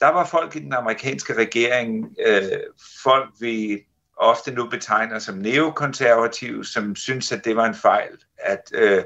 Der 0.00 0.08
var 0.08 0.26
folk 0.26 0.56
i 0.56 0.58
den 0.58 0.72
amerikanske 0.72 1.34
regering, 1.34 2.16
øh, 2.26 2.60
folk 3.02 3.28
vi 3.40 3.86
ofte 4.16 4.54
nu 4.54 4.68
betegner 4.68 5.18
som 5.18 5.34
neokonservative, 5.34 6.64
som 6.64 6.96
synes, 6.96 7.32
at 7.32 7.44
det 7.44 7.56
var 7.56 7.64
en 7.64 7.74
fejl, 7.74 8.18
at 8.38 8.70
øh, 8.74 9.04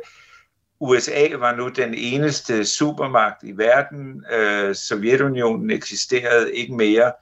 USA 0.80 1.36
var 1.38 1.56
nu 1.56 1.68
den 1.68 1.94
eneste 1.94 2.64
supermagt 2.64 3.42
i 3.42 3.52
verden. 3.56 4.24
Øh, 4.32 4.74
Sovjetunionen 4.74 5.70
eksisterede 5.70 6.54
ikke 6.54 6.74
mere. 6.74 7.12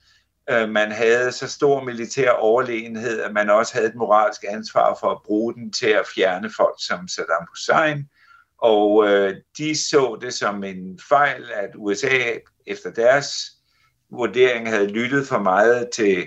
Øh, 0.50 0.68
man 0.68 0.92
havde 0.92 1.32
så 1.32 1.48
stor 1.48 1.84
militær 1.84 2.30
overlegenhed, 2.30 3.20
at 3.20 3.32
man 3.32 3.50
også 3.50 3.74
havde 3.74 3.88
et 3.88 3.94
moralsk 3.94 4.44
ansvar 4.48 4.96
for 5.00 5.10
at 5.10 5.22
bruge 5.24 5.54
den 5.54 5.72
til 5.72 5.86
at 5.86 6.06
fjerne 6.14 6.50
folk 6.56 6.76
som 6.78 7.08
Saddam 7.08 7.46
Hussein. 7.48 8.08
Og 8.58 9.08
øh, 9.08 9.34
de 9.58 9.76
så 9.76 10.18
det 10.20 10.34
som 10.34 10.64
en 10.64 10.98
fejl, 11.08 11.44
at 11.54 11.70
USA 11.76 12.38
efter 12.66 12.90
deres 12.90 13.28
vurdering 14.10 14.68
havde 14.68 14.86
lyttet 14.86 15.26
for 15.26 15.38
meget 15.38 15.90
til 15.94 16.26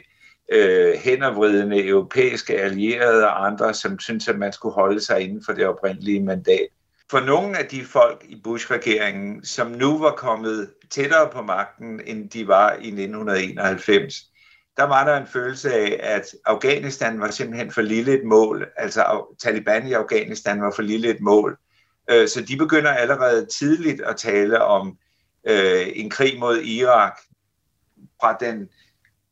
øh, 0.51 0.93
hændervridende 0.93 1.87
europæiske 1.87 2.57
allierede 2.57 3.27
og 3.27 3.45
andre, 3.45 3.73
som 3.73 3.99
syntes, 3.99 4.27
at 4.27 4.39
man 4.39 4.53
skulle 4.53 4.75
holde 4.75 5.01
sig 5.01 5.21
inden 5.21 5.43
for 5.45 5.53
det 5.53 5.67
oprindelige 5.67 6.23
mandat. 6.23 6.67
For 7.11 7.19
nogle 7.19 7.57
af 7.57 7.65
de 7.65 7.85
folk 7.85 8.25
i 8.29 8.41
Bush-regeringen, 8.43 9.45
som 9.45 9.71
nu 9.71 9.97
var 9.97 10.11
kommet 10.11 10.73
tættere 10.89 11.29
på 11.29 11.41
magten, 11.41 12.01
end 12.05 12.29
de 12.29 12.47
var 12.47 12.71
i 12.71 12.87
1991, 12.87 14.15
der 14.77 14.83
var 14.83 15.05
der 15.05 15.17
en 15.17 15.27
følelse 15.27 15.73
af, 15.73 15.99
at 16.15 16.25
Afghanistan 16.45 17.19
var 17.19 17.31
simpelthen 17.31 17.71
for 17.71 17.81
lille 17.81 18.19
et 18.19 18.25
mål, 18.25 18.67
altså 18.77 19.35
Taliban 19.43 19.87
i 19.87 19.93
Afghanistan 19.93 20.61
var 20.61 20.71
for 20.75 20.81
lille 20.81 21.09
et 21.09 21.21
mål. 21.21 21.57
Øh, 22.11 22.27
så 22.27 22.41
de 22.41 22.57
begynder 22.57 22.91
allerede 22.91 23.45
tidligt 23.45 24.01
at 24.01 24.17
tale 24.17 24.63
om 24.63 24.97
øh, 25.47 25.87
en 25.93 26.09
krig 26.09 26.39
mod 26.39 26.57
Irak 26.57 27.19
fra 28.21 28.37
den 28.39 28.69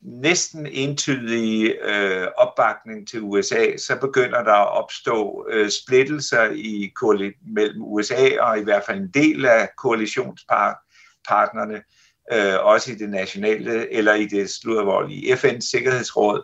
næsten 0.08 0.68
entydige 0.68 1.74
øh, 1.84 2.28
opbakning 2.38 3.08
til 3.08 3.22
USA, 3.22 3.78
så 3.78 3.98
begynder 4.02 4.44
der 4.44 4.54
at 4.54 4.72
opstå 4.72 5.48
øh, 5.50 5.70
splittelser 5.70 6.52
i 6.52 6.92
mellem 7.42 7.84
USA 7.84 8.40
og 8.40 8.60
i 8.60 8.64
hvert 8.64 8.84
fald 8.86 9.00
en 9.00 9.12
del 9.14 9.46
af 9.46 9.70
koalitionspartnerne, 9.78 11.82
øh, 12.34 12.66
også 12.66 12.92
i 12.92 12.96
det 12.96 13.10
nationale 13.10 13.94
eller 13.94 14.14
i 14.14 14.26
det 14.26 14.50
sluddervold 14.50 15.12
FN's 15.12 15.70
Sikkerhedsråd, 15.72 16.44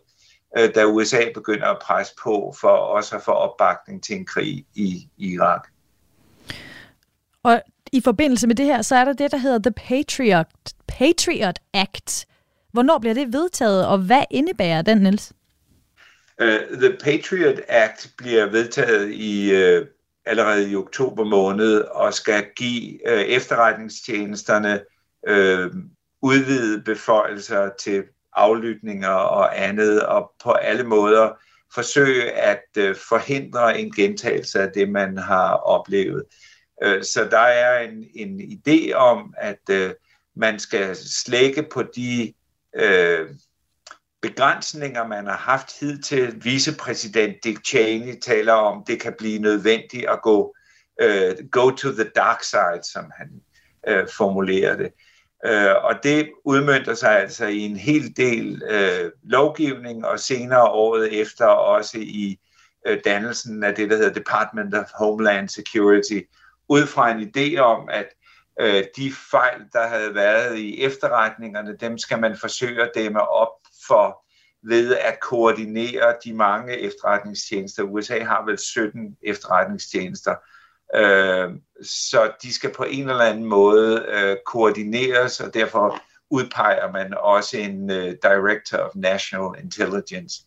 øh, 0.58 0.76
da 0.76 0.86
USA 0.86 1.22
begynder 1.34 1.68
at 1.68 1.80
presse 1.82 2.14
på 2.24 2.56
for 2.62 2.70
også 2.70 3.16
at 3.16 3.22
få 3.22 3.32
opbakning 3.32 4.04
til 4.04 4.16
en 4.16 4.26
krig 4.26 4.66
i 4.76 5.10
Irak. 5.18 5.68
Og 7.44 7.62
i 7.92 8.02
forbindelse 8.02 8.48
med 8.48 8.56
det 8.56 8.66
her, 8.66 8.82
så 8.82 8.96
er 8.96 9.06
der 9.06 9.14
det, 9.14 9.32
der 9.32 9.38
hedder 9.38 9.60
The 9.60 9.72
Patriot, 9.72 10.48
Patriot 10.88 11.60
Act, 11.74 12.28
Hvornår 12.74 13.00
bliver 13.00 13.14
det 13.14 13.34
vedtaget, 13.34 13.88
og 13.88 13.98
hvad 13.98 14.24
indebærer 14.32 14.82
den, 14.82 14.98
Niels? 14.98 15.34
Uh, 16.42 16.78
The 16.80 16.98
Patriot 17.04 17.60
Act 17.68 18.12
bliver 18.18 18.46
vedtaget 18.46 19.12
i 19.12 19.52
uh, 19.52 19.88
allerede 20.26 20.72
i 20.72 20.76
oktober 20.76 21.24
måned 21.24 21.82
og 21.82 22.14
skal 22.14 22.46
give 22.56 23.00
uh, 23.08 23.14
efterretningstjenesterne 23.14 24.82
uh, 25.30 25.72
udvidede 26.22 26.82
beføjelser 26.82 27.70
til 27.80 28.04
aflytninger 28.36 29.10
og 29.10 29.64
andet, 29.64 30.04
og 30.04 30.32
på 30.44 30.52
alle 30.52 30.84
måder 30.84 31.30
forsøge 31.74 32.32
at 32.32 32.64
uh, 32.78 32.96
forhindre 33.10 33.80
en 33.80 33.92
gentagelse 33.92 34.62
af 34.62 34.72
det, 34.76 34.90
man 34.90 35.18
har 35.18 35.54
oplevet. 35.54 36.24
Uh, 36.86 37.02
så 37.02 37.28
der 37.32 37.38
er 37.40 37.90
en, 37.90 38.06
en 38.16 38.42
idé 38.42 38.94
om, 38.94 39.34
at 39.38 39.70
uh, 39.72 39.90
man 40.36 40.60
skal 40.60 40.96
slække 40.96 41.64
på 41.74 41.84
de 41.96 42.34
øh, 42.76 43.30
begrænsninger, 44.22 45.08
man 45.08 45.26
har 45.26 45.38
haft 45.38 45.80
hidtil. 45.80 46.44
Vicepræsident 46.44 47.44
Dick 47.44 47.66
Cheney 47.66 48.20
taler 48.20 48.54
om, 48.54 48.84
det 48.88 49.02
kan 49.02 49.14
blive 49.18 49.40
nødvendigt 49.40 50.10
at 50.10 50.22
gå 50.22 50.56
øh, 51.02 51.36
go 51.52 51.70
to 51.70 51.92
the 51.92 52.10
dark 52.16 52.44
side, 52.44 52.82
som 52.94 53.12
han 53.18 53.42
øh, 53.88 54.08
formulerer 54.18 54.76
det. 54.76 54.92
Øh, 55.46 55.76
og 55.84 55.96
det 56.04 56.32
udmyndter 56.46 56.94
sig 56.94 57.20
altså 57.20 57.46
i 57.46 57.60
en 57.60 57.78
hel 57.78 58.18
del 58.18 58.64
øh, 58.70 59.12
lovgivning, 59.24 60.06
og 60.06 60.20
senere 60.20 60.64
året 60.64 61.22
efter 61.22 61.46
også 61.46 61.98
i 61.98 62.40
øh, 62.88 63.00
dannelsen 63.06 63.64
af 63.64 63.76
det, 63.76 63.90
der 63.90 63.96
hedder 63.96 64.14
Department 64.14 64.76
of 64.76 64.86
Homeland 64.94 65.50
Security, 65.50 66.20
ud 66.70 66.88
fra 66.88 67.12
en 67.12 67.32
idé 67.38 67.58
om, 67.60 67.90
at 67.92 68.08
øh, 68.60 68.84
de 68.96 69.14
fejl, 69.32 69.62
der 69.74 69.88
havde 69.88 70.16
været 70.16 70.58
i 70.58 70.84
efterretningerne, 70.84 71.78
dem 71.78 71.98
skal 71.98 72.20
man 72.20 72.38
forsøge 72.38 72.84
at 72.84 72.92
dæmme 72.96 73.30
op 73.30 73.54
for 73.88 74.26
ved 74.68 74.96
at 74.96 75.20
koordinere 75.20 76.16
de 76.26 76.34
mange 76.34 76.80
efterretningstjenester. 76.80 77.84
USA 77.84 78.24
har 78.24 78.46
vel 78.46 78.60
17 78.60 79.18
efterretningstjenester, 79.24 80.36
øh, 80.96 81.50
så 81.84 82.32
de 82.44 82.54
skal 82.54 82.74
på 82.74 82.84
en 82.84 83.10
eller 83.10 83.24
anden 83.24 83.46
måde 83.46 84.06
øh, 84.10 84.38
koordineres, 84.46 85.40
og 85.40 85.54
derfor 85.54 86.02
udpeger 86.34 86.92
man 86.92 87.14
også 87.18 87.58
en 87.58 87.90
uh, 87.90 87.98
Director 88.24 88.78
of 88.78 88.92
National 88.96 89.64
Intelligence. 89.64 90.42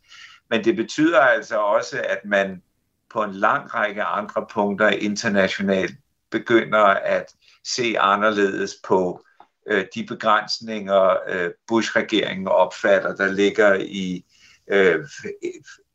Men 0.51 0.65
det 0.65 0.77
betyder 0.77 1.21
altså 1.21 1.59
også, 1.59 2.03
at 2.09 2.19
man 2.25 2.63
på 3.11 3.23
en 3.23 3.33
lang 3.33 3.75
række 3.75 4.03
andre 4.03 4.47
punkter 4.51 4.89
internationalt 4.89 5.95
begynder 6.31 6.85
at 6.85 7.35
se 7.67 7.99
anderledes 7.99 8.77
på 8.85 9.25
øh, 9.67 9.85
de 9.95 10.07
begrænsninger, 10.07 11.17
øh, 11.29 11.51
Bush-regeringen 11.69 12.49
opfatter, 12.49 13.17
der 13.17 13.33
ligger 13.33 13.75
i 13.75 14.25
øh, 14.71 15.05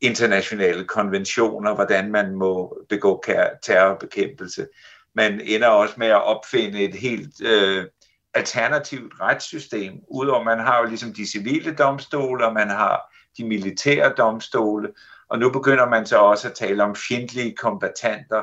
internationale 0.00 0.84
konventioner, 0.84 1.74
hvordan 1.74 2.10
man 2.10 2.34
må 2.34 2.78
begå 2.88 3.24
terrorbekæmpelse. 3.62 4.66
Man 5.14 5.40
ender 5.40 5.68
også 5.68 5.94
med 5.96 6.06
at 6.06 6.22
opfinde 6.22 6.84
et 6.84 6.94
helt 6.94 7.42
øh, 7.42 7.86
alternativt 8.34 9.12
retssystem, 9.20 9.94
udover 10.08 10.44
man 10.44 10.58
har 10.58 10.78
jo 10.78 10.84
ligesom 10.84 11.12
de 11.12 11.30
civile 11.30 11.74
domstole, 11.74 12.46
og 12.46 12.52
man 12.52 12.68
har 12.70 13.14
de 13.38 13.44
militære 13.44 14.12
domstole, 14.18 14.88
og 15.28 15.38
nu 15.38 15.50
begynder 15.50 15.88
man 15.88 16.06
så 16.06 16.18
også 16.18 16.48
at 16.48 16.54
tale 16.54 16.82
om 16.82 16.96
fjendtlige 16.96 17.56
kombatanter, 17.56 18.42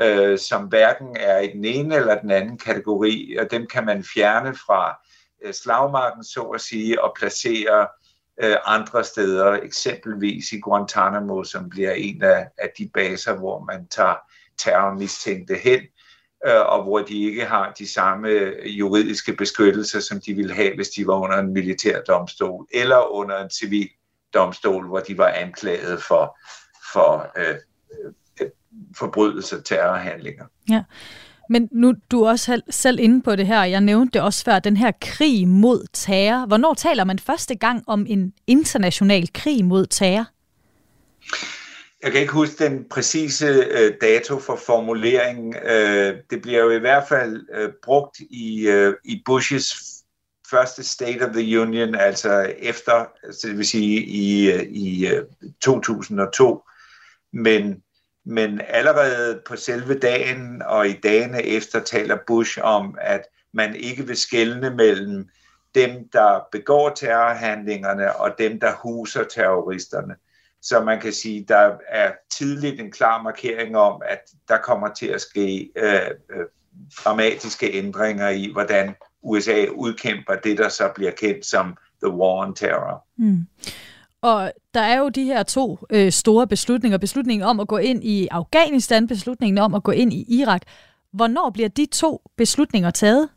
øh, 0.00 0.38
som 0.38 0.64
hverken 0.64 1.16
er 1.20 1.38
i 1.38 1.46
den 1.46 1.64
ene 1.64 1.94
eller 1.94 2.20
den 2.20 2.30
anden 2.30 2.58
kategori, 2.58 3.36
og 3.40 3.50
dem 3.50 3.66
kan 3.66 3.84
man 3.84 4.04
fjerne 4.14 4.54
fra 4.54 4.98
øh, 5.44 5.54
slagmarken, 5.54 6.24
så 6.24 6.42
at 6.42 6.60
sige, 6.60 7.04
og 7.04 7.12
placere 7.18 7.88
øh, 8.42 8.56
andre 8.64 9.04
steder, 9.04 9.52
eksempelvis 9.52 10.52
i 10.52 10.60
Guantanamo, 10.60 11.44
som 11.44 11.68
bliver 11.68 11.92
en 11.92 12.22
af, 12.22 12.48
af 12.58 12.70
de 12.78 12.90
baser, 12.94 13.36
hvor 13.36 13.64
man 13.64 13.88
tager 13.88 14.14
terrormistænkte 14.58 15.54
hen, 15.54 15.80
øh, 16.46 16.60
og 16.66 16.82
hvor 16.82 16.98
de 16.98 17.22
ikke 17.22 17.44
har 17.44 17.72
de 17.78 17.92
samme 17.92 18.28
juridiske 18.64 19.32
beskyttelser, 19.32 20.00
som 20.00 20.20
de 20.20 20.34
ville 20.34 20.54
have, 20.54 20.74
hvis 20.74 20.88
de 20.88 21.06
var 21.06 21.14
under 21.14 21.38
en 21.38 21.52
militær 21.52 22.00
domstol, 22.00 22.66
eller 22.72 23.12
under 23.12 23.44
en 23.44 23.50
civil 23.50 23.88
domstol, 24.34 24.86
hvor 24.86 25.00
de 25.00 25.18
var 25.18 25.28
anklaget 25.28 26.02
for, 26.02 26.38
for 26.92 27.32
øh, 27.36 27.56
forbrydelser, 28.96 29.60
terrorhandlinger. 29.60 30.44
Ja. 30.70 30.82
Men 31.48 31.68
nu 31.72 31.94
du 32.10 32.22
er 32.22 32.28
også 32.28 32.60
selv 32.70 33.00
inde 33.00 33.22
på 33.22 33.36
det 33.36 33.46
her, 33.46 33.60
og 33.60 33.70
jeg 33.70 33.80
nævnte 33.80 34.12
det 34.12 34.22
også 34.22 34.44
før, 34.44 34.58
den 34.58 34.76
her 34.76 34.92
krig 35.00 35.48
mod 35.48 35.86
terror. 35.92 36.46
Hvornår 36.46 36.74
taler 36.74 37.04
man 37.04 37.18
første 37.18 37.54
gang 37.54 37.84
om 37.86 38.06
en 38.08 38.32
international 38.46 39.32
krig 39.34 39.64
mod 39.64 39.86
terror? 39.86 40.26
Jeg 42.02 42.12
kan 42.12 42.20
ikke 42.20 42.32
huske 42.32 42.64
den 42.64 42.84
præcise 42.90 43.46
øh, 43.46 43.94
dato 44.00 44.38
for 44.38 44.56
formuleringen. 44.66 45.56
Øh, 45.64 46.16
det 46.30 46.42
bliver 46.42 46.62
jo 46.62 46.70
i 46.70 46.78
hvert 46.78 47.04
fald 47.08 47.46
øh, 47.54 47.70
brugt 47.84 48.20
i, 48.30 48.68
øh, 48.68 48.94
i 49.04 49.22
Bushes 49.24 49.74
første 50.50 50.84
State 50.84 51.28
of 51.28 51.34
the 51.34 51.60
Union, 51.60 51.94
altså 51.94 52.52
efter, 52.58 53.06
altså 53.22 53.48
det 53.48 53.56
vil 53.56 53.66
sige 53.66 54.04
i, 54.04 54.50
øh, 54.50 54.62
i 54.62 55.08
2002. 55.60 56.54
Øh, 56.54 56.60
Men 57.42 57.82
men 58.24 58.60
allerede 58.68 59.42
på 59.48 59.56
selve 59.56 59.98
dagen 59.98 60.62
og 60.62 60.88
i 60.88 60.92
dagene 60.92 61.42
efter 61.42 61.80
taler 61.80 62.18
Bush 62.26 62.58
om, 62.62 62.98
at 63.00 63.22
man 63.52 63.76
ikke 63.76 64.06
vil 64.06 64.16
skelne 64.16 64.70
mellem 64.70 65.28
dem, 65.74 66.08
der 66.12 66.40
begår 66.52 66.90
terrorhandlingerne 66.90 68.16
og 68.16 68.34
dem, 68.38 68.60
der 68.60 68.72
huser 68.74 69.24
terroristerne. 69.24 70.14
Så 70.62 70.84
man 70.84 71.00
kan 71.00 71.12
sige, 71.12 71.44
der 71.48 71.76
er 71.88 72.12
tidligt 72.30 72.80
en 72.80 72.92
klar 72.92 73.22
markering 73.22 73.76
om, 73.76 74.02
at 74.04 74.20
der 74.48 74.58
kommer 74.58 74.94
til 74.94 75.06
at 75.06 75.20
ske 75.20 75.70
øh, 75.76 76.10
øh, 76.30 76.46
dramatiske 77.04 77.72
ændringer 77.72 78.28
i, 78.28 78.50
hvordan 78.52 78.94
USA 79.22 79.66
udkæmper 79.74 80.34
det, 80.34 80.58
der 80.58 80.68
så 80.68 80.92
bliver 80.94 81.10
kendt 81.10 81.46
som 81.46 81.76
The 82.02 82.12
War 82.12 82.46
on 82.46 82.54
Terror. 82.54 83.06
Mm. 83.16 83.46
Og 84.22 84.52
der 84.74 84.80
er 84.80 84.98
jo 84.98 85.08
de 85.08 85.24
her 85.24 85.42
to 85.42 85.78
øh, 85.90 86.12
store 86.12 86.46
beslutninger. 86.46 86.98
Beslutningen 86.98 87.48
om 87.48 87.60
at 87.60 87.68
gå 87.68 87.76
ind 87.76 88.04
i 88.04 88.28
Afghanistan, 88.30 89.06
beslutningen 89.06 89.58
om 89.58 89.74
at 89.74 89.82
gå 89.82 89.92
ind 89.92 90.12
i 90.12 90.40
Irak. 90.40 90.62
Hvornår 91.12 91.50
bliver 91.50 91.68
de 91.68 91.86
to 91.86 92.22
beslutninger 92.36 92.90
taget? 92.90 93.28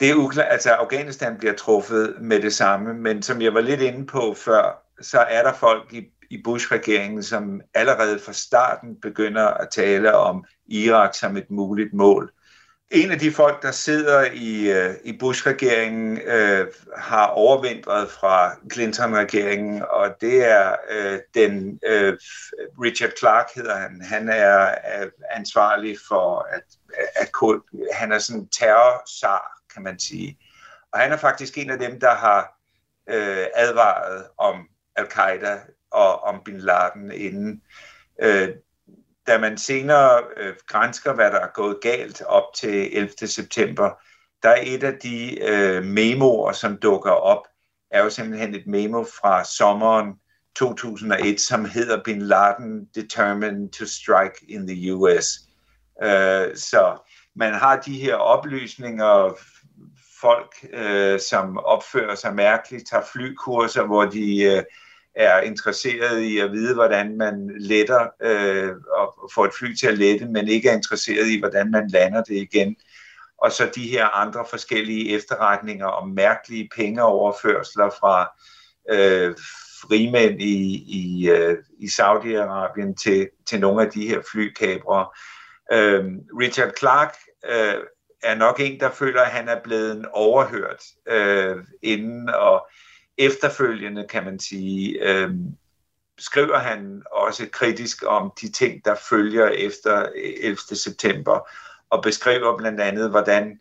Det 0.00 0.10
er 0.10 0.14
uklart. 0.14 0.46
Altså, 0.50 0.70
Afghanistan 0.70 1.36
bliver 1.38 1.54
truffet 1.54 2.14
med 2.20 2.42
det 2.42 2.52
samme, 2.52 2.94
men 2.94 3.22
som 3.22 3.42
jeg 3.42 3.54
var 3.54 3.60
lidt 3.60 3.80
inde 3.80 4.06
på 4.06 4.34
før, 4.36 4.86
så 5.00 5.18
er 5.18 5.42
der 5.42 5.52
folk 5.52 5.92
i, 5.92 6.02
i 6.30 6.42
Bush-regeringen, 6.44 7.22
som 7.22 7.60
allerede 7.74 8.18
fra 8.18 8.32
starten 8.32 8.96
begynder 9.02 9.46
at 9.46 9.68
tale 9.72 10.14
om 10.14 10.44
Irak 10.66 11.14
som 11.14 11.36
et 11.36 11.50
muligt 11.50 11.94
mål 11.94 12.32
en 12.90 13.10
af 13.10 13.18
de 13.18 13.32
folk, 13.32 13.62
der 13.62 13.70
sidder 13.70 14.24
i, 14.32 14.70
øh, 14.70 14.94
i 15.04 15.18
Bush-regeringen, 15.18 16.18
øh, 16.18 16.66
har 16.96 17.26
overvintret 17.26 18.10
fra 18.10 18.56
Clinton-regeringen, 18.72 19.82
og 19.90 20.16
det 20.20 20.44
er 20.50 20.76
øh, 20.90 21.18
den 21.34 21.80
øh, 21.86 22.18
Richard 22.82 23.10
Clark 23.18 23.46
hedder 23.54 23.76
han. 23.76 24.02
Han 24.02 24.28
er 24.28 24.70
øh, 24.70 25.10
ansvarlig 25.30 25.96
for 26.08 26.46
at, 26.52 26.62
at, 27.16 27.30
at 27.34 27.60
han 27.92 28.12
er 28.12 28.18
sådan 28.18 28.48
terrorsar, 28.48 29.60
kan 29.74 29.82
man 29.82 29.98
sige. 29.98 30.38
Og 30.92 30.98
han 30.98 31.12
er 31.12 31.16
faktisk 31.16 31.58
en 31.58 31.70
af 31.70 31.78
dem, 31.78 32.00
der 32.00 32.14
har 32.14 32.58
øh, 33.10 33.46
advaret 33.54 34.24
om 34.38 34.68
al-Qaida 34.96 35.58
og 35.90 36.22
om 36.22 36.42
Bin 36.44 36.58
Laden 36.58 37.12
inden. 37.12 37.62
Øh, 38.22 38.48
da 39.26 39.38
man 39.38 39.58
senere 39.58 40.22
øh, 40.36 40.54
grænsker, 40.66 41.14
hvad 41.14 41.30
der 41.30 41.40
er 41.40 41.52
gået 41.54 41.78
galt 41.82 42.22
op 42.22 42.44
til 42.56 42.96
11. 42.96 43.10
september, 43.26 43.90
der 44.42 44.48
er 44.48 44.62
et 44.62 44.84
af 44.84 44.94
de 45.02 45.38
øh, 45.42 45.84
memoer, 45.84 46.52
som 46.52 46.76
dukker 46.76 47.10
op, 47.10 47.46
er 47.90 48.04
jo 48.04 48.10
simpelthen 48.10 48.54
et 48.54 48.66
memo 48.66 49.04
fra 49.04 49.44
sommeren 49.44 50.14
2001, 50.56 51.40
som 51.40 51.64
hedder 51.64 52.02
Bin 52.04 52.22
Laden 52.22 52.88
Determined 52.94 53.72
to 53.72 53.84
Strike 53.84 54.46
in 54.48 54.66
the 54.66 54.94
US. 54.94 55.40
Øh, 56.02 56.56
så 56.56 57.10
man 57.36 57.54
har 57.54 57.80
de 57.80 58.00
her 58.00 58.14
oplysninger, 58.14 59.34
folk, 60.20 60.54
øh, 60.72 61.20
som 61.20 61.58
opfører 61.58 62.14
sig 62.14 62.34
mærkeligt, 62.34 62.88
tager 62.88 63.04
flykurser, 63.12 63.86
hvor 63.86 64.04
de 64.04 64.42
øh, 64.42 64.62
er 65.14 65.40
interesseret 65.40 66.20
i 66.20 66.38
at 66.38 66.52
vide, 66.52 66.74
hvordan 66.74 67.18
man 67.18 67.50
letter 67.58 68.08
øh, 68.22 68.72
og 68.96 69.30
får 69.34 69.44
et 69.44 69.54
fly 69.58 69.74
til 69.74 69.86
at 69.86 69.98
lette, 69.98 70.26
men 70.26 70.48
ikke 70.48 70.68
er 70.68 70.76
interesseret 70.76 71.26
i, 71.26 71.38
hvordan 71.38 71.70
man 71.70 71.88
lander 71.88 72.22
det 72.22 72.34
igen. 72.34 72.76
Og 73.38 73.52
så 73.52 73.70
de 73.74 73.88
her 73.88 74.06
andre 74.06 74.44
forskellige 74.50 75.14
efterretninger 75.16 75.86
om 75.86 76.08
mærkelige 76.08 76.68
pengeoverførsler 76.76 77.90
fra 77.90 78.30
øh, 78.90 79.36
frimænd 79.82 80.42
i, 80.42 80.84
i, 80.88 81.30
øh, 81.30 81.56
i 81.78 81.86
Saudi-Arabien 81.86 82.94
til, 83.02 83.28
til 83.46 83.60
nogle 83.60 83.82
af 83.82 83.90
de 83.90 84.08
her 84.08 84.20
flykabre. 84.32 85.06
Øh, 85.72 86.04
Richard 86.40 86.72
Clark 86.78 87.16
øh, 87.50 87.74
er 88.22 88.34
nok 88.34 88.60
en, 88.60 88.80
der 88.80 88.90
føler, 88.90 89.22
at 89.22 89.30
han 89.30 89.48
er 89.48 89.60
blevet 89.64 90.06
overhørt 90.12 90.82
øh, 91.08 91.56
inden, 91.82 92.28
og 92.28 92.66
efterfølgende, 93.20 94.06
kan 94.08 94.24
man 94.24 94.38
sige, 94.38 95.08
øh, 95.08 95.30
skriver 96.18 96.58
han 96.58 97.02
også 97.12 97.48
kritisk 97.52 98.04
om 98.06 98.32
de 98.40 98.52
ting, 98.52 98.84
der 98.84 98.94
følger 99.10 99.46
efter 99.46 100.00
øh, 100.02 100.32
11. 100.40 100.58
september, 100.58 101.48
og 101.90 102.02
beskriver 102.02 102.56
blandt 102.56 102.80
andet, 102.80 103.10
hvordan 103.10 103.60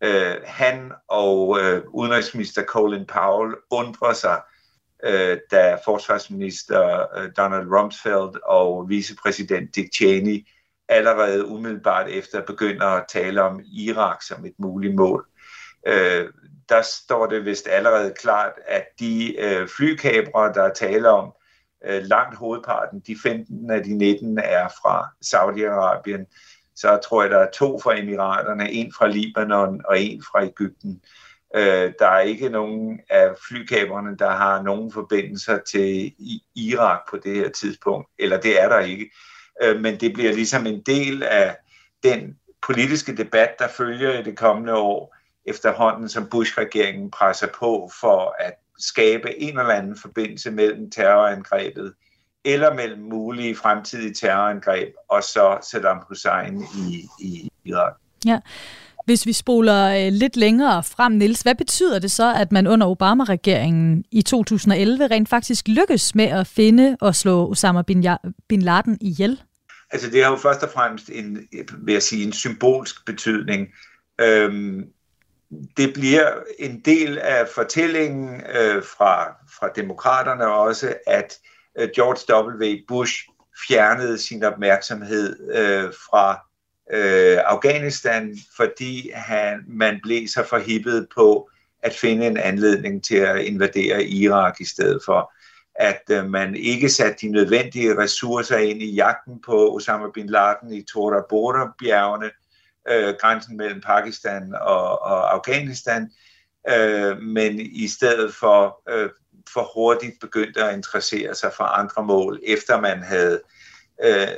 øh, 0.00 0.34
han 0.44 0.92
og 1.08 1.60
øh, 1.60 1.82
udenrigsminister 1.88 2.64
Colin 2.64 3.06
Powell 3.06 3.54
undrer 3.70 4.12
sig, 4.12 4.40
øh, 5.04 5.38
da 5.50 5.78
forsvarsminister 5.84 7.06
øh, 7.16 7.30
Donald 7.36 7.66
Rumsfeld 7.68 8.42
og 8.44 8.88
vicepræsident 8.88 9.76
Dick 9.76 9.94
Cheney 9.94 10.46
allerede 10.88 11.46
umiddelbart 11.46 12.10
efter 12.10 12.42
begynder 12.42 12.86
at 12.86 13.04
tale 13.08 13.42
om 13.42 13.60
Irak 13.72 14.22
som 14.22 14.44
et 14.44 14.54
muligt 14.58 14.94
mål. 14.94 15.26
Øh, 15.32 15.37
Øh, 15.88 16.28
der 16.68 16.82
står 16.82 17.26
det 17.26 17.44
vist 17.44 17.68
allerede 17.68 18.14
klart, 18.20 18.52
at 18.66 18.84
de 19.00 19.40
øh, 19.40 19.68
flykabre, 19.68 20.52
der 20.54 20.74
taler 20.74 21.10
om, 21.10 21.32
øh, 21.84 22.02
langt 22.02 22.36
hovedparten, 22.36 23.00
de 23.06 23.16
15 23.22 23.70
af 23.70 23.82
de 23.82 23.94
19 23.94 24.38
er 24.38 24.68
fra 24.68 25.08
Saudi-Arabien. 25.24 26.24
Så 26.76 26.98
tror 27.08 27.22
jeg, 27.22 27.30
der 27.30 27.38
er 27.38 27.50
to 27.50 27.80
fra 27.80 27.98
Emiraterne, 27.98 28.72
en 28.72 28.92
fra 28.98 29.06
Libanon 29.06 29.80
og 29.84 30.00
en 30.00 30.22
fra 30.22 30.44
Ægypten. 30.44 31.00
Øh, 31.54 31.92
der 31.98 32.06
er 32.06 32.20
ikke 32.20 32.48
nogen 32.48 33.00
af 33.10 33.34
flykaberne, 33.48 34.16
der 34.16 34.30
har 34.30 34.62
nogen 34.62 34.92
forbindelser 34.92 35.58
til 35.70 36.14
Irak 36.54 37.00
på 37.10 37.16
det 37.16 37.36
her 37.36 37.48
tidspunkt, 37.48 38.08
eller 38.18 38.40
det 38.40 38.62
er 38.62 38.68
der 38.68 38.78
ikke. 38.78 39.10
Øh, 39.62 39.80
men 39.80 40.00
det 40.00 40.12
bliver 40.12 40.32
ligesom 40.32 40.66
en 40.66 40.82
del 40.82 41.22
af 41.22 41.56
den 42.02 42.38
politiske 42.66 43.16
debat, 43.16 43.58
der 43.58 43.68
følger 43.68 44.18
i 44.18 44.22
det 44.22 44.36
kommende 44.36 44.74
år, 44.74 45.17
efterhånden 45.48 46.08
som 46.08 46.26
Bush-regeringen 46.26 47.10
presser 47.10 47.46
på 47.58 47.90
for 48.00 48.36
at 48.38 48.54
skabe 48.78 49.40
en 49.40 49.58
eller 49.58 49.74
anden 49.74 49.96
forbindelse 49.96 50.50
mellem 50.50 50.90
terrorangrebet 50.90 51.94
eller 52.44 52.74
mellem 52.74 53.02
mulige 53.02 53.56
fremtidige 53.56 54.14
terrorangreb 54.14 54.94
og 55.10 55.22
så 55.22 55.58
Saddam 55.70 55.98
Hussein 56.08 56.62
i, 56.62 57.04
i 57.20 57.50
Irak. 57.64 57.92
Ja. 58.24 58.40
Hvis 59.04 59.26
vi 59.26 59.32
spoler 59.32 60.06
øh, 60.06 60.12
lidt 60.12 60.36
længere 60.36 60.84
frem, 60.84 61.12
Nils, 61.12 61.40
hvad 61.40 61.54
betyder 61.54 61.98
det 61.98 62.10
så, 62.10 62.34
at 62.34 62.52
man 62.52 62.66
under 62.66 62.86
Obama-regeringen 62.86 64.04
i 64.12 64.22
2011 64.22 65.06
rent 65.06 65.28
faktisk 65.28 65.68
lykkes 65.68 66.14
med 66.14 66.24
at 66.24 66.46
finde 66.46 66.96
og 67.00 67.14
slå 67.14 67.50
Osama 67.50 67.82
bin, 67.82 68.06
bin 68.48 68.62
Laden 68.62 68.98
ihjel? 69.00 69.40
Altså 69.90 70.10
det 70.10 70.24
har 70.24 70.30
jo 70.30 70.36
først 70.36 70.62
og 70.62 70.70
fremmest 70.74 71.10
en, 71.12 71.48
vil 71.78 71.92
jeg 71.92 72.02
sige, 72.02 72.26
en 72.26 72.32
symbolsk 72.32 73.06
betydning. 73.06 73.68
Øhm, 74.20 74.84
det 75.76 75.94
bliver 75.94 76.32
en 76.58 76.80
del 76.80 77.18
af 77.18 77.48
fortællingen 77.54 78.42
øh, 78.54 78.82
fra, 78.82 79.34
fra 79.58 79.68
demokraterne 79.76 80.46
også, 80.46 80.94
at 81.06 81.38
øh, 81.78 81.88
George 81.94 82.56
W. 82.56 82.76
Bush 82.88 83.14
fjernede 83.68 84.18
sin 84.18 84.44
opmærksomhed 84.44 85.50
øh, 85.54 85.92
fra 86.10 86.32
øh, 86.92 87.38
Afghanistan, 87.44 88.38
fordi 88.56 89.10
han, 89.14 89.64
man 89.68 90.00
blev 90.02 90.28
så 90.28 90.44
forhippet 90.44 91.08
på 91.14 91.50
at 91.82 91.94
finde 91.94 92.26
en 92.26 92.36
anledning 92.36 93.04
til 93.04 93.16
at 93.16 93.40
invadere 93.40 94.04
Irak 94.04 94.60
i 94.60 94.64
stedet 94.64 95.02
for 95.04 95.32
at 95.78 96.02
øh, 96.10 96.30
man 96.30 96.56
ikke 96.56 96.88
satte 96.88 97.26
de 97.26 97.32
nødvendige 97.32 97.98
ressourcer 97.98 98.56
ind 98.56 98.82
i 98.82 98.94
jagten 98.94 99.42
på 99.46 99.74
Osama 99.74 100.06
bin 100.14 100.26
Laden 100.26 100.72
i 100.72 100.82
Tora 100.82 101.22
Bora-bjergene, 101.28 102.30
øh, 102.90 103.14
grænsen 103.20 103.56
mellem 103.56 103.80
Pakistan 103.80 104.54
og, 104.60 105.02
og 105.02 105.34
Afghanistan, 105.34 106.10
øh, 106.68 107.18
men 107.18 107.60
i 107.60 107.88
stedet 107.88 108.34
for 108.34 108.82
øh, 108.88 109.10
for 109.52 109.70
hurtigt 109.74 110.20
begyndte 110.20 110.64
at 110.64 110.74
interessere 110.74 111.34
sig 111.34 111.52
for 111.56 111.64
andre 111.64 112.04
mål, 112.04 112.40
efter 112.46 112.80
man 112.80 113.02
havde 113.02 113.42
øh, 114.04 114.28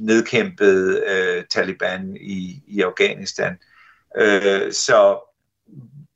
nedkæmpet 0.00 1.04
øh, 1.06 1.44
Taliban 1.50 2.16
i, 2.20 2.62
i 2.66 2.82
Afghanistan. 2.82 3.58
Øh, 4.16 4.72
så 4.72 5.30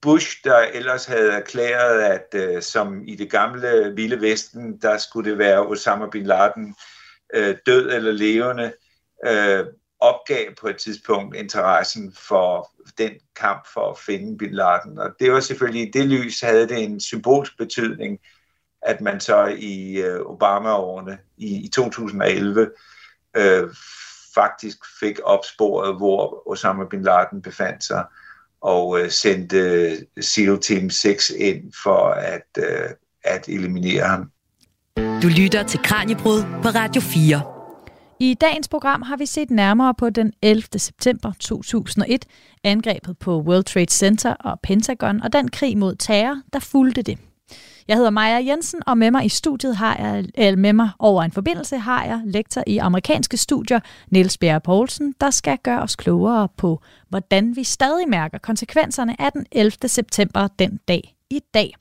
Bush, 0.00 0.36
der 0.44 0.58
ellers 0.58 1.04
havde 1.04 1.32
erklæret, 1.32 2.02
at 2.02 2.34
øh, 2.34 2.62
som 2.62 3.02
i 3.06 3.14
det 3.14 3.30
gamle 3.30 3.92
Vilde 3.96 4.20
Vesten, 4.20 4.78
der 4.78 4.98
skulle 4.98 5.30
det 5.30 5.38
være 5.38 5.66
Osama 5.66 6.06
bin 6.06 6.26
Laden 6.26 6.74
øh, 7.34 7.56
død 7.66 7.90
eller 7.90 8.12
levende, 8.12 8.72
øh, 9.26 9.66
opgav 10.00 10.54
på 10.60 10.68
et 10.68 10.76
tidspunkt 10.76 11.36
interessen 11.36 12.12
for 12.28 12.70
den 12.98 13.12
kamp 13.36 13.66
for 13.74 13.90
at 13.90 13.98
finde 13.98 14.38
bin 14.38 14.54
Laden. 14.54 14.98
Og 14.98 15.10
det 15.20 15.32
var 15.32 15.40
selvfølgelig, 15.40 15.88
i 15.88 15.90
det 15.90 16.06
lys 16.06 16.40
havde 16.40 16.68
det 16.68 16.84
en 16.84 17.00
symbolsk 17.00 17.58
betydning, 17.58 18.18
at 18.82 19.00
man 19.00 19.20
så 19.20 19.46
i 19.58 19.92
øh, 19.92 20.20
Obama-årene 20.20 21.18
i, 21.36 21.64
i 21.64 21.68
2011 21.68 22.70
øh, 23.36 23.68
faktisk 24.34 24.78
fik 25.00 25.18
opsporet, 25.24 25.96
hvor 25.96 26.50
Osama 26.50 26.84
bin 26.84 27.02
Laden 27.02 27.42
befandt 27.42 27.84
sig 27.84 28.04
og 28.60 29.00
øh, 29.00 29.10
sendte 29.10 29.96
SEAL 30.20 30.60
Team 30.60 30.90
6 30.90 31.30
ind 31.30 31.72
for 31.82 32.08
at, 32.08 32.48
øh, 32.58 32.90
at 33.24 33.48
eliminere 33.48 34.04
ham. 34.04 34.30
Du 35.22 35.28
lytter 35.28 35.62
til 35.62 35.80
Kranjebrud 35.82 36.42
på 36.62 36.68
Radio 36.68 37.00
4. 37.00 37.57
I 38.20 38.34
dagens 38.34 38.68
program 38.68 39.02
har 39.02 39.16
vi 39.16 39.26
set 39.26 39.50
nærmere 39.50 39.94
på 39.94 40.10
den 40.10 40.32
11. 40.42 40.62
september 40.76 41.32
2001, 41.40 42.24
angrebet 42.64 43.18
på 43.18 43.40
World 43.40 43.64
Trade 43.64 43.90
Center 43.90 44.34
og 44.34 44.60
Pentagon 44.60 45.22
og 45.22 45.32
den 45.32 45.48
krig 45.48 45.78
mod 45.78 45.94
terror, 45.94 46.40
der 46.52 46.58
fulgte 46.58 47.02
det. 47.02 47.18
Jeg 47.88 47.96
hedder 47.96 48.10
Maja 48.10 48.44
Jensen, 48.46 48.80
og 48.86 48.98
med 48.98 49.10
mig 49.10 49.24
i 49.24 49.28
studiet 49.28 49.76
har 49.76 49.96
jeg, 49.96 50.24
eller 50.34 50.56
med 50.56 50.72
mig 50.72 50.90
over 50.98 51.22
en 51.22 51.32
forbindelse 51.32 51.78
har 51.78 52.04
jeg 52.04 52.20
lektor 52.24 52.62
i 52.66 52.78
amerikanske 52.78 53.36
studier, 53.36 53.80
Niels 54.10 54.38
Bjerre 54.38 54.60
Poulsen, 54.60 55.14
der 55.20 55.30
skal 55.30 55.58
gøre 55.58 55.82
os 55.82 55.96
klogere 55.96 56.48
på, 56.56 56.82
hvordan 57.08 57.56
vi 57.56 57.64
stadig 57.64 58.08
mærker 58.08 58.38
konsekvenserne 58.38 59.20
af 59.20 59.32
den 59.32 59.46
11. 59.52 59.72
september 59.86 60.48
den 60.58 60.80
dag 60.88 61.14
i 61.30 61.40
dag. 61.54 61.74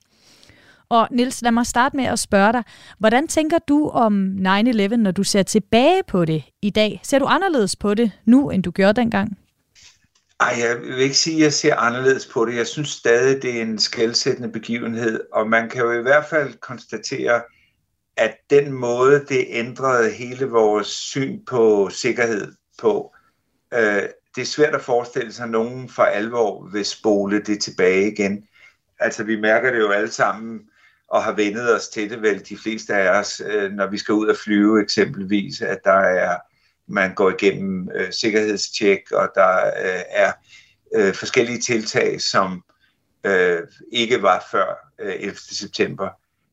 Og 0.90 1.08
Nils, 1.10 1.42
lad 1.42 1.52
mig 1.52 1.66
starte 1.66 1.96
med 1.96 2.04
at 2.04 2.18
spørge 2.18 2.52
dig, 2.52 2.62
hvordan 2.98 3.28
tænker 3.28 3.58
du 3.58 3.88
om 3.88 4.36
9-11, 4.46 4.96
når 4.96 5.10
du 5.10 5.24
ser 5.24 5.42
tilbage 5.42 6.02
på 6.08 6.24
det 6.24 6.44
i 6.62 6.70
dag? 6.70 7.00
Ser 7.02 7.18
du 7.18 7.26
anderledes 7.26 7.76
på 7.76 7.94
det 7.94 8.12
nu, 8.24 8.50
end 8.50 8.62
du 8.62 8.70
gjorde 8.70 9.00
dengang? 9.00 9.38
Ej, 10.40 10.54
jeg 10.58 10.80
vil 10.80 10.98
ikke 10.98 11.14
sige, 11.14 11.36
at 11.36 11.42
jeg 11.42 11.52
ser 11.52 11.76
anderledes 11.76 12.26
på 12.26 12.44
det. 12.44 12.56
Jeg 12.56 12.66
synes 12.66 12.88
stadig, 12.88 13.42
det 13.42 13.58
er 13.58 13.62
en 13.62 13.78
skældsættende 13.78 14.48
begivenhed, 14.48 15.20
og 15.32 15.48
man 15.48 15.68
kan 15.68 15.82
jo 15.82 15.92
i 15.92 16.02
hvert 16.02 16.24
fald 16.24 16.54
konstatere, 16.60 17.42
at 18.16 18.36
den 18.50 18.72
måde, 18.72 19.24
det 19.28 19.46
ændrede 19.48 20.10
hele 20.10 20.46
vores 20.46 20.86
syn 20.86 21.44
på 21.44 21.90
sikkerhed 21.92 22.52
på, 22.78 23.14
øh, 23.74 24.02
det 24.34 24.42
er 24.42 24.46
svært 24.46 24.74
at 24.74 24.80
forestille 24.80 25.32
sig, 25.32 25.44
at 25.44 25.50
nogen 25.50 25.88
for 25.88 26.02
alvor 26.02 26.68
vil 26.72 26.84
spole 26.84 27.40
det 27.40 27.62
tilbage 27.62 28.12
igen. 28.12 28.44
Altså, 28.98 29.24
vi 29.24 29.40
mærker 29.40 29.70
det 29.70 29.78
jo 29.78 29.90
alle 29.90 30.10
sammen, 30.10 30.60
og 31.08 31.24
har 31.24 31.32
vendet 31.32 31.74
os 31.74 31.88
til 31.88 32.10
det 32.10 32.22
vel, 32.22 32.48
de 32.48 32.56
fleste 32.56 32.94
af 32.94 33.20
os, 33.20 33.42
øh, 33.46 33.72
når 33.72 33.86
vi 33.86 33.98
skal 33.98 34.14
ud 34.14 34.28
og 34.28 34.36
flyve 34.36 34.82
eksempelvis, 34.82 35.62
at 35.62 35.78
der 35.84 36.00
er, 36.00 36.36
man 36.88 37.14
går 37.14 37.30
igennem 37.30 37.90
øh, 37.94 38.12
sikkerhedstjek, 38.12 39.12
og 39.12 39.28
der 39.34 39.66
øh, 39.66 40.02
er 40.10 40.32
øh, 40.94 41.14
forskellige 41.14 41.60
tiltag, 41.60 42.20
som 42.20 42.64
øh, 43.24 43.60
ikke 43.92 44.22
var 44.22 44.46
før 44.50 44.92
øh, 45.00 45.14
11. 45.14 45.36
september. 45.36 46.08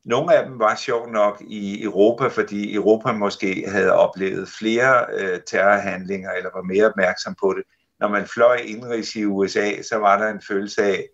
Nogle 0.06 0.36
af 0.36 0.46
dem 0.46 0.60
var 0.60 0.76
sjov 0.76 1.12
nok 1.12 1.42
i 1.48 1.84
Europa, 1.84 2.28
fordi 2.28 2.74
Europa 2.74 3.12
måske 3.12 3.66
havde 3.68 3.94
oplevet 3.94 4.50
flere 4.50 5.06
øh, 5.14 5.40
terrorhandlinger, 5.48 6.32
eller 6.32 6.50
var 6.54 6.62
mere 6.62 6.86
opmærksom 6.86 7.36
på 7.42 7.54
det. 7.58 7.64
Når 8.00 8.08
man 8.08 8.28
fløj 8.28 8.56
indrigs 8.56 9.16
i 9.16 9.26
USA, 9.26 9.82
så 9.82 9.98
var 9.98 10.20
der 10.20 10.30
en 10.30 10.42
følelse 10.48 10.84
af, 10.84 11.06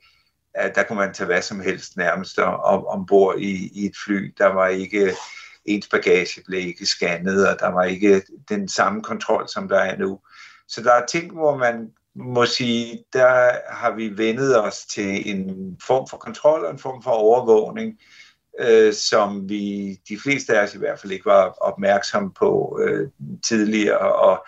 at 0.53 0.75
der 0.75 0.83
kunne 0.83 0.99
man 0.99 1.13
tage 1.13 1.25
hvad 1.25 1.41
som 1.41 1.59
helst 1.59 1.97
nærmest 1.97 2.39
om, 2.39 2.85
ombord 2.85 3.39
i, 3.39 3.71
i 3.73 3.85
et 3.85 3.95
fly. 4.05 4.33
Der 4.37 4.47
var 4.47 4.67
ikke, 4.67 5.13
ens 5.65 5.87
bagage 5.87 6.41
blev 6.45 6.67
ikke 6.67 6.85
scannet, 6.85 7.47
og 7.47 7.59
der 7.59 7.67
var 7.67 7.83
ikke 7.83 8.21
den 8.49 8.67
samme 8.67 9.03
kontrol, 9.03 9.47
som 9.49 9.67
der 9.67 9.79
er 9.79 9.97
nu. 9.97 10.19
Så 10.67 10.83
der 10.83 10.93
er 10.93 11.05
ting, 11.05 11.33
hvor 11.33 11.57
man 11.57 11.91
må 12.15 12.45
sige, 12.45 13.03
der 13.13 13.51
har 13.69 13.95
vi 13.95 14.17
vendet 14.17 14.63
os 14.63 14.85
til 14.85 15.29
en 15.29 15.77
form 15.87 16.07
for 16.07 16.17
kontrol 16.17 16.65
og 16.65 16.71
en 16.71 16.79
form 16.79 17.03
for 17.03 17.11
overvågning, 17.11 17.99
øh, 18.59 18.93
som 18.93 19.49
vi, 19.49 19.93
de 20.09 20.19
fleste 20.23 20.59
af 20.59 20.63
os 20.63 20.75
i 20.75 20.77
hvert 20.77 20.99
fald 20.99 21.11
ikke 21.11 21.25
var 21.25 21.49
opmærksom 21.61 22.33
på 22.33 22.79
øh, 22.83 23.09
tidligere, 23.43 23.97
og 23.97 24.45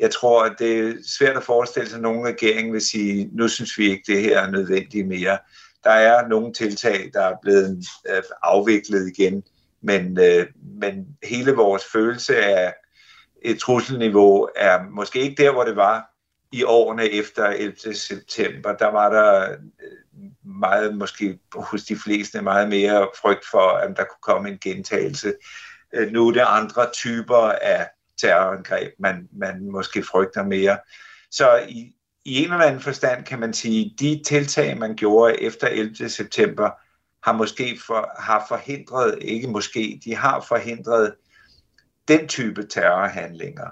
jeg 0.00 0.10
tror, 0.10 0.44
at 0.44 0.54
det 0.58 0.78
er 0.78 0.94
svært 1.18 1.36
at 1.36 1.42
forestille 1.42 1.88
sig, 1.88 1.96
at 1.96 2.02
nogen 2.02 2.26
regering 2.26 2.72
vil 2.72 2.80
sige, 2.80 3.30
nu 3.32 3.48
synes 3.48 3.78
vi 3.78 3.90
ikke, 3.90 4.12
det 4.12 4.22
her 4.22 4.40
er 4.40 4.50
nødvendigt 4.50 5.08
mere. 5.08 5.38
Der 5.84 5.90
er 5.90 6.28
nogle 6.28 6.52
tiltag, 6.52 7.10
der 7.14 7.22
er 7.22 7.36
blevet 7.42 7.84
øh, 8.08 8.22
afviklet 8.42 9.12
igen, 9.18 9.42
men, 9.82 10.18
øh, 10.20 10.46
men 10.80 11.06
hele 11.22 11.52
vores 11.52 11.82
følelse 11.92 12.36
af 12.36 12.74
et 13.42 13.58
trusselniveau 13.58 14.48
er 14.56 14.82
måske 14.90 15.20
ikke 15.20 15.42
der, 15.42 15.52
hvor 15.52 15.64
det 15.64 15.76
var 15.76 16.10
i 16.52 16.64
årene 16.64 17.10
efter 17.10 17.46
11. 17.46 17.94
september. 17.94 18.76
Der 18.76 18.86
var 18.86 19.10
der 19.10 19.50
øh, 19.50 19.58
meget, 20.44 20.96
måske 20.96 21.38
hos 21.54 21.84
de 21.84 21.96
fleste, 21.96 22.42
meget 22.42 22.68
mere 22.68 23.08
frygt 23.20 23.44
for, 23.50 23.68
at 23.68 23.96
der 23.96 24.04
kunne 24.04 24.34
komme 24.34 24.48
en 24.48 24.58
gentagelse. 24.58 25.34
Nu 26.10 26.28
er 26.28 26.32
det 26.32 26.44
andre 26.46 26.90
typer 26.92 27.52
af 27.62 27.88
terrorangreb, 28.20 28.92
man, 28.98 29.28
man 29.32 29.70
måske 29.70 30.02
frygter 30.02 30.44
mere. 30.44 30.78
Så 31.30 31.66
i, 31.68 31.94
i 32.24 32.44
en 32.44 32.52
eller 32.52 32.64
anden 32.64 32.80
forstand 32.80 33.24
kan 33.24 33.40
man 33.40 33.52
sige, 33.52 33.94
de 34.00 34.22
tiltag, 34.26 34.78
man 34.78 34.96
gjorde 34.96 35.42
efter 35.42 35.66
11. 35.66 36.08
september, 36.08 36.70
har 37.24 37.32
måske 37.32 37.80
for, 37.86 38.10
har 38.18 38.44
forhindret, 38.48 39.18
ikke 39.20 39.48
måske, 39.48 40.00
de 40.04 40.16
har 40.16 40.40
forhindret 40.48 41.14
den 42.08 42.28
type 42.28 42.66
terrorhandlinger, 42.66 43.70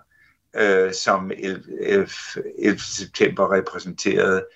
øh, 0.54 0.92
som 0.92 1.30
11, 1.30 2.08
11. 2.58 2.78
september 2.78 3.52
repræsenterede. 3.52 4.46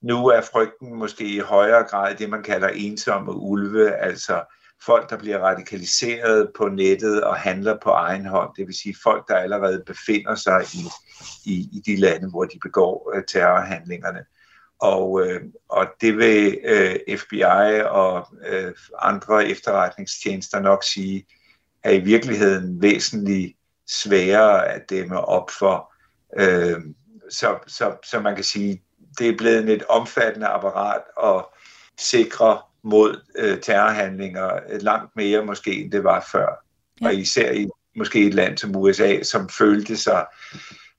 Nu 0.00 0.26
er 0.26 0.40
frygten 0.52 0.94
måske 0.94 1.24
i 1.24 1.38
højere 1.38 1.82
grad 1.82 2.14
det, 2.14 2.30
man 2.30 2.42
kalder 2.42 2.68
ensomme 2.68 3.32
ulve, 3.32 3.96
altså 3.96 4.44
folk, 4.86 5.10
der 5.10 5.18
bliver 5.18 5.38
radikaliseret 5.38 6.50
på 6.56 6.68
nettet 6.68 7.24
og 7.24 7.36
handler 7.36 7.78
på 7.82 7.90
egen 7.90 8.26
hånd, 8.26 8.50
det 8.56 8.66
vil 8.66 8.74
sige 8.74 8.96
folk, 9.02 9.28
der 9.28 9.36
allerede 9.36 9.82
befinder 9.86 10.34
sig 10.34 10.64
i, 10.74 10.84
i, 11.44 11.68
i 11.72 11.82
de 11.86 11.96
lande, 11.96 12.30
hvor 12.30 12.44
de 12.44 12.58
begår 12.62 13.12
øh, 13.16 13.22
terrorhandlingerne. 13.24 14.24
Og, 14.78 15.26
øh, 15.26 15.40
og 15.68 15.86
det 16.00 16.16
vil 16.16 16.58
øh, 16.64 17.18
FBI 17.18 17.80
og 17.86 18.26
øh, 18.46 18.72
andre 18.98 19.48
efterretningstjenester 19.48 20.60
nok 20.60 20.84
sige, 20.84 21.26
er 21.82 21.90
i 21.90 22.00
virkeligheden 22.00 22.82
væsentligt 22.82 23.56
sværere 23.88 24.68
at 24.68 24.90
dæmme 24.90 25.20
op 25.20 25.50
for. 25.50 25.92
Øh, 26.38 26.80
så, 27.30 27.58
så, 27.66 27.96
så 28.04 28.20
man 28.20 28.34
kan 28.34 28.44
sige, 28.44 28.82
det 29.18 29.28
er 29.28 29.36
blevet 29.36 29.68
et 29.68 29.84
omfattende 29.88 30.46
apparat 30.46 31.02
at 31.24 31.44
sikre 31.98 32.60
mod 32.84 33.20
øh, 33.38 33.60
terrorhandlinger 33.60 34.50
langt 34.80 35.16
mere 35.16 35.44
måske, 35.44 35.82
end 35.82 35.92
det 35.92 36.04
var 36.04 36.28
før. 36.32 36.64
Ja. 37.00 37.06
Og 37.06 37.14
især 37.14 37.52
i 37.52 37.66
måske 37.96 38.26
et 38.26 38.34
land 38.34 38.58
som 38.58 38.76
USA, 38.76 39.22
som 39.22 39.48
følte 39.48 39.96
sig, 39.96 40.26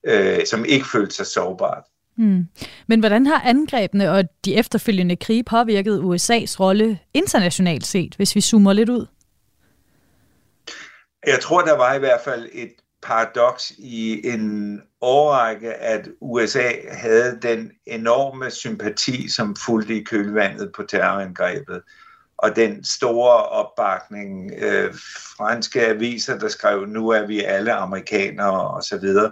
øh, 0.03 0.45
som 0.45 0.65
ikke 0.65 0.85
følte 0.85 1.15
sig 1.15 1.25
sårbart. 1.25 1.83
Hmm. 2.15 2.47
Men 2.87 2.99
hvordan 2.99 3.27
har 3.27 3.41
angrebene 3.41 4.11
og 4.11 4.23
de 4.45 4.55
efterfølgende 4.55 5.15
krige 5.15 5.43
påvirket 5.43 5.99
USA's 5.99 6.59
rolle 6.59 6.99
internationalt 7.13 7.85
set, 7.85 8.15
hvis 8.15 8.35
vi 8.35 8.41
zoomer 8.41 8.73
lidt 8.73 8.89
ud? 8.89 9.05
Jeg 11.27 11.39
tror, 11.41 11.61
der 11.61 11.77
var 11.77 11.93
i 11.93 11.99
hvert 11.99 12.21
fald 12.23 12.49
et 12.53 12.73
paradoks 13.03 13.71
i 13.77 14.27
en 14.27 14.81
årrække, 15.01 15.73
at 15.73 16.09
USA 16.21 16.71
havde 16.91 17.39
den 17.41 17.71
enorme 17.85 18.51
sympati, 18.51 19.29
som 19.29 19.55
fulgte 19.55 19.95
i 19.95 20.03
kølvandet 20.03 20.71
på 20.75 20.83
terrorangrebet, 20.83 21.81
og 22.37 22.55
den 22.55 22.83
store 22.83 23.43
opbakning, 23.43 24.51
øh, 24.57 24.93
franske 25.37 25.87
aviser, 25.87 26.39
der 26.39 26.47
skrev, 26.47 26.85
nu 26.85 27.09
er 27.09 27.27
vi 27.27 27.43
alle 27.43 27.73
amerikanere 27.73 28.67
osv. 28.67 28.87
Så, 28.87 28.97
videre. 28.97 29.31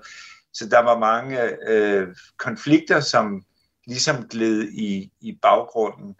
så 0.53 0.67
der 0.69 0.79
var 0.79 0.99
mange 0.99 1.69
øh, 1.69 2.07
konflikter, 2.37 2.99
som 2.99 3.43
ligesom 3.87 4.27
gled 4.27 4.63
i, 4.63 5.11
i 5.21 5.39
baggrunden. 5.41 6.15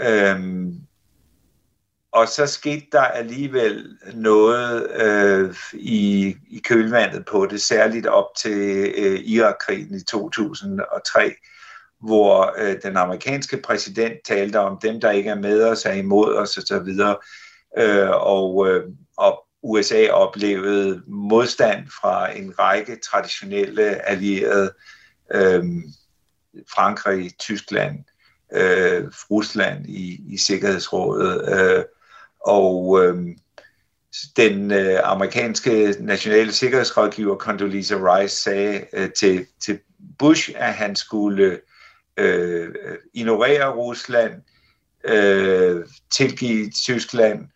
Øh, 0.00 0.66
og 2.14 2.28
så 2.28 2.46
skete 2.46 2.86
der 2.92 3.00
alligevel 3.00 3.98
noget 4.14 4.90
øh, 5.02 5.54
i, 5.72 6.36
i 6.50 6.58
kølvandet 6.58 7.24
på 7.26 7.46
det, 7.46 7.60
særligt 7.62 8.06
op 8.06 8.26
til 8.36 8.92
øh, 8.96 9.20
Irakkrigen 9.20 9.94
i 9.94 10.00
2003, 10.00 11.34
hvor 12.00 12.54
øh, 12.58 12.76
den 12.82 12.96
amerikanske 12.96 13.56
præsident 13.56 14.14
talte 14.24 14.60
om 14.60 14.78
dem, 14.82 15.00
der 15.00 15.10
ikke 15.10 15.30
er 15.30 15.34
med 15.34 15.64
os, 15.64 15.84
er 15.84 15.92
imod 15.92 16.34
os 16.34 16.58
osv. 16.58 16.88
Øh, 17.78 18.10
og, 18.10 18.68
øh, 18.68 18.84
og 19.16 19.44
USA 19.62 20.08
oplevede 20.10 21.02
modstand 21.06 21.86
fra 22.00 22.36
en 22.36 22.58
række 22.58 22.96
traditionelle 23.10 24.08
allierede, 24.08 24.72
øh, 25.34 25.64
Frankrig, 26.74 27.38
Tyskland, 27.38 27.98
øh, 28.52 29.04
Rusland 29.30 29.86
i, 29.86 30.20
i 30.28 30.38
Sikkerhedsrådet, 30.38 31.58
øh, 31.58 31.84
og 32.44 33.04
øh, 33.04 33.16
den 34.36 34.70
øh, 34.70 35.00
amerikanske 35.04 35.96
nationale 36.00 36.52
sikkerhedsrådgiver 36.52 37.36
Condoleezza 37.36 37.94
Rice 37.94 38.36
sagde 38.36 38.86
øh, 38.92 39.10
til, 39.10 39.46
til 39.60 39.78
Bush, 40.18 40.50
at 40.54 40.74
han 40.74 40.96
skulle 40.96 41.60
øh, 42.16 42.74
ignorere 43.14 43.72
Rusland, 43.72 44.32
øh, 45.04 45.84
tilgive 46.12 46.70
Tyskland, 46.70 47.48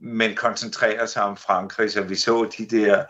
men 0.00 0.34
koncentrere 0.36 1.06
sig 1.06 1.22
om 1.22 1.36
Frankrig, 1.36 1.92
så 1.92 2.02
vi 2.02 2.14
så 2.14 2.50
de 2.58 2.66
der 2.66 3.04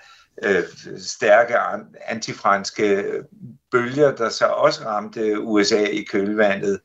øh, 0.45 0.65
stærke 0.99 1.59
antifranske 2.07 2.95
øh, 2.95 3.25
bølger, 3.71 4.17
der 4.17 4.29
så 4.29 4.47
også 4.47 4.85
ramte 4.85 5.41
USA 5.41 5.85
i 5.85 6.03
kølvandet 6.03 6.81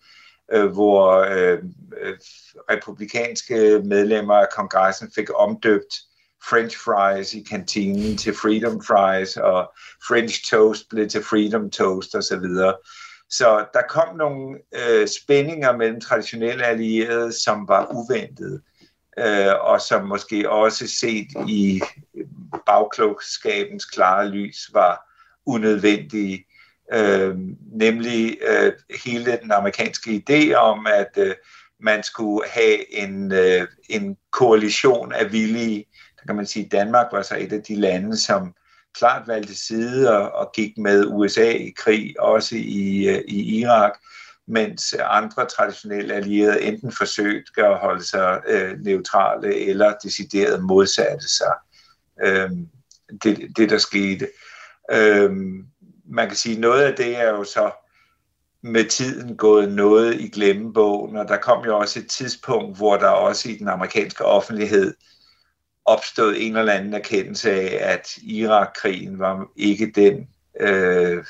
øh, 0.51 0.65
hvor 0.65 1.25
øh, 1.31 1.63
Øh, 2.01 2.17
republikanske 2.69 3.81
medlemmer 3.85 4.35
af 4.35 4.47
kongressen 4.55 5.11
fik 5.15 5.29
omdøbt 5.35 5.95
French 6.49 6.77
fries 6.77 7.33
i 7.33 7.43
kantinen 7.49 8.17
til 8.17 8.33
Freedom 8.33 8.83
fries, 8.83 9.37
og 9.37 9.73
French 10.07 10.49
toast 10.49 10.89
blev 10.89 11.09
til 11.09 11.23
Freedom 11.23 11.69
toast 11.69 12.15
osv. 12.15 12.37
Så, 12.37 12.75
så 13.29 13.65
der 13.73 13.81
kom 13.89 14.17
nogle 14.17 14.59
øh, 14.75 15.07
spændinger 15.07 15.77
mellem 15.77 16.01
traditionelle 16.01 16.65
allierede, 16.65 17.31
som 17.43 17.67
var 17.67 17.87
uventede, 17.93 18.61
øh, 19.19 19.53
og 19.61 19.81
som 19.81 20.07
måske 20.07 20.49
også 20.49 20.87
set 20.87 21.27
i 21.47 21.81
øh, 22.17 22.25
bagklogskabens 22.65 23.85
klare 23.85 24.29
lys 24.29 24.69
var 24.73 25.11
unødvendige 25.45 26.45
øh, 26.93 27.35
nemlig 27.71 28.37
øh, 28.47 28.73
hele 29.05 29.39
den 29.41 29.51
amerikanske 29.51 30.23
idé 30.29 30.53
om, 30.53 30.87
at 30.87 31.11
øh, 31.17 31.35
man 31.79 32.03
skulle 32.03 32.49
have 32.49 32.93
en, 32.93 33.31
øh, 33.31 33.67
en 33.89 34.17
koalition 34.31 35.13
af 35.13 35.31
villige. 35.31 35.85
Der 36.19 36.25
kan 36.25 36.35
man 36.35 36.45
sige, 36.45 36.65
at 36.65 36.71
Danmark 36.71 37.07
var 37.11 37.21
så 37.21 37.35
et 37.37 37.53
af 37.53 37.63
de 37.63 37.75
lande, 37.75 38.17
som 38.17 38.53
klart 38.97 39.27
valgte 39.27 39.55
side 39.55 40.17
og, 40.17 40.31
og 40.31 40.51
gik 40.55 40.77
med 40.77 41.05
USA 41.07 41.51
i 41.51 41.73
krig, 41.77 42.19
også 42.19 42.55
i, 42.55 43.09
øh, 43.09 43.21
i 43.27 43.59
Irak, 43.59 43.91
mens 44.47 44.95
andre 44.99 45.45
traditionelle 45.45 46.13
allierede 46.13 46.61
enten 46.61 46.91
forsøgte 46.91 47.65
at 47.65 47.77
holde 47.77 48.03
sig 48.03 48.41
øh, 48.47 48.79
neutrale 48.79 49.55
eller 49.55 49.93
decideret 50.03 50.63
modsatte 50.63 51.27
sig 51.27 51.53
øh, 52.23 52.49
det, 53.23 53.57
det, 53.57 53.69
der 53.69 53.77
skete. 53.77 54.27
Øh, 54.91 55.31
man 56.09 56.27
kan 56.27 56.35
sige, 56.35 56.59
noget 56.59 56.81
af 56.81 56.95
det 56.95 57.17
er 57.17 57.29
jo 57.29 57.43
så 57.43 57.71
med 58.65 58.89
tiden 58.89 59.37
gået 59.37 59.71
noget 59.71 60.21
i 60.21 60.29
glemmebogen, 60.29 61.17
og 61.17 61.27
der 61.27 61.37
kom 61.37 61.65
jo 61.65 61.77
også 61.77 61.99
et 61.99 62.09
tidspunkt, 62.09 62.77
hvor 62.77 62.97
der 62.97 63.07
også 63.07 63.49
i 63.49 63.55
den 63.55 63.67
amerikanske 63.67 64.25
offentlighed 64.25 64.93
opstod 65.85 66.35
en 66.37 66.57
eller 66.57 66.73
anden 66.73 66.93
erkendelse 66.93 67.51
af, 67.51 67.93
at 67.93 68.07
Irak-krigen 68.23 69.19
var 69.19 69.47
ikke 69.55 69.91
den 69.95 70.27
øh, 70.59 71.25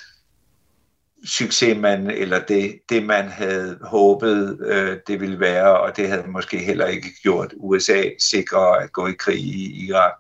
succes, 1.26 1.78
man, 1.78 2.10
eller 2.10 2.40
det, 2.40 2.80
det 2.90 3.06
man 3.06 3.28
havde 3.28 3.80
håbet, 3.82 4.60
øh, 4.66 4.98
det 5.08 5.22
ville 5.22 5.40
være, 5.40 5.80
og 5.80 5.98
det 5.98 6.10
havde 6.10 6.28
måske 6.28 6.58
heller 6.58 6.88
ikke 6.88 7.10
gjort 7.24 7.54
USA 7.58 8.04
sikrere 8.20 8.84
at 8.84 8.92
gå 8.92 9.08
i 9.08 9.14
krig 9.20 9.40
i 9.40 9.88
Irak. 9.88 10.14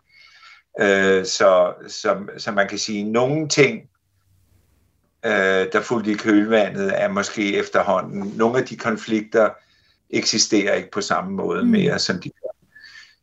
Øh, 0.81 1.25
så, 1.25 1.73
så, 1.87 2.17
så 2.37 2.51
man 2.51 2.67
kan 2.67 2.77
sige, 2.77 3.01
at 3.01 3.11
nogle 3.11 3.49
ting, 3.49 3.89
øh, 5.25 5.67
der 5.73 5.81
fulgte 5.81 6.11
i 6.11 6.15
kølvandet, 6.15 7.01
er 7.01 7.07
måske 7.07 7.57
efterhånden, 7.57 8.33
nogle 8.35 8.57
af 8.59 8.65
de 8.65 8.77
konflikter 8.77 9.49
eksisterer 10.09 10.73
ikke 10.73 10.91
på 10.91 11.01
samme 11.01 11.31
måde 11.31 11.63
mm. 11.63 11.69
mere, 11.69 11.99
som 11.99 12.21
de 12.21 12.29
gør. 12.29 12.49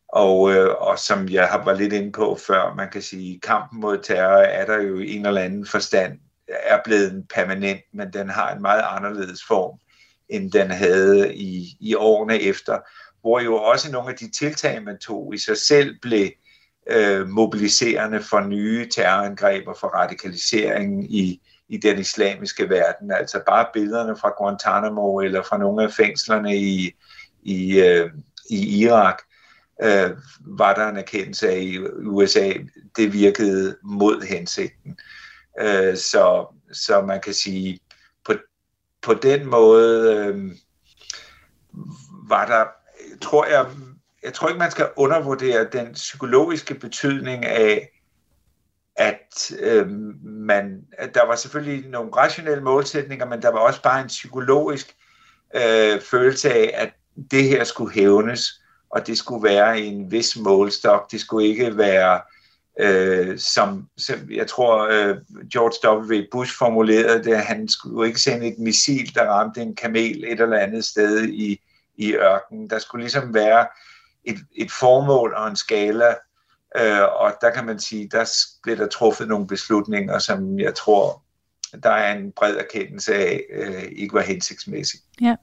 Og, 0.08 0.52
øh, 0.52 0.70
og 0.78 0.98
som 0.98 1.28
jeg 1.28 1.46
har 1.46 1.64
været 1.64 1.78
lidt 1.78 1.92
inde 1.92 2.12
på 2.12 2.38
før, 2.46 2.74
man 2.74 2.90
kan 2.90 3.02
sige, 3.02 3.40
kampen 3.40 3.80
mod 3.80 3.98
terror 3.98 4.42
er 4.42 4.66
der 4.66 4.82
jo 4.82 4.98
i 4.98 5.16
en 5.16 5.26
eller 5.26 5.40
anden 5.40 5.66
forstand 5.66 6.18
er 6.48 6.78
blevet 6.84 7.24
permanent, 7.34 7.80
men 7.92 8.12
den 8.12 8.28
har 8.28 8.54
en 8.54 8.62
meget 8.62 8.84
anderledes 8.88 9.44
form, 9.48 9.78
end 10.28 10.52
den 10.52 10.70
havde 10.70 11.34
i, 11.34 11.76
i 11.80 11.94
årene 11.94 12.40
efter, 12.40 12.78
hvor 13.20 13.40
jo 13.40 13.56
også 13.56 13.92
nogle 13.92 14.10
af 14.10 14.16
de 14.16 14.30
tiltag, 14.30 14.82
man 14.82 14.98
tog 14.98 15.34
i 15.34 15.38
sig 15.38 15.56
selv, 15.56 15.96
blev 16.02 16.30
øh, 16.90 17.28
mobiliserende 17.28 18.22
for 18.22 18.40
nye 18.40 18.88
terrorangreb 18.94 19.68
og 19.68 19.76
for 19.80 19.88
radikaliseringen 19.88 21.06
i, 21.10 21.40
i 21.68 21.76
den 21.76 21.98
islamiske 21.98 22.68
verden. 22.68 23.10
Altså 23.10 23.42
bare 23.46 23.66
billederne 23.72 24.16
fra 24.16 24.34
Guantanamo 24.38 25.20
eller 25.20 25.42
fra 25.42 25.58
nogle 25.58 25.82
af 25.82 25.92
fængslerne 25.92 26.56
i, 26.56 26.94
i, 27.42 27.80
øh, 27.80 28.10
i 28.50 28.80
Irak, 28.80 29.22
øh, 29.82 30.10
var 30.40 30.74
der 30.74 30.88
en 30.88 30.96
erkendelse 30.96 31.48
af 31.48 31.58
i 31.58 31.78
USA, 32.06 32.52
det 32.96 33.12
virkede 33.12 33.76
mod 33.82 34.26
hensigten. 34.26 34.98
Øh, 35.60 35.96
så, 35.96 36.54
så 36.72 37.00
man 37.00 37.20
kan 37.20 37.34
sige, 37.34 37.80
på, 38.24 38.32
på 39.02 39.14
den 39.14 39.46
måde 39.46 40.16
øh, 40.16 40.52
var 42.28 42.46
der, 42.46 42.64
tror 43.20 43.46
jeg, 43.46 43.66
jeg 44.22 44.34
tror 44.34 44.48
ikke, 44.48 44.58
man 44.58 44.70
skal 44.70 44.88
undervurdere 44.96 45.68
den 45.72 45.92
psykologiske 45.92 46.74
betydning 46.74 47.44
af, 47.44 47.91
at 48.96 49.52
øh, 49.58 49.90
man, 50.24 50.84
der 51.14 51.26
var 51.26 51.36
selvfølgelig 51.36 51.90
nogle 51.90 52.10
rationelle 52.16 52.64
målsætninger, 52.64 53.26
men 53.26 53.42
der 53.42 53.48
var 53.48 53.58
også 53.58 53.82
bare 53.82 54.00
en 54.00 54.06
psykologisk 54.06 54.96
øh, 55.54 56.00
følelse 56.00 56.52
af, 56.52 56.70
at 56.74 56.92
det 57.30 57.44
her 57.44 57.64
skulle 57.64 57.94
hævnes, 57.94 58.62
og 58.90 59.06
det 59.06 59.18
skulle 59.18 59.44
være 59.44 59.80
i 59.80 59.86
en 59.86 60.10
vis 60.10 60.36
målstok. 60.36 61.10
Det 61.10 61.20
skulle 61.20 61.46
ikke 61.46 61.76
være 61.76 62.20
øh, 62.80 63.38
som, 63.38 63.88
som 63.96 64.30
jeg 64.30 64.46
tror 64.46 64.88
øh, 64.90 65.16
George 65.52 66.00
W. 66.00 66.24
Bush 66.32 66.58
formulerede 66.58 67.24
det, 67.24 67.38
han 67.38 67.68
skulle 67.68 67.96
jo 67.96 68.02
ikke 68.02 68.20
sende 68.20 68.46
et 68.46 68.58
missil, 68.58 69.14
der 69.14 69.24
ramte 69.24 69.62
en 69.62 69.74
kamel 69.74 70.24
et 70.24 70.40
eller 70.40 70.58
andet 70.58 70.84
sted 70.84 71.28
i, 71.28 71.60
i 71.96 72.12
ørkenen. 72.14 72.70
Der 72.70 72.78
skulle 72.78 73.02
ligesom 73.02 73.34
være 73.34 73.66
et, 74.24 74.38
et 74.56 74.72
formål 74.72 75.34
og 75.34 75.48
en 75.48 75.56
skala, 75.56 76.14
øh, 76.80 77.02
og 77.20 77.34
der 77.40 77.50
kan 77.50 77.66
man 77.66 77.78
sige, 77.78 78.08
der 78.08 78.30
blev 78.62 78.76
der 78.76 78.86
truffet 78.86 79.28
nogle 79.28 79.46
beslutninger, 79.46 80.18
som 80.18 80.58
jeg 80.58 80.74
tror, 80.74 81.22
der 81.82 81.90
er 81.90 82.18
en 82.18 82.32
bred 82.36 82.56
erkendelse 82.56 83.14
af, 83.14 83.40
øh, 83.54 83.82
ikke 83.96 84.14
var 84.14 84.20
hensigtsmæssigt. 84.20 85.02
Ja. 85.20 85.34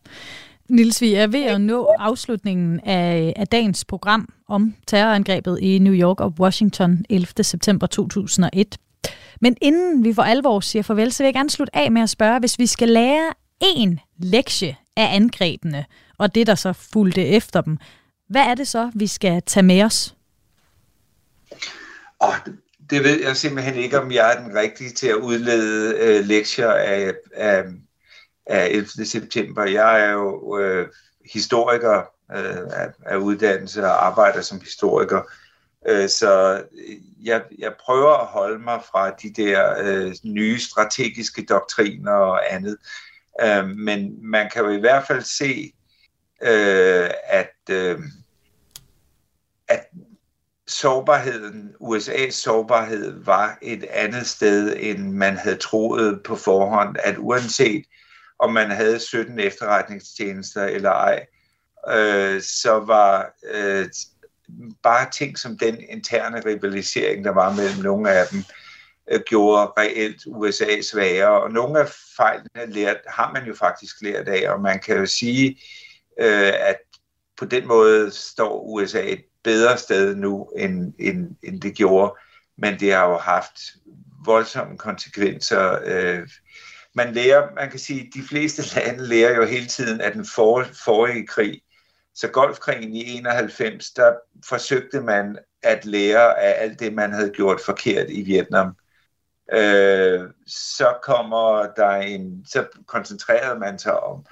Nils, 0.69 1.01
vi 1.01 1.13
er 1.13 1.27
ved 1.27 1.43
at 1.43 1.61
nå 1.61 1.95
afslutningen 1.99 2.79
af, 2.79 3.33
af 3.35 3.47
dagens 3.47 3.85
program 3.85 4.33
om 4.47 4.75
terrorangrebet 4.87 5.59
i 5.61 5.79
New 5.79 5.93
York 5.93 6.21
og 6.21 6.33
Washington 6.39 7.05
11. 7.09 7.43
september 7.43 7.87
2001. 7.87 8.77
Men 9.41 9.57
inden 9.61 10.03
vi 10.03 10.13
for 10.13 10.21
alvor 10.21 10.59
siger 10.59 10.83
farvel, 10.83 11.11
så 11.11 11.23
vil 11.23 11.27
jeg 11.27 11.33
gerne 11.33 11.49
slutte 11.49 11.75
af 11.75 11.91
med 11.91 12.01
at 12.01 12.09
spørge, 12.09 12.39
hvis 12.39 12.59
vi 12.59 12.65
skal 12.65 12.89
lære 12.89 13.33
én 13.63 14.15
lektie 14.17 14.75
af 14.97 15.15
angrebene, 15.15 15.85
og 16.17 16.35
det, 16.35 16.47
der 16.47 16.55
så 16.55 16.73
fulgte 16.73 17.25
efter 17.25 17.61
dem, 17.61 17.77
hvad 18.29 18.41
er 18.41 18.55
det 18.55 18.67
så, 18.67 18.91
vi 18.95 19.07
skal 19.07 19.41
tage 19.41 19.63
med 19.63 19.83
os? 19.83 20.15
Oh, 22.19 22.35
det 22.89 23.03
ved 23.03 23.21
jeg 23.21 23.35
simpelthen 23.35 23.75
ikke, 23.75 23.99
om 23.99 24.11
jeg 24.11 24.33
er 24.33 24.43
den 24.43 24.55
rigtige 24.55 24.89
til 24.89 25.07
at 25.07 25.15
udlede 25.15 25.97
øh, 25.97 26.25
lektier 26.25 26.71
af, 26.71 27.13
af, 27.33 27.63
af 28.45 28.67
11. 28.67 29.05
september. 29.05 29.63
Jeg 29.63 30.01
er 30.01 30.11
jo 30.11 30.57
øh, 30.59 30.87
historiker 31.33 31.97
øh, 32.31 32.57
af, 32.71 32.87
af 33.05 33.15
uddannelse 33.15 33.85
og 33.85 34.05
arbejder 34.05 34.41
som 34.41 34.61
historiker. 34.61 35.21
Øh, 35.87 36.09
så 36.09 36.63
jeg, 37.23 37.43
jeg 37.57 37.73
prøver 37.85 38.13
at 38.13 38.27
holde 38.27 38.59
mig 38.59 38.81
fra 38.91 39.09
de 39.09 39.33
der 39.33 39.75
øh, 39.79 40.15
nye 40.23 40.59
strategiske 40.59 41.45
doktriner 41.45 42.11
og 42.11 42.53
andet. 42.53 42.77
Øh, 43.41 43.67
men 43.67 44.29
man 44.29 44.49
kan 44.53 44.63
jo 44.63 44.69
i 44.69 44.79
hvert 44.79 45.07
fald 45.07 45.21
se, 45.21 45.73
øh, 46.41 47.09
at, 47.23 47.55
øh, 47.69 47.99
at 49.67 49.85
sårbarheden, 50.69 51.75
USA's 51.79 52.29
sårbarhed 52.29 53.23
var 53.23 53.57
et 53.61 53.83
andet 53.83 54.27
sted, 54.27 54.75
end 54.79 55.13
man 55.13 55.37
havde 55.37 55.55
troet 55.55 56.21
på 56.25 56.35
forhånd, 56.35 56.95
at 57.03 57.15
uanset 57.17 57.85
om 58.39 58.53
man 58.53 58.71
havde 58.71 58.99
17 58.99 59.39
efterretningstjenester 59.39 60.65
eller 60.65 60.91
ej, 60.91 61.25
øh, 61.89 62.41
så 62.41 62.83
var 62.87 63.33
øh, 63.51 63.89
bare 64.83 65.09
ting 65.11 65.37
som 65.37 65.57
den 65.57 65.77
interne 65.89 66.41
rivalisering, 66.45 67.25
der 67.25 67.31
var 67.31 67.55
mellem 67.55 67.83
nogle 67.83 68.11
af 68.11 68.27
dem, 68.27 68.43
øh, 69.11 69.19
gjorde 69.25 69.71
reelt 69.77 70.21
USA 70.27 70.81
svagere. 70.81 71.41
Og 71.41 71.51
nogle 71.51 71.79
af 71.79 71.89
fejlene 72.17 72.73
lært, 72.73 72.97
har 73.07 73.31
man 73.33 73.45
jo 73.45 73.55
faktisk 73.55 74.01
lært 74.01 74.27
af, 74.27 74.51
og 74.51 74.61
man 74.61 74.79
kan 74.79 74.97
jo 74.97 75.05
sige, 75.05 75.61
øh, 76.19 76.53
at 76.59 76.77
på 77.37 77.45
den 77.45 77.67
måde 77.67 78.11
står 78.11 78.61
USA 78.61 79.15
bedre 79.43 79.77
sted 79.77 80.15
nu, 80.15 80.49
end, 80.57 80.93
end, 80.99 81.35
end 81.43 81.61
det 81.61 81.75
gjorde. 81.75 82.15
Men 82.57 82.79
det 82.79 82.93
har 82.93 83.09
jo 83.09 83.17
haft 83.17 83.59
voldsomme 84.25 84.77
konsekvenser. 84.77 85.79
Øh, 85.85 86.29
man 86.95 87.13
lærer, 87.13 87.53
man 87.55 87.69
kan 87.69 87.79
sige, 87.79 88.11
de 88.13 88.21
fleste 88.29 88.63
lande 88.75 89.07
lærer 89.07 89.35
jo 89.35 89.45
hele 89.45 89.67
tiden 89.67 90.01
af 90.01 90.11
den 90.11 90.25
for, 90.35 90.65
forrige 90.85 91.27
krig. 91.27 91.61
Så 92.15 92.27
Golfkrigen 92.27 92.93
i 92.93 93.17
91, 93.17 93.91
der 93.91 94.13
forsøgte 94.49 95.01
man 95.01 95.37
at 95.63 95.85
lære 95.85 96.39
af 96.39 96.63
alt 96.63 96.79
det, 96.79 96.93
man 96.93 97.11
havde 97.11 97.29
gjort 97.29 97.61
forkert 97.65 98.05
i 98.09 98.21
Vietnam. 98.21 98.75
Øh, 99.53 100.29
så 100.47 100.97
kommer 101.03 101.73
der 101.75 101.89
en, 101.89 102.45
så 102.47 102.67
koncentrerede 102.87 103.59
man 103.59 103.79
sig 103.79 103.99
om 104.03 104.25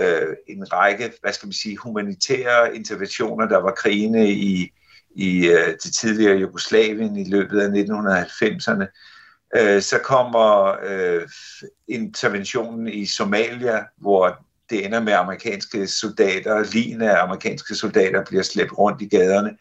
øh, 0.00 0.36
en 0.46 0.72
række, 0.72 1.12
hvad 1.20 1.32
skal 1.32 1.46
man 1.46 1.52
sige, 1.52 1.76
humanitære 1.76 2.76
interventioner, 2.76 3.48
der 3.48 3.58
var 3.58 3.70
krigene 3.70 4.30
i, 4.30 4.72
i 5.14 5.46
øh, 5.46 5.74
det 5.84 5.94
tidligere 6.00 6.36
Jugoslavien 6.36 7.16
i 7.16 7.30
løbet 7.30 7.60
af 7.60 7.68
1990'erne. 7.68 8.86
Øh, 9.56 9.82
så 9.82 9.98
kommer 9.98 10.76
øh, 10.82 11.28
interventionen 11.88 12.88
i 12.88 13.06
Somalia, 13.06 13.84
hvor 13.96 14.46
det 14.70 14.86
ender 14.86 15.00
med 15.00 15.12
amerikanske 15.12 15.86
soldater, 15.86 16.64
lignende 16.72 17.10
af 17.10 17.22
amerikanske 17.22 17.74
soldater 17.74 18.24
bliver 18.24 18.42
slæbt 18.42 18.78
rundt 18.78 19.02
i 19.02 19.08
gaderne. 19.08 19.56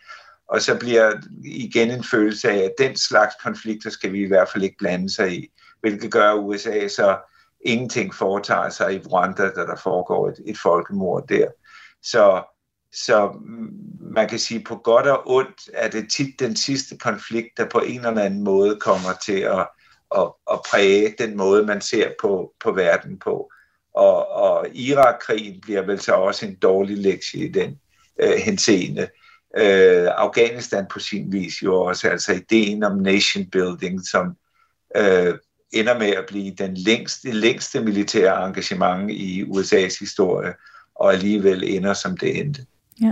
Og 0.48 0.62
så 0.62 0.80
bliver 0.80 1.12
igen 1.46 1.92
en 1.92 2.04
følelse 2.04 2.50
af, 2.50 2.58
at 2.58 2.74
den 2.78 2.98
slags 2.98 3.36
konflikter 3.44 3.90
skal 3.90 4.14
vi 4.14 4.24
i 4.24 4.28
hvert 4.28 4.50
fald 4.54 4.64
ikke 4.64 4.78
blande 4.78 5.14
sig 5.14 5.34
i, 5.34 5.52
hvilket 5.82 6.12
gør, 6.12 6.34
USA 6.34 6.88
så 6.88 7.18
ingenting 7.66 8.14
foretager 8.16 8.70
sig 8.70 8.96
i 8.96 9.00
Rwanda, 9.00 9.44
da 9.44 9.62
der 9.62 9.76
foregår 9.84 10.30
et, 10.30 10.40
et 10.46 10.58
folkemord 10.58 11.28
der. 11.28 11.48
Så, 12.04 12.44
så 12.94 13.34
man 14.00 14.30
kan 14.30 14.40
sige, 14.40 14.64
på 14.64 14.76
godt 14.76 15.08
og 15.08 15.22
ondt 15.26 15.70
er 15.74 15.90
det 15.90 16.12
tit 16.12 16.40
den 16.40 16.56
sidste 16.56 16.98
konflikt, 16.98 17.58
der 17.58 17.70
på 17.70 17.80
en 17.80 18.06
eller 18.06 18.22
anden 18.22 18.44
måde 18.44 18.80
kommer 18.80 19.14
til 19.26 19.40
at, 19.40 19.68
at, 20.18 20.32
at 20.52 20.60
præge 20.70 21.16
den 21.18 21.38
måde, 21.38 21.66
man 21.66 21.82
ser 21.82 22.10
på, 22.22 22.54
på 22.64 22.72
verden 22.72 23.20
på. 23.20 23.52
Og, 23.96 24.28
og 24.28 24.68
Irak-krigen 24.74 25.62
bliver 25.62 25.82
vel 25.82 26.00
så 26.00 26.14
også 26.14 26.46
en 26.46 26.56
dårlig 26.56 26.98
lektie 26.98 27.46
i 27.46 27.52
den 27.52 27.80
øh, 28.20 28.34
henseende. 28.46 29.08
Øh, 29.58 30.08
Afghanistan 30.18 30.86
på 30.92 31.00
sin 31.00 31.32
vis 31.32 31.64
jo 31.64 31.82
også, 31.82 32.10
altså 32.10 32.34
ideen 32.34 32.84
om 32.84 32.98
nation 32.98 33.46
building, 33.52 34.08
som 34.08 34.36
øh, 34.98 35.34
ender 35.74 36.00
med 36.00 36.08
at 36.08 36.26
blive 36.28 36.52
den 36.58 36.78
længste, 36.78 37.32
længste 37.32 37.82
militære 37.82 38.48
engagement 38.48 39.12
i 39.12 39.44
USA's 39.44 40.00
historie, 40.00 40.54
og 40.96 41.14
alligevel 41.14 41.64
ender 41.64 41.94
som 41.94 42.18
det 42.18 42.40
endte. 42.40 42.66
Ja. 43.02 43.12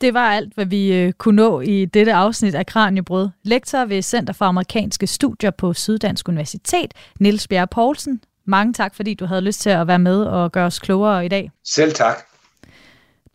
Det 0.00 0.14
var 0.14 0.30
alt, 0.30 0.54
hvad 0.54 0.66
vi 0.66 0.92
øh, 0.92 1.12
kunne 1.12 1.36
nå 1.36 1.60
i 1.60 1.84
dette 1.84 2.12
afsnit 2.12 2.54
af 2.54 2.66
Kranjebrød. 2.66 3.28
Lektor 3.42 3.84
ved 3.84 4.02
Center 4.02 4.32
for 4.32 4.44
Amerikanske 4.44 5.06
Studier 5.06 5.50
på 5.50 5.72
Syddansk 5.72 6.28
Universitet, 6.28 6.94
Niels 7.20 7.48
Bjerg 7.48 7.70
Poulsen. 7.70 8.20
Mange 8.44 8.72
tak, 8.72 8.94
fordi 8.94 9.14
du 9.14 9.26
havde 9.26 9.40
lyst 9.40 9.60
til 9.60 9.70
at 9.70 9.86
være 9.86 9.98
med 9.98 10.22
og 10.22 10.52
gøre 10.52 10.66
os 10.66 10.78
klogere 10.78 11.24
i 11.24 11.28
dag. 11.28 11.50
Selv 11.64 11.92
tak. 11.92 12.16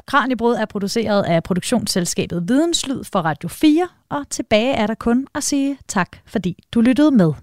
Kranjebrød 0.06 0.56
er 0.56 0.66
produceret 0.66 1.24
af 1.24 1.44
produktionsselskabet 1.44 2.44
Videnslyd 2.48 3.04
for 3.04 3.20
Radio 3.20 3.50
4, 3.50 3.88
og 4.10 4.30
tilbage 4.30 4.74
er 4.74 4.88
der 4.88 4.96
kun 4.96 5.28
at 5.36 5.44
sige 5.44 5.78
tak, 5.88 6.18
fordi 6.26 6.64
du 6.74 6.82
lyttede 6.82 7.12
med. 7.12 7.34